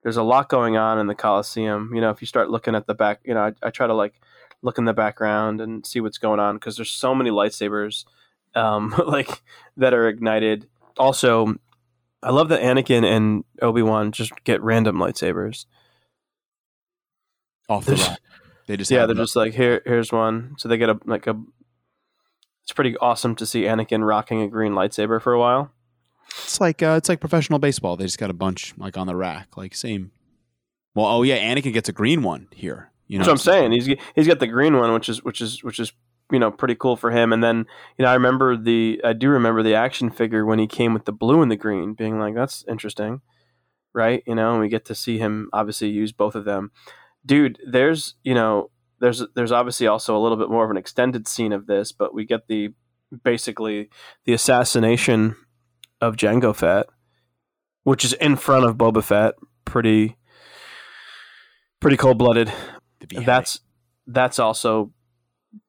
[0.05, 1.91] There's a lot going on in the Coliseum.
[1.95, 3.95] You know, if you start looking at the back, you know, I, I try to
[3.95, 4.21] like
[4.63, 8.05] look in the background and see what's going on because there's so many lightsabers,
[8.55, 9.43] um, like
[9.79, 10.69] that are ignited.
[10.99, 11.57] Also,
[12.23, 15.67] I love that Anakin and Obi Wan just get random lightsabers.
[17.69, 18.21] Off the rack.
[18.67, 19.83] They just yeah, they're the- just like here.
[19.85, 20.55] Here's one.
[20.59, 21.39] So they get a like a.
[22.63, 25.71] It's pretty awesome to see Anakin rocking a green lightsaber for a while.
[26.43, 27.97] It's like uh, it's like professional baseball.
[27.97, 30.11] They just got a bunch like on the rack, like same.
[30.95, 32.91] Well, oh yeah, Anakin gets a green one here.
[33.07, 33.73] You know, That's what I'm saying.
[33.73, 35.93] He's he's got the green one, which is which is which is
[36.33, 37.33] you know pretty cool for him.
[37.33, 37.67] And then
[37.99, 41.05] you know I remember the I do remember the action figure when he came with
[41.05, 43.21] the blue and the green, being like that's interesting,
[43.93, 44.23] right?
[44.27, 46.71] You know, and we get to see him obviously use both of them.
[47.27, 48.71] Dude, there's you know
[49.01, 52.15] there's there's obviously also a little bit more of an extended scene of this, but
[52.15, 52.71] we get the
[53.23, 53.91] basically
[54.25, 55.37] the assassination
[56.05, 56.87] of Jango Fett,
[57.83, 59.35] which is in front of Boba Fett.
[59.65, 60.17] Pretty
[61.81, 62.53] pretty cold blooded.
[63.25, 63.61] That's
[64.07, 64.93] that's also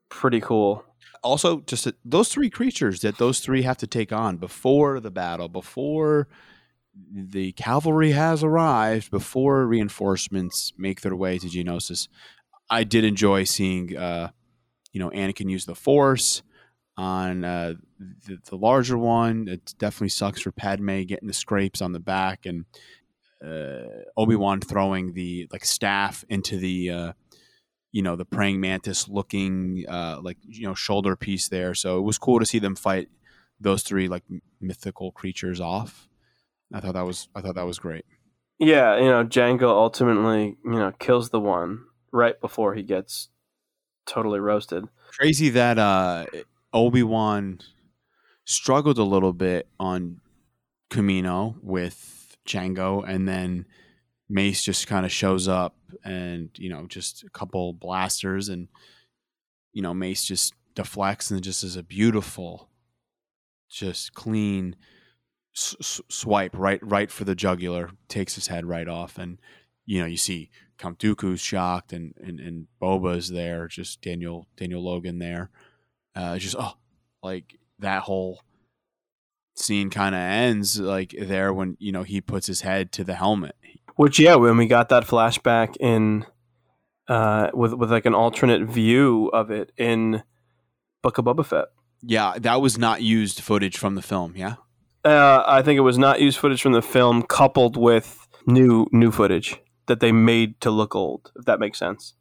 [0.09, 0.85] pretty cool.
[1.25, 5.49] also just those three creatures that those three have to take on before the battle,
[5.49, 6.27] before
[7.11, 12.07] the cavalry has arrived, before reinforcements make their way to Geonosis.
[12.69, 14.29] I did enjoy seeing, uh,
[14.93, 16.41] you know, Anakin use the Force
[16.95, 19.47] on uh, the, the larger one.
[19.47, 22.65] It definitely sucks for Padme getting the scrapes on the back and
[23.45, 26.89] uh, Obi Wan throwing the like staff into the.
[26.89, 27.13] Uh,
[27.95, 31.73] you know the praying mantis looking uh, like you know shoulder piece there.
[31.73, 33.07] So it was cool to see them fight
[33.61, 34.23] those three like
[34.59, 36.09] mythical creatures off.
[36.73, 38.05] I thought that was I thought that was great.
[38.59, 43.29] Yeah, you know, Jango ultimately, you know, kills the one right before he gets
[44.05, 44.85] totally roasted.
[45.17, 46.25] Crazy that uh,
[46.73, 47.59] Obi Wan
[48.45, 50.21] struggled a little bit on
[50.89, 53.65] Kamino with Jango, and then
[54.29, 58.67] Mace just kind of shows up, and you know, just a couple blasters, and
[59.73, 62.69] you know, Mace just deflects, and just is a beautiful,
[63.69, 64.75] just clean
[65.55, 69.39] s- swipe right, right for the jugular, takes his head right off, and
[69.85, 71.03] you know, you see Count
[71.37, 75.49] shocked, and and and Boba's there, just Daniel Daniel Logan there,
[76.15, 76.73] uh, just oh,
[77.23, 78.41] like that whole
[79.55, 83.15] scene kind of ends like there when you know he puts his head to the
[83.15, 83.55] helmet.
[83.95, 86.25] Which yeah, when we got that flashback in
[87.07, 90.23] uh with with like an alternate view of it in
[91.01, 91.65] Book of Boba Fett.
[92.01, 94.33] Yeah, that was not used footage from the film.
[94.35, 94.55] Yeah,
[95.03, 99.11] Uh, I think it was not used footage from the film, coupled with new new
[99.11, 101.31] footage that they made to look old.
[101.35, 102.15] If that makes sense.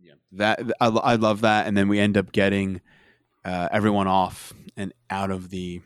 [0.00, 0.14] Yeah.
[0.32, 2.80] That I, I love that and then we end up getting
[3.48, 5.80] uh, everyone off and out of the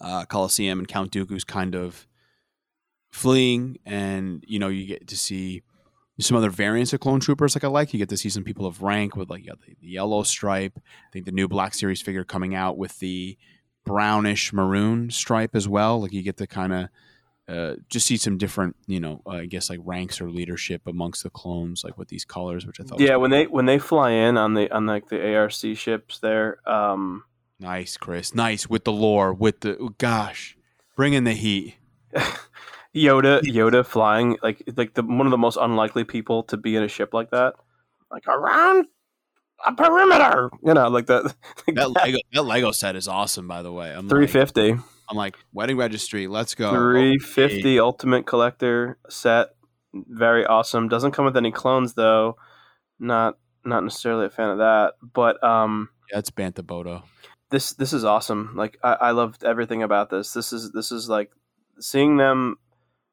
[0.00, 2.06] uh, coliseum and count dooku's kind of
[3.10, 3.78] fleeing.
[3.86, 5.62] And you know you get to see
[6.18, 7.94] some other variants of clone troopers like i like.
[7.94, 10.22] You get to see some people of rank with like you got the, the yellow
[10.22, 10.74] stripe.
[10.76, 13.38] I think the new black series figure coming out with the
[13.86, 16.02] brownish maroon stripe as well.
[16.02, 16.88] Like you get to kind of
[17.50, 21.24] uh, just see some different, you know, uh, I guess like ranks or leadership amongst
[21.24, 23.00] the clones, like with these colors, which I thought.
[23.00, 26.58] Yeah, when they when they fly in on the on like the ARC ships there,
[26.68, 27.24] um,
[27.58, 30.56] nice, Chris, nice with the lore, with the oh, gosh,
[30.96, 31.76] bring in the heat.
[32.94, 36.84] Yoda Yoda flying like like the one of the most unlikely people to be in
[36.84, 37.54] a ship like that,
[38.12, 38.86] like around
[39.66, 41.34] a perimeter, you know, like that.
[41.66, 43.90] Like That Lego, that Lego set is awesome, by the way.
[43.92, 44.60] I'm 350.
[44.60, 44.99] like, fifty.
[45.10, 46.28] I'm like wedding registry.
[46.28, 46.70] Let's go.
[46.70, 49.48] Three fifty ultimate collector set.
[49.92, 50.88] Very awesome.
[50.88, 52.36] Doesn't come with any clones though.
[52.98, 54.92] Not not necessarily a fan of that.
[55.02, 57.02] But um Yeah, it's Bantha Bodo.
[57.50, 58.52] this this is awesome.
[58.54, 60.32] Like I, I loved everything about this.
[60.32, 61.32] This is this is like
[61.80, 62.56] seeing them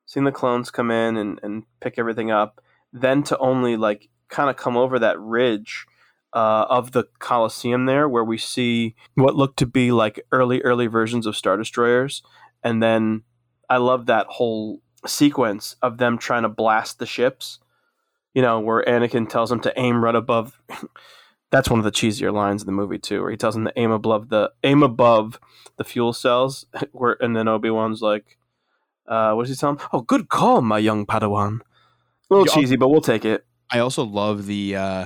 [0.06, 2.62] seeing the clones come in and, and pick everything up,
[2.94, 5.86] then to only like kind of come over that ridge
[6.34, 10.88] uh, of the Coliseum there where we see what looked to be like early, early
[10.88, 12.22] versions of Star Destroyers.
[12.64, 13.24] And then
[13.70, 17.60] I love that whole sequence of them trying to blast the ships.
[18.34, 20.62] You know, where Anakin tells him to aim right above
[21.52, 23.74] that's one of the cheesier lines in the movie too, where he tells him to
[23.80, 25.40] aim above the aim above
[25.78, 28.38] the fuel cells, where and then Obi Wan's like,
[29.08, 29.80] uh, what does he tell him?
[29.94, 31.62] Oh, good call, my young Padawan.
[32.30, 33.46] A little cheesy, but we'll take it.
[33.72, 35.06] I also love the uh,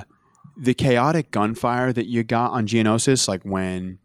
[0.62, 3.98] the chaotic gunfire that you got on Geonosis, like when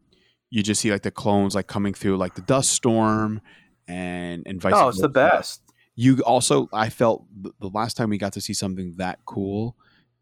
[0.49, 3.41] you just see like the clones like coming through like the dust storm
[3.87, 4.73] and and vice.
[4.75, 5.61] Oh, it's the best.
[5.95, 7.25] You also, I felt
[7.59, 9.75] the last time we got to see something that cool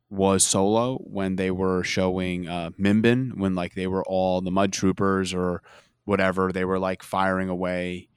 [0.09, 4.73] was Solo when they were showing uh, Mimban when like they were all the Mud
[4.73, 5.63] Troopers or
[6.03, 8.09] whatever they were like firing away.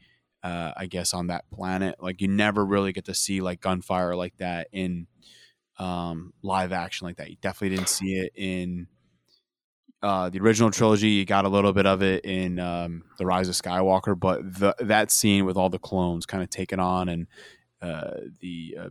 [0.42, 4.16] Uh, I guess on that planet, like you never really get to see like gunfire
[4.16, 5.06] like that in
[5.78, 7.30] um, live action like that.
[7.30, 8.88] You definitely didn't see it in
[10.02, 11.10] uh, the original trilogy.
[11.10, 14.74] You got a little bit of it in um, the Rise of Skywalker, but the,
[14.80, 17.26] that scene with all the clones kind of taken on and
[17.80, 18.10] uh,
[18.40, 18.88] the uh,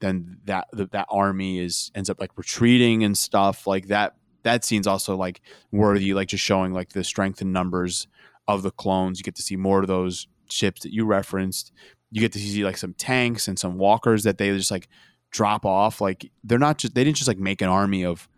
[0.00, 4.14] then that the, that army is ends up like retreating and stuff like that.
[4.42, 5.40] That scene's also like
[5.70, 8.08] worthy, like just showing like the strength and numbers
[8.48, 9.18] of the clones.
[9.18, 11.72] You get to see more of those ships that you referenced.
[12.10, 14.88] You get to see like some tanks and some walkers that they just like
[15.32, 16.00] drop off.
[16.00, 18.28] Like they're not just they didn't just like make an army of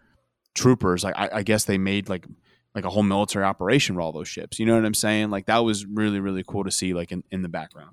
[0.54, 1.04] troopers.
[1.04, 2.26] Like I, I guess they made like
[2.74, 4.58] like a whole military operation for all those ships.
[4.58, 5.30] You know what I'm saying?
[5.30, 7.90] Like that was really really cool to see like in, in the background.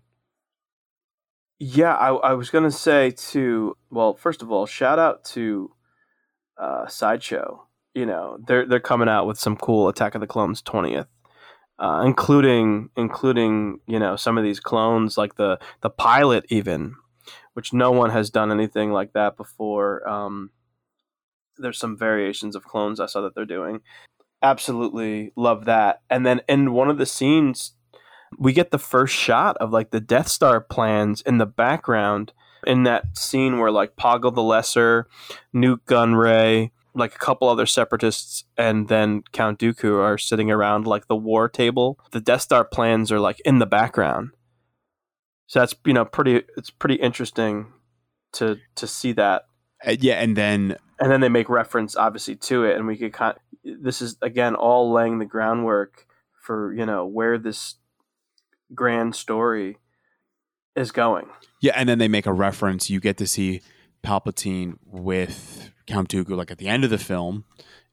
[1.60, 5.72] Yeah, I, I was gonna say to Well, first of all, shout out to
[6.58, 7.68] uh, Sideshow.
[7.94, 11.08] You know, they're they're coming out with some cool Attack of the Clones twentieth,
[11.78, 16.96] uh, including including you know some of these clones like the the pilot even,
[17.54, 20.08] which no one has done anything like that before.
[20.08, 20.52] Um,
[21.58, 23.82] there's some variations of clones I saw that they're doing.
[24.42, 26.02] Absolutely love that.
[26.10, 27.74] And then in one of the scenes
[28.38, 32.34] we get the first shot of like the Death Star plans in the background
[32.66, 35.08] in that scene where like Poggle the Lesser,
[35.54, 41.08] Nute Gunray, like a couple other separatists, and then Count Dooku are sitting around like
[41.08, 42.00] the war table.
[42.12, 44.32] The Death Star plans are like in the background.
[45.52, 46.44] So that's you know pretty.
[46.56, 47.74] It's pretty interesting
[48.36, 49.48] to to see that,
[49.86, 53.12] Uh, yeah, and then and then they make reference obviously to it, and we could
[53.12, 53.38] kind.
[53.66, 56.06] This is again all laying the groundwork
[56.42, 57.76] for you know where this
[58.74, 59.78] grand story
[60.78, 61.28] is going.
[61.60, 62.90] Yeah, and then they make a reference.
[62.90, 63.60] You get to see
[64.06, 67.44] Palpatine with Count Dooku, like at the end of the film,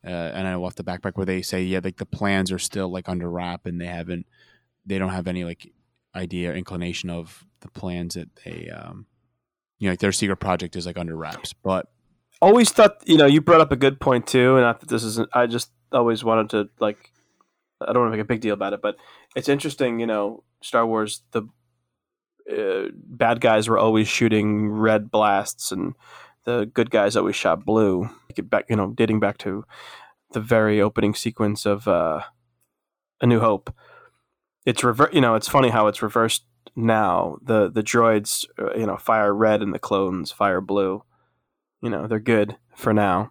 [0.04, 2.88] uh, and I off the backpack where they say, yeah, like the plans are still
[2.88, 4.26] like under wrap, and they haven't,
[4.86, 5.72] they don't have any like
[6.14, 9.06] idea inclination of the plans that they, um,
[9.78, 11.52] you know, like their secret project is like under wraps.
[11.52, 11.88] But
[12.40, 15.02] Always thought you know you brought up a good point too, and not that this
[15.02, 15.28] isn't.
[15.32, 17.12] I just always wanted to like.
[17.80, 18.96] I don't want to make a big deal about it, but
[19.34, 19.98] it's interesting.
[19.98, 21.42] You know, Star Wars the
[22.48, 25.94] uh, bad guys were always shooting red blasts, and
[26.44, 28.08] the good guys always shot blue.
[28.44, 29.64] Back, you know, dating back to
[30.30, 32.20] the very opening sequence of uh,
[33.20, 33.74] A New Hope.
[34.68, 36.44] It's rever- You know, it's funny how it's reversed
[36.76, 37.38] now.
[37.40, 41.04] The the droids, uh, you know, fire red, and the clones fire blue.
[41.80, 43.30] You know, they're good for now.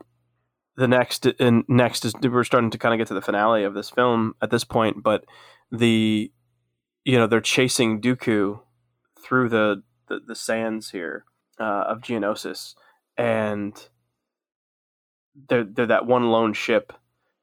[0.77, 3.75] The next and next is we're starting to kind of get to the finale of
[3.75, 5.25] this film at this point, but
[5.71, 6.31] the
[7.03, 8.61] you know they're chasing Dooku
[9.21, 11.25] through the the, the sands here
[11.59, 12.73] uh, of Geonosis,
[13.15, 13.89] and
[15.49, 16.93] they're they're that one lone ship.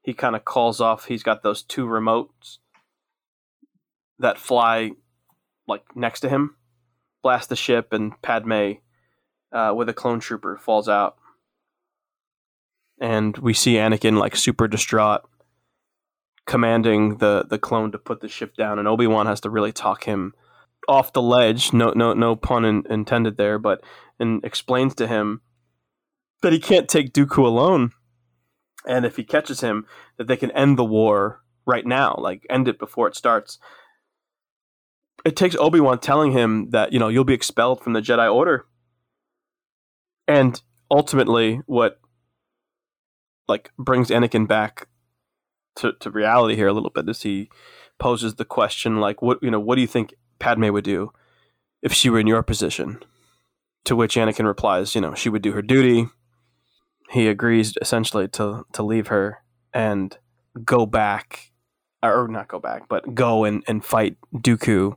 [0.03, 1.05] He kind of calls off.
[1.05, 2.59] He's got those two remotes
[4.19, 4.93] that fly
[5.67, 6.57] like next to him,
[7.23, 8.73] blast the ship, and Padme
[9.53, 11.17] uh, with a clone trooper falls out,
[13.01, 15.23] and we see Anakin like super distraught,
[16.47, 19.73] commanding the the clone to put the ship down, and Obi Wan has to really
[19.73, 20.35] talk him
[20.89, 21.73] off the ledge.
[21.73, 23.83] No, no, no pun in, intended there, but
[24.19, 25.41] and explains to him
[26.43, 27.93] that he can't take Dooku alone,
[28.87, 29.87] and if he catches him,
[30.19, 33.59] that they can end the war right now, like end it before it starts.
[35.25, 38.33] It takes Obi Wan telling him that you know you'll be expelled from the Jedi
[38.33, 38.67] Order,
[40.29, 40.61] and
[40.91, 41.99] ultimately, what
[43.49, 44.89] like brings Anakin back
[45.77, 47.51] to, to reality here a little bit is he
[47.99, 51.13] poses the question like what you know what do you think Padme would do
[51.83, 53.03] if she were in your position?
[53.85, 56.09] To which Anakin replies you know she would do her duty.
[57.11, 59.43] He agrees essentially to to leave her
[59.73, 60.17] and
[60.65, 61.53] go back
[62.03, 64.95] or not go back but go and, and fight Dooku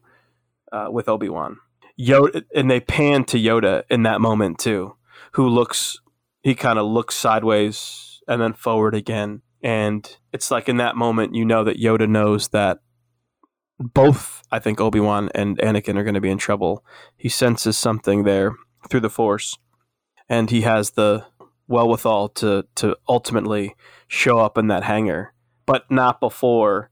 [0.72, 1.58] uh, with Obi-Wan
[2.00, 4.96] Yoda and they pan to Yoda in that moment too
[5.34, 6.00] who looks
[6.42, 11.36] he kind of looks sideways and then forward again and it's like in that moment
[11.36, 12.80] you know that Yoda knows that
[13.80, 16.84] both I think Obi-Wan and Anakin are going to be in trouble.
[17.16, 18.56] He senses something there
[18.90, 19.58] through the force
[20.30, 21.26] and he has the
[21.68, 23.76] well wherewithal to to ultimately
[24.08, 25.34] show up in that hangar,
[25.66, 26.90] but not before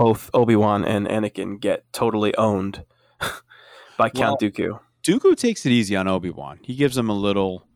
[0.00, 2.84] both Obi-Wan and Anakin get totally owned
[3.98, 4.80] by Count Well, Dooku.
[5.06, 6.58] Dooku takes it easy on Obi Wan.
[6.62, 7.66] He gives him a little,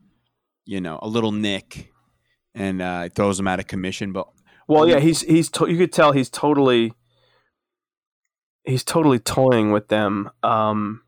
[0.64, 1.92] you know, a little nick,
[2.54, 4.12] and uh, throws him out of commission.
[4.14, 4.28] But
[4.66, 6.94] Well, yeah, he's he's to- you could tell he's totally
[8.64, 10.30] he's totally toying with them.
[10.42, 11.02] Um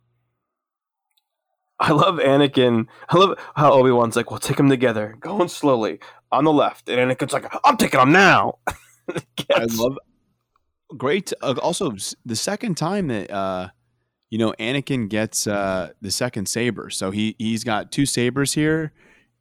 [1.78, 2.86] I love Anakin.
[3.08, 5.98] I love how Obi Wan's like, "We'll take them together, going slowly
[6.32, 8.58] on the left," and Anakin's like, "I'm taking them now."
[9.54, 9.98] I love
[10.96, 11.32] great.
[11.40, 11.92] Uh, also,
[12.24, 13.68] the second time that uh,
[14.30, 18.92] you know Anakin gets uh, the second saber, so he he's got two sabers here,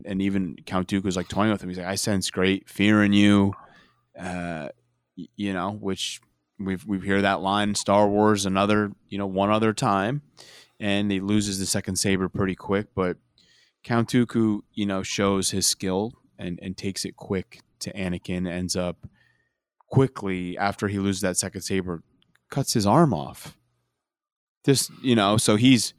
[0.06, 1.70] and even Count Dooku's like toying with him.
[1.70, 3.54] He's like, "I sense great fear in you,"
[4.20, 4.70] uh,
[5.16, 6.22] you know, which
[6.60, 10.22] we've we've heard that line Star Wars another you know one other time,
[10.80, 13.18] and he loses the second saber pretty quick, but
[13.84, 18.76] Count Dooku you know shows his skill and and takes it quick to Anakin, ends
[18.76, 19.08] up
[19.96, 22.04] quickly after he loses that second saber
[22.50, 23.58] cuts his arm off.
[24.66, 25.94] This, you know so he's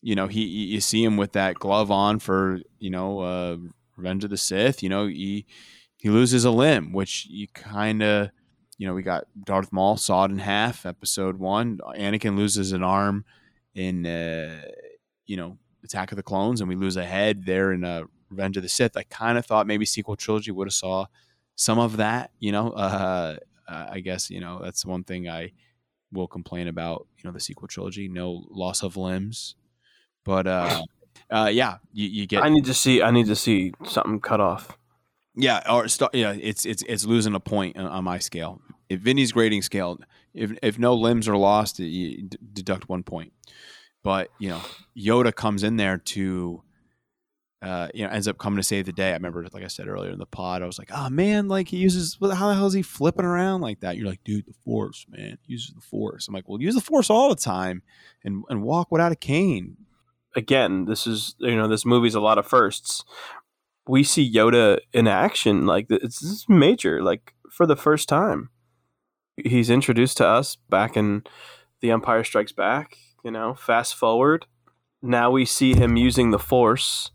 [0.00, 3.56] you know he you see him with that glove on for you know uh
[3.96, 5.46] revenge of the sith you know he
[5.96, 8.30] he loses a limb which you kind of
[8.78, 11.78] you know we got darth maul sawed in half episode one.
[11.98, 13.24] Anakin loses an arm
[13.74, 14.60] in uh
[15.26, 18.56] you know attack of the clones and we lose a head there in uh revenge
[18.56, 18.96] of the sith.
[18.96, 21.06] I kind of thought maybe sequel trilogy would have saw
[21.56, 23.36] some of that you know uh,
[23.68, 25.50] i guess you know that's one thing i
[26.12, 29.54] will complain about you know the sequel trilogy no loss of limbs
[30.24, 30.82] but uh
[31.30, 33.02] uh yeah you, you get I need to see.
[33.02, 34.76] I need to see something cut off.
[35.34, 39.00] yeah or start yeah it's it's it's losing a point on, on my scale if
[39.00, 39.98] vinny's grading scale
[40.34, 43.32] if if no limbs are lost you d- deduct one point
[44.02, 44.60] but you know
[44.96, 46.62] yoda comes in there to
[47.62, 49.10] uh, you know, ends up coming to save the day.
[49.10, 51.68] I remember, like I said earlier in the pod, I was like, "Oh man, like
[51.68, 54.54] he uses how the hell is he flipping around like that?" You're like, "Dude, the
[54.64, 57.82] Force, man, he uses the Force." I'm like, "Well, use the Force all the time,
[58.24, 59.76] and and walk without a cane."
[60.34, 63.04] Again, this is you know this movie's a lot of firsts.
[63.86, 68.50] We see Yoda in action, like it's is major, like for the first time.
[69.36, 71.22] He's introduced to us back in
[71.80, 72.96] The Empire Strikes Back.
[73.24, 74.46] You know, fast forward,
[75.00, 77.12] now we see him using the Force.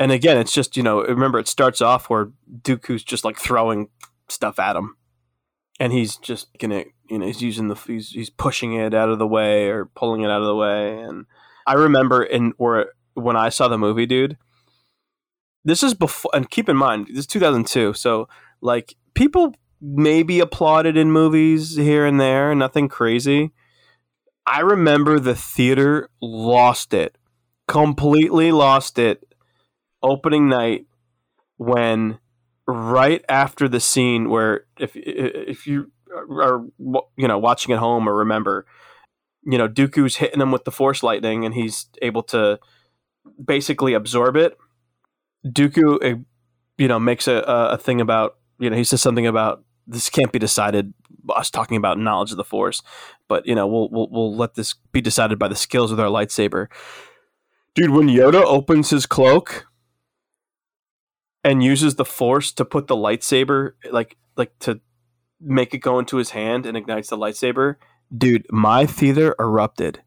[0.00, 2.30] And again, it's just you know, remember it starts off where
[2.62, 3.90] Dooku's just like throwing
[4.30, 4.96] stuff at him,
[5.78, 9.18] and he's just gonna you know he's using the he's he's pushing it out of
[9.18, 11.26] the way or pulling it out of the way, and
[11.66, 14.38] I remember in or when I saw the movie, dude.
[15.62, 17.92] This is before, and keep in mind, this is 2002.
[17.92, 18.30] So,
[18.62, 23.52] like, people maybe applauded in movies here and there, nothing crazy.
[24.46, 27.18] I remember the theater lost it,
[27.68, 29.29] completely lost it
[30.02, 30.86] opening night
[31.56, 32.18] when
[32.66, 36.64] right after the scene where if if you are
[37.16, 38.66] you know watching at home or remember
[39.44, 42.58] you know Dooku's hitting him with the force lightning and he's able to
[43.44, 44.56] basically absorb it
[45.46, 46.18] Dooku uh,
[46.78, 50.08] you know makes a, a a thing about you know he says something about this
[50.08, 50.94] can't be decided
[51.28, 52.82] us talking about knowledge of the Force,
[53.28, 56.08] but you know, we'll we'll we'll let this be decided by the skills with our
[56.08, 56.68] lightsaber.
[57.74, 59.66] Dude, when Yoda opens his cloak
[61.44, 64.80] and uses the Force to put the lightsaber, like like to
[65.40, 67.76] make it go into his hand and ignites the lightsaber,
[68.16, 70.02] dude, my theater erupted.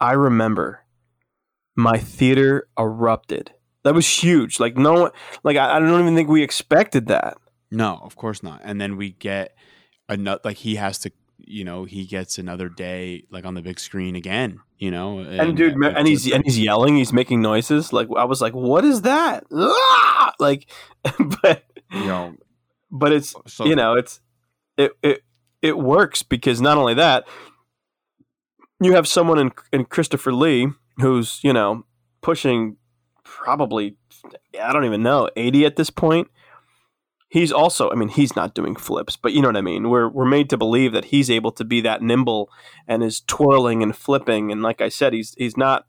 [0.00, 0.84] I remember
[1.76, 3.52] my theater erupted.
[3.84, 4.58] That was huge.
[4.58, 5.10] Like no one,
[5.44, 7.38] like I, I don't even think we expected that.
[7.70, 8.60] No, of course not.
[8.64, 9.56] And then we get
[10.08, 13.78] another like he has to you know, he gets another day like on the big
[13.78, 15.20] screen again, you know.
[15.20, 17.92] And, dude, ma- and he's and he's yelling, he's making noises.
[17.92, 19.44] Like I was like, what is that?
[19.52, 20.25] Ah!
[20.40, 20.70] Like,
[21.42, 22.34] but you know,
[22.90, 24.20] but it's so you know, it's
[24.76, 25.22] it it
[25.62, 27.26] it works because not only that,
[28.80, 30.68] you have someone in in Christopher Lee
[30.98, 31.84] who's you know
[32.20, 32.76] pushing
[33.24, 33.96] probably
[34.60, 36.28] I don't even know eighty at this point.
[37.28, 39.90] He's also, I mean, he's not doing flips, but you know what I mean.
[39.90, 42.48] We're we're made to believe that he's able to be that nimble
[42.86, 45.86] and is twirling and flipping, and like I said, he's he's not.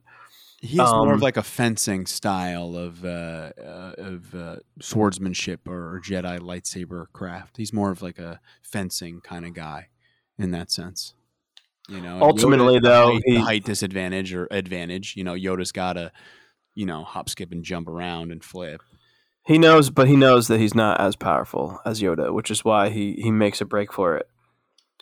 [0.60, 6.02] He's more Um, of like a fencing style of uh, uh, of uh, swordsmanship or
[6.04, 7.58] Jedi lightsaber craft.
[7.58, 9.90] He's more of like a fencing kind of guy
[10.40, 11.14] in that sense.
[11.90, 15.16] You know, Ultimately, though, height, he- height disadvantage or advantage.
[15.16, 16.12] You know, Yoda's got to,
[16.76, 18.82] you know, hop, skip, and jump around and flip.
[19.46, 22.90] He knows, but he knows that he's not as powerful as Yoda, which is why
[22.90, 24.28] he he makes a break for it.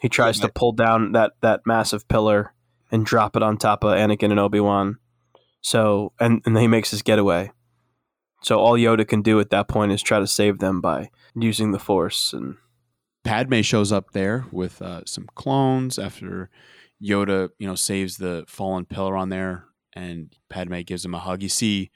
[0.02, 2.54] He tries to pull down that that massive pillar
[2.92, 4.98] and drop it on top of Anakin and Obi Wan.
[5.66, 7.52] So and and he makes his getaway.
[8.44, 11.72] So all Yoda can do at that point is try to save them by using
[11.72, 12.58] the Force and
[13.24, 16.52] Padme shows up there with uh, some clones after
[17.04, 21.42] Yoda, you know, saves the fallen pillar on there, and Padme gives him a hug.
[21.42, 21.90] You see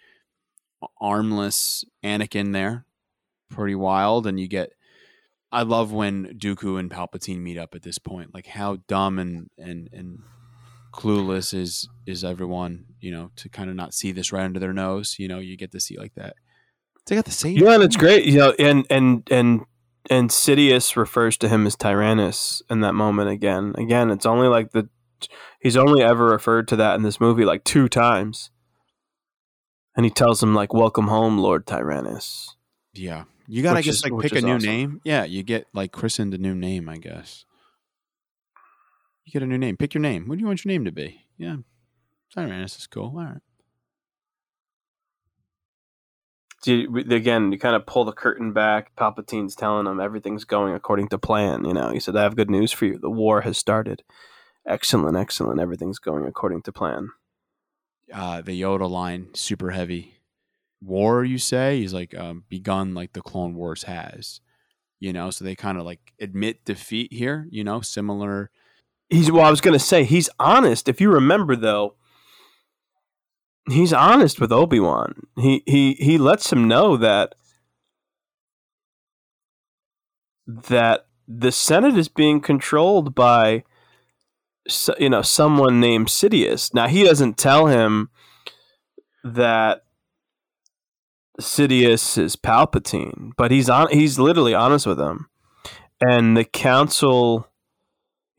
[1.00, 2.86] armless Anakin there,
[3.52, 4.72] pretty wild, and you get.
[5.52, 8.34] I love when Dooku and Palpatine meet up at this point.
[8.34, 10.24] Like how dumb and and and
[10.92, 14.74] clueless is is everyone, you know, to kind of not see this right under their
[14.74, 15.16] nose.
[15.20, 16.36] You know, you get to see like that.
[17.08, 17.58] They got the same.
[17.58, 18.26] yeah, and it's great.
[18.26, 19.62] You know, and and and
[20.10, 23.74] and Sidious refers to him as Tyrannus in that moment again.
[23.78, 24.90] Again, it's only like the
[25.60, 28.52] he's only ever referred to that in this movie like two times.
[29.96, 32.56] And he tells him like, "Welcome home, Lord Tyrannus."
[32.94, 33.24] Yeah.
[33.48, 34.70] You gotta Which just is- like pick a new awesome.
[34.70, 35.02] name.
[35.04, 37.46] Yeah, you get like christened a new name, I guess.
[39.30, 39.78] You get a new name.
[39.78, 40.28] Pick your name.
[40.28, 41.22] What do you want your name to be?
[41.38, 41.58] Yeah.
[42.34, 43.14] Tyrannus is cool.
[43.16, 43.42] All right.
[46.64, 48.96] So you, again, you kind of pull the curtain back.
[48.96, 51.64] Palpatine's telling them everything's going according to plan.
[51.64, 52.98] You know, he said, "I have good news for you.
[52.98, 54.02] The war has started.
[54.66, 55.62] Excellent, excellent.
[55.62, 57.10] Everything's going according to plan."
[58.12, 60.16] Uh the Yoda line, super heavy.
[60.82, 61.82] War, you say?
[61.82, 64.42] He's like um begun like the Clone Wars has.
[65.00, 68.50] You know, so they kind of like admit defeat here, you know, similar
[69.10, 69.46] He's well.
[69.46, 70.88] I was going to say he's honest.
[70.88, 71.96] If you remember, though,
[73.68, 75.28] he's honest with Obi Wan.
[75.38, 77.36] He he he lets him know that
[80.48, 83.64] that the Senate is being controlled by
[84.98, 86.74] you know someone named Sidious.
[86.74, 88.10] Now he doesn't tell him
[89.24, 89.84] that
[91.40, 93.90] Sidious is Palpatine, but he's on.
[93.92, 95.30] He's literally honest with him,
[96.02, 97.49] and the council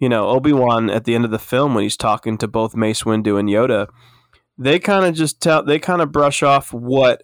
[0.00, 2.74] you know, Obi Wan at the end of the film when he's talking to both
[2.74, 3.86] Mace Windu and Yoda,
[4.58, 7.22] they kind of just tell they kind of brush off what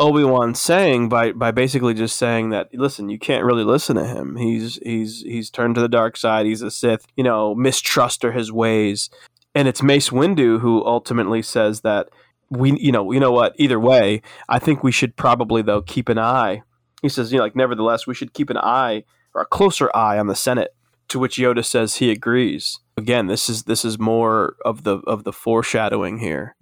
[0.00, 4.04] Obi Wan's saying by by basically just saying that listen, you can't really listen to
[4.04, 4.36] him.
[4.36, 6.46] He's he's he's turned to the dark side.
[6.46, 7.06] He's a Sith.
[7.16, 9.08] You know, mistrust her his ways.
[9.54, 12.08] And it's Mace Windu who ultimately says that
[12.50, 16.08] we you know you know what either way I think we should probably though keep
[16.08, 16.62] an eye.
[17.02, 19.04] He says you know like nevertheless we should keep an eye
[19.34, 20.74] or a closer eye on the Senate.
[21.08, 22.80] To which Yoda says he agrees.
[22.96, 26.54] Again, this is this is more of the of the foreshadowing here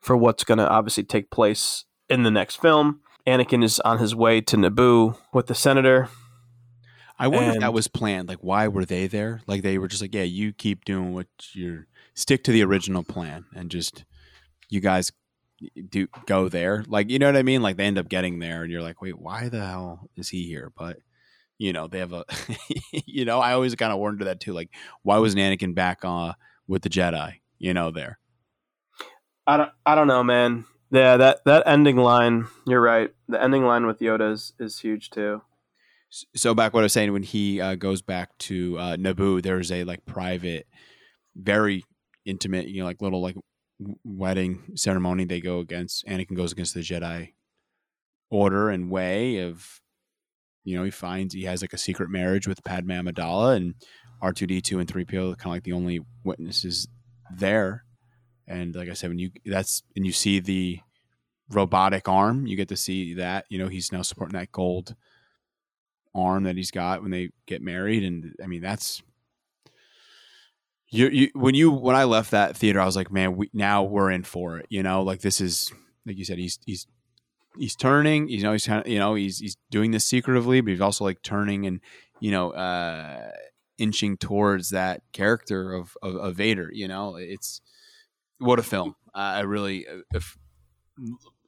[0.00, 3.00] for what's going to obviously take place in the next film.
[3.26, 6.08] Anakin is on his way to Naboo with the senator.
[7.18, 8.28] I wonder if that was planned.
[8.28, 9.40] Like, why were they there?
[9.48, 13.02] Like, they were just like, yeah, you keep doing what you're stick to the original
[13.02, 14.04] plan, and just
[14.68, 15.10] you guys
[15.88, 16.84] do go there.
[16.86, 17.60] Like, you know what I mean?
[17.60, 20.46] Like, they end up getting there, and you're like, wait, why the hell is he
[20.46, 20.72] here?
[20.78, 20.98] But
[21.58, 22.24] you know, they have a,
[22.92, 24.52] you know, I always kind of wonder that too.
[24.52, 24.70] Like,
[25.02, 26.32] why wasn't Anakin back uh,
[26.66, 27.34] with the Jedi?
[27.58, 28.18] You know, there.
[29.46, 30.64] I don't I don't know, man.
[30.90, 33.10] Yeah, that that ending line, you're right.
[33.28, 35.42] The ending line with Yoda is, is huge too.
[36.34, 39.70] So back what I was saying when he uh, goes back to uh, Naboo, there's
[39.70, 40.66] a like private,
[41.36, 41.84] very
[42.24, 43.36] intimate, you know, like little like
[44.04, 45.24] wedding ceremony.
[45.24, 47.32] They go against Anakin goes against the Jedi
[48.30, 49.80] order and way of
[50.64, 53.74] You know, he finds he has like a secret marriage with Padme Amidala, and
[54.20, 56.88] R two D two and three PO kind of like the only witnesses
[57.34, 57.84] there.
[58.46, 60.80] And like I said, when you that's and you see the
[61.50, 63.44] robotic arm, you get to see that.
[63.48, 64.94] You know, he's now supporting that gold
[66.14, 69.02] arm that he's got when they get married, and I mean that's
[70.90, 73.82] you, you when you when I left that theater, I was like, man, we now
[73.82, 74.66] we're in for it.
[74.70, 75.70] You know, like this is
[76.06, 76.86] like you said, he's he's
[77.58, 78.28] he's turning.
[78.28, 81.66] You know, he's you know he's he's doing this secretively, but he's also like turning
[81.66, 81.80] and
[82.20, 83.30] you know uh
[83.78, 86.70] inching towards that character of of, of Vader.
[86.72, 87.60] You know, it's
[88.38, 88.96] what a film.
[89.14, 90.20] I really uh,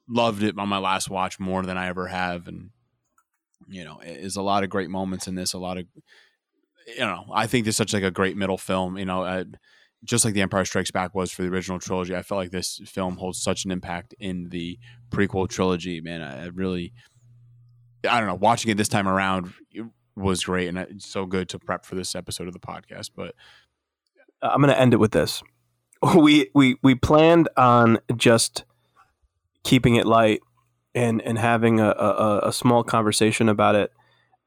[0.07, 2.71] loved it on my last watch more than I ever have, and
[3.67, 5.53] you know, there's a lot of great moments in this.
[5.53, 5.85] A lot of
[6.87, 8.97] you know, I think this is such like a great middle film.
[8.97, 9.43] You know, uh,
[10.03, 12.15] just like The Empire Strikes Back was for the original trilogy.
[12.15, 14.79] I felt like this film holds such an impact in the
[15.09, 16.01] prequel trilogy.
[16.01, 16.93] Man, I, really,
[18.09, 19.53] I don't know, watching it this time around
[20.15, 23.11] was great, and it's so good to prep for this episode of the podcast.
[23.15, 23.35] But
[24.41, 25.43] I'm going to end it with this.
[26.15, 28.65] We we we planned on just
[29.63, 30.39] keeping it light
[30.95, 33.91] and and having a, a, a small conversation about it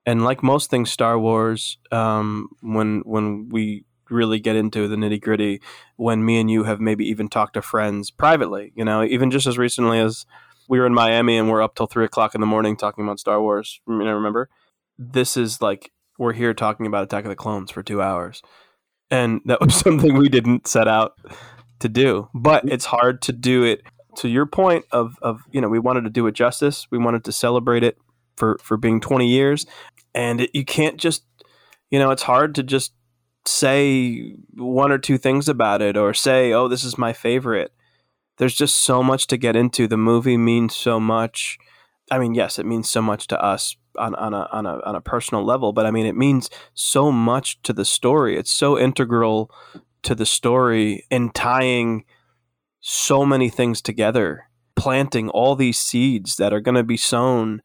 [0.07, 5.21] and like most things Star Wars, um, when when we really get into the nitty
[5.21, 5.61] gritty,
[5.97, 9.47] when me and you have maybe even talked to friends privately, you know, even just
[9.47, 10.27] as recently as
[10.69, 13.19] we were in Miami and we're up till three o'clock in the morning talking about
[13.19, 13.81] Star Wars.
[13.87, 14.49] You know, remember?
[14.99, 18.43] This is like we're here talking about Attack of the Clones for two hours,
[19.11, 21.19] and that was something we didn't set out
[21.81, 22.29] to do.
[22.35, 23.83] But it's hard to do it.
[24.19, 26.87] To your point of of you know, we wanted to do it justice.
[26.91, 27.99] We wanted to celebrate it
[28.37, 29.67] for for being 20 years
[30.15, 31.25] and it, you can't just
[31.91, 32.93] you know it's hard to just
[33.47, 37.73] say one or two things about it or say oh this is my favorite.
[38.39, 39.87] There's just so much to get into.
[39.87, 41.59] The movie means so much.
[42.11, 44.97] I mean yes it means so much to us on, on, a, on, a, on
[44.97, 48.37] a personal level but i mean it means so much to the story.
[48.37, 49.51] It's so integral
[50.03, 52.05] to the story in tying
[52.81, 57.62] so many things together planting all these seeds that are going to be sown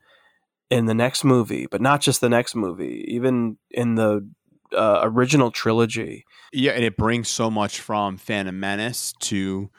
[0.69, 4.27] in the next movie, but not just the next movie, even in the
[4.75, 6.25] uh, original trilogy.
[6.51, 9.69] Yeah, and it brings so much from Phantom Menace to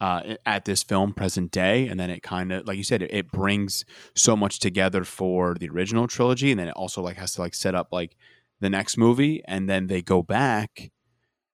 [0.00, 3.12] uh, at this film present day, and then it kind of, like you said, it,
[3.12, 3.84] it, brings
[4.14, 7.54] so much together for the original trilogy, and then it also like has to like
[7.54, 8.16] set up like
[8.60, 10.90] the next movie, and then they go back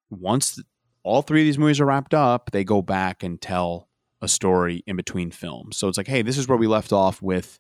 [0.09, 0.61] once
[1.03, 2.51] all three of these movies are wrapped up.
[2.51, 3.89] They go back and tell
[4.21, 5.77] a story in between films.
[5.77, 7.59] So it's like, hey, this is where we left off with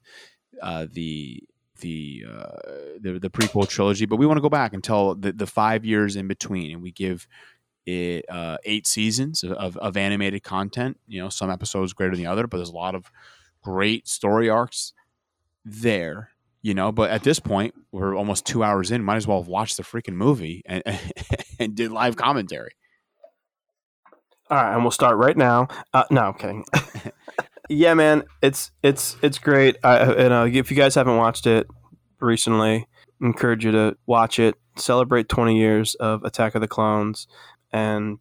[0.62, 1.42] uh, the
[1.80, 2.46] the, uh,
[3.00, 5.84] the the prequel trilogy, but we want to go back and tell the, the five
[5.84, 7.26] years in between, and we give
[7.86, 10.98] it uh, eight seasons of, of animated content.
[11.06, 13.10] You know, some episodes greater than the other, but there's a lot of
[13.62, 14.92] great story arcs
[15.64, 16.30] there.
[16.62, 19.02] You know, but at this point, we're almost two hours in.
[19.02, 20.82] Might as well have watched the freaking movie and
[21.58, 22.72] and did live commentary.
[24.50, 25.68] All right, and we'll start right now.
[25.94, 26.64] Uh, no, I'm kidding.
[27.70, 29.76] yeah, man, it's it's it's great.
[29.84, 31.68] I, you uh, know, if you guys haven't watched it
[32.20, 32.88] recently,
[33.20, 34.56] encourage you to watch it.
[34.76, 37.28] Celebrate 20 years of Attack of the Clones,
[37.72, 38.20] and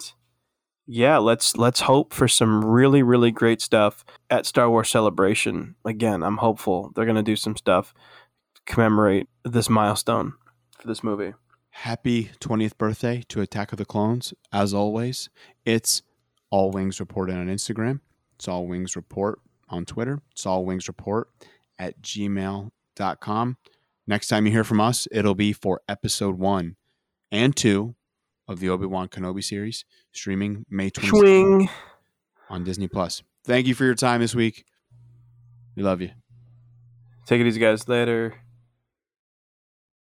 [0.86, 5.76] yeah, let's let's hope for some really really great stuff at Star Wars Celebration.
[5.84, 7.94] Again, I'm hopeful they're gonna do some stuff
[8.68, 10.34] commemorate this milestone
[10.80, 11.34] for this movie.
[11.72, 14.32] Happy 20th birthday to Attack of the Clones.
[14.54, 15.30] As always,
[15.66, 16.04] it's
[16.52, 18.02] All Wings reported on Instagram.
[18.40, 20.22] It's All Wings Report on Twitter.
[20.32, 21.28] It's All Wings Report
[21.78, 23.58] at gmail.com.
[24.08, 26.78] Next time you hear from us, it'll be for episode one
[27.34, 27.96] and two
[28.48, 29.84] of the Obi Wan Kenobi series,
[30.14, 31.70] streaming May 22nd
[32.50, 33.24] on Disney Plus.
[33.44, 34.64] Thank you for your time this week.
[35.76, 36.12] We love you.
[37.26, 37.90] Take it easy, guys.
[37.90, 38.36] Later.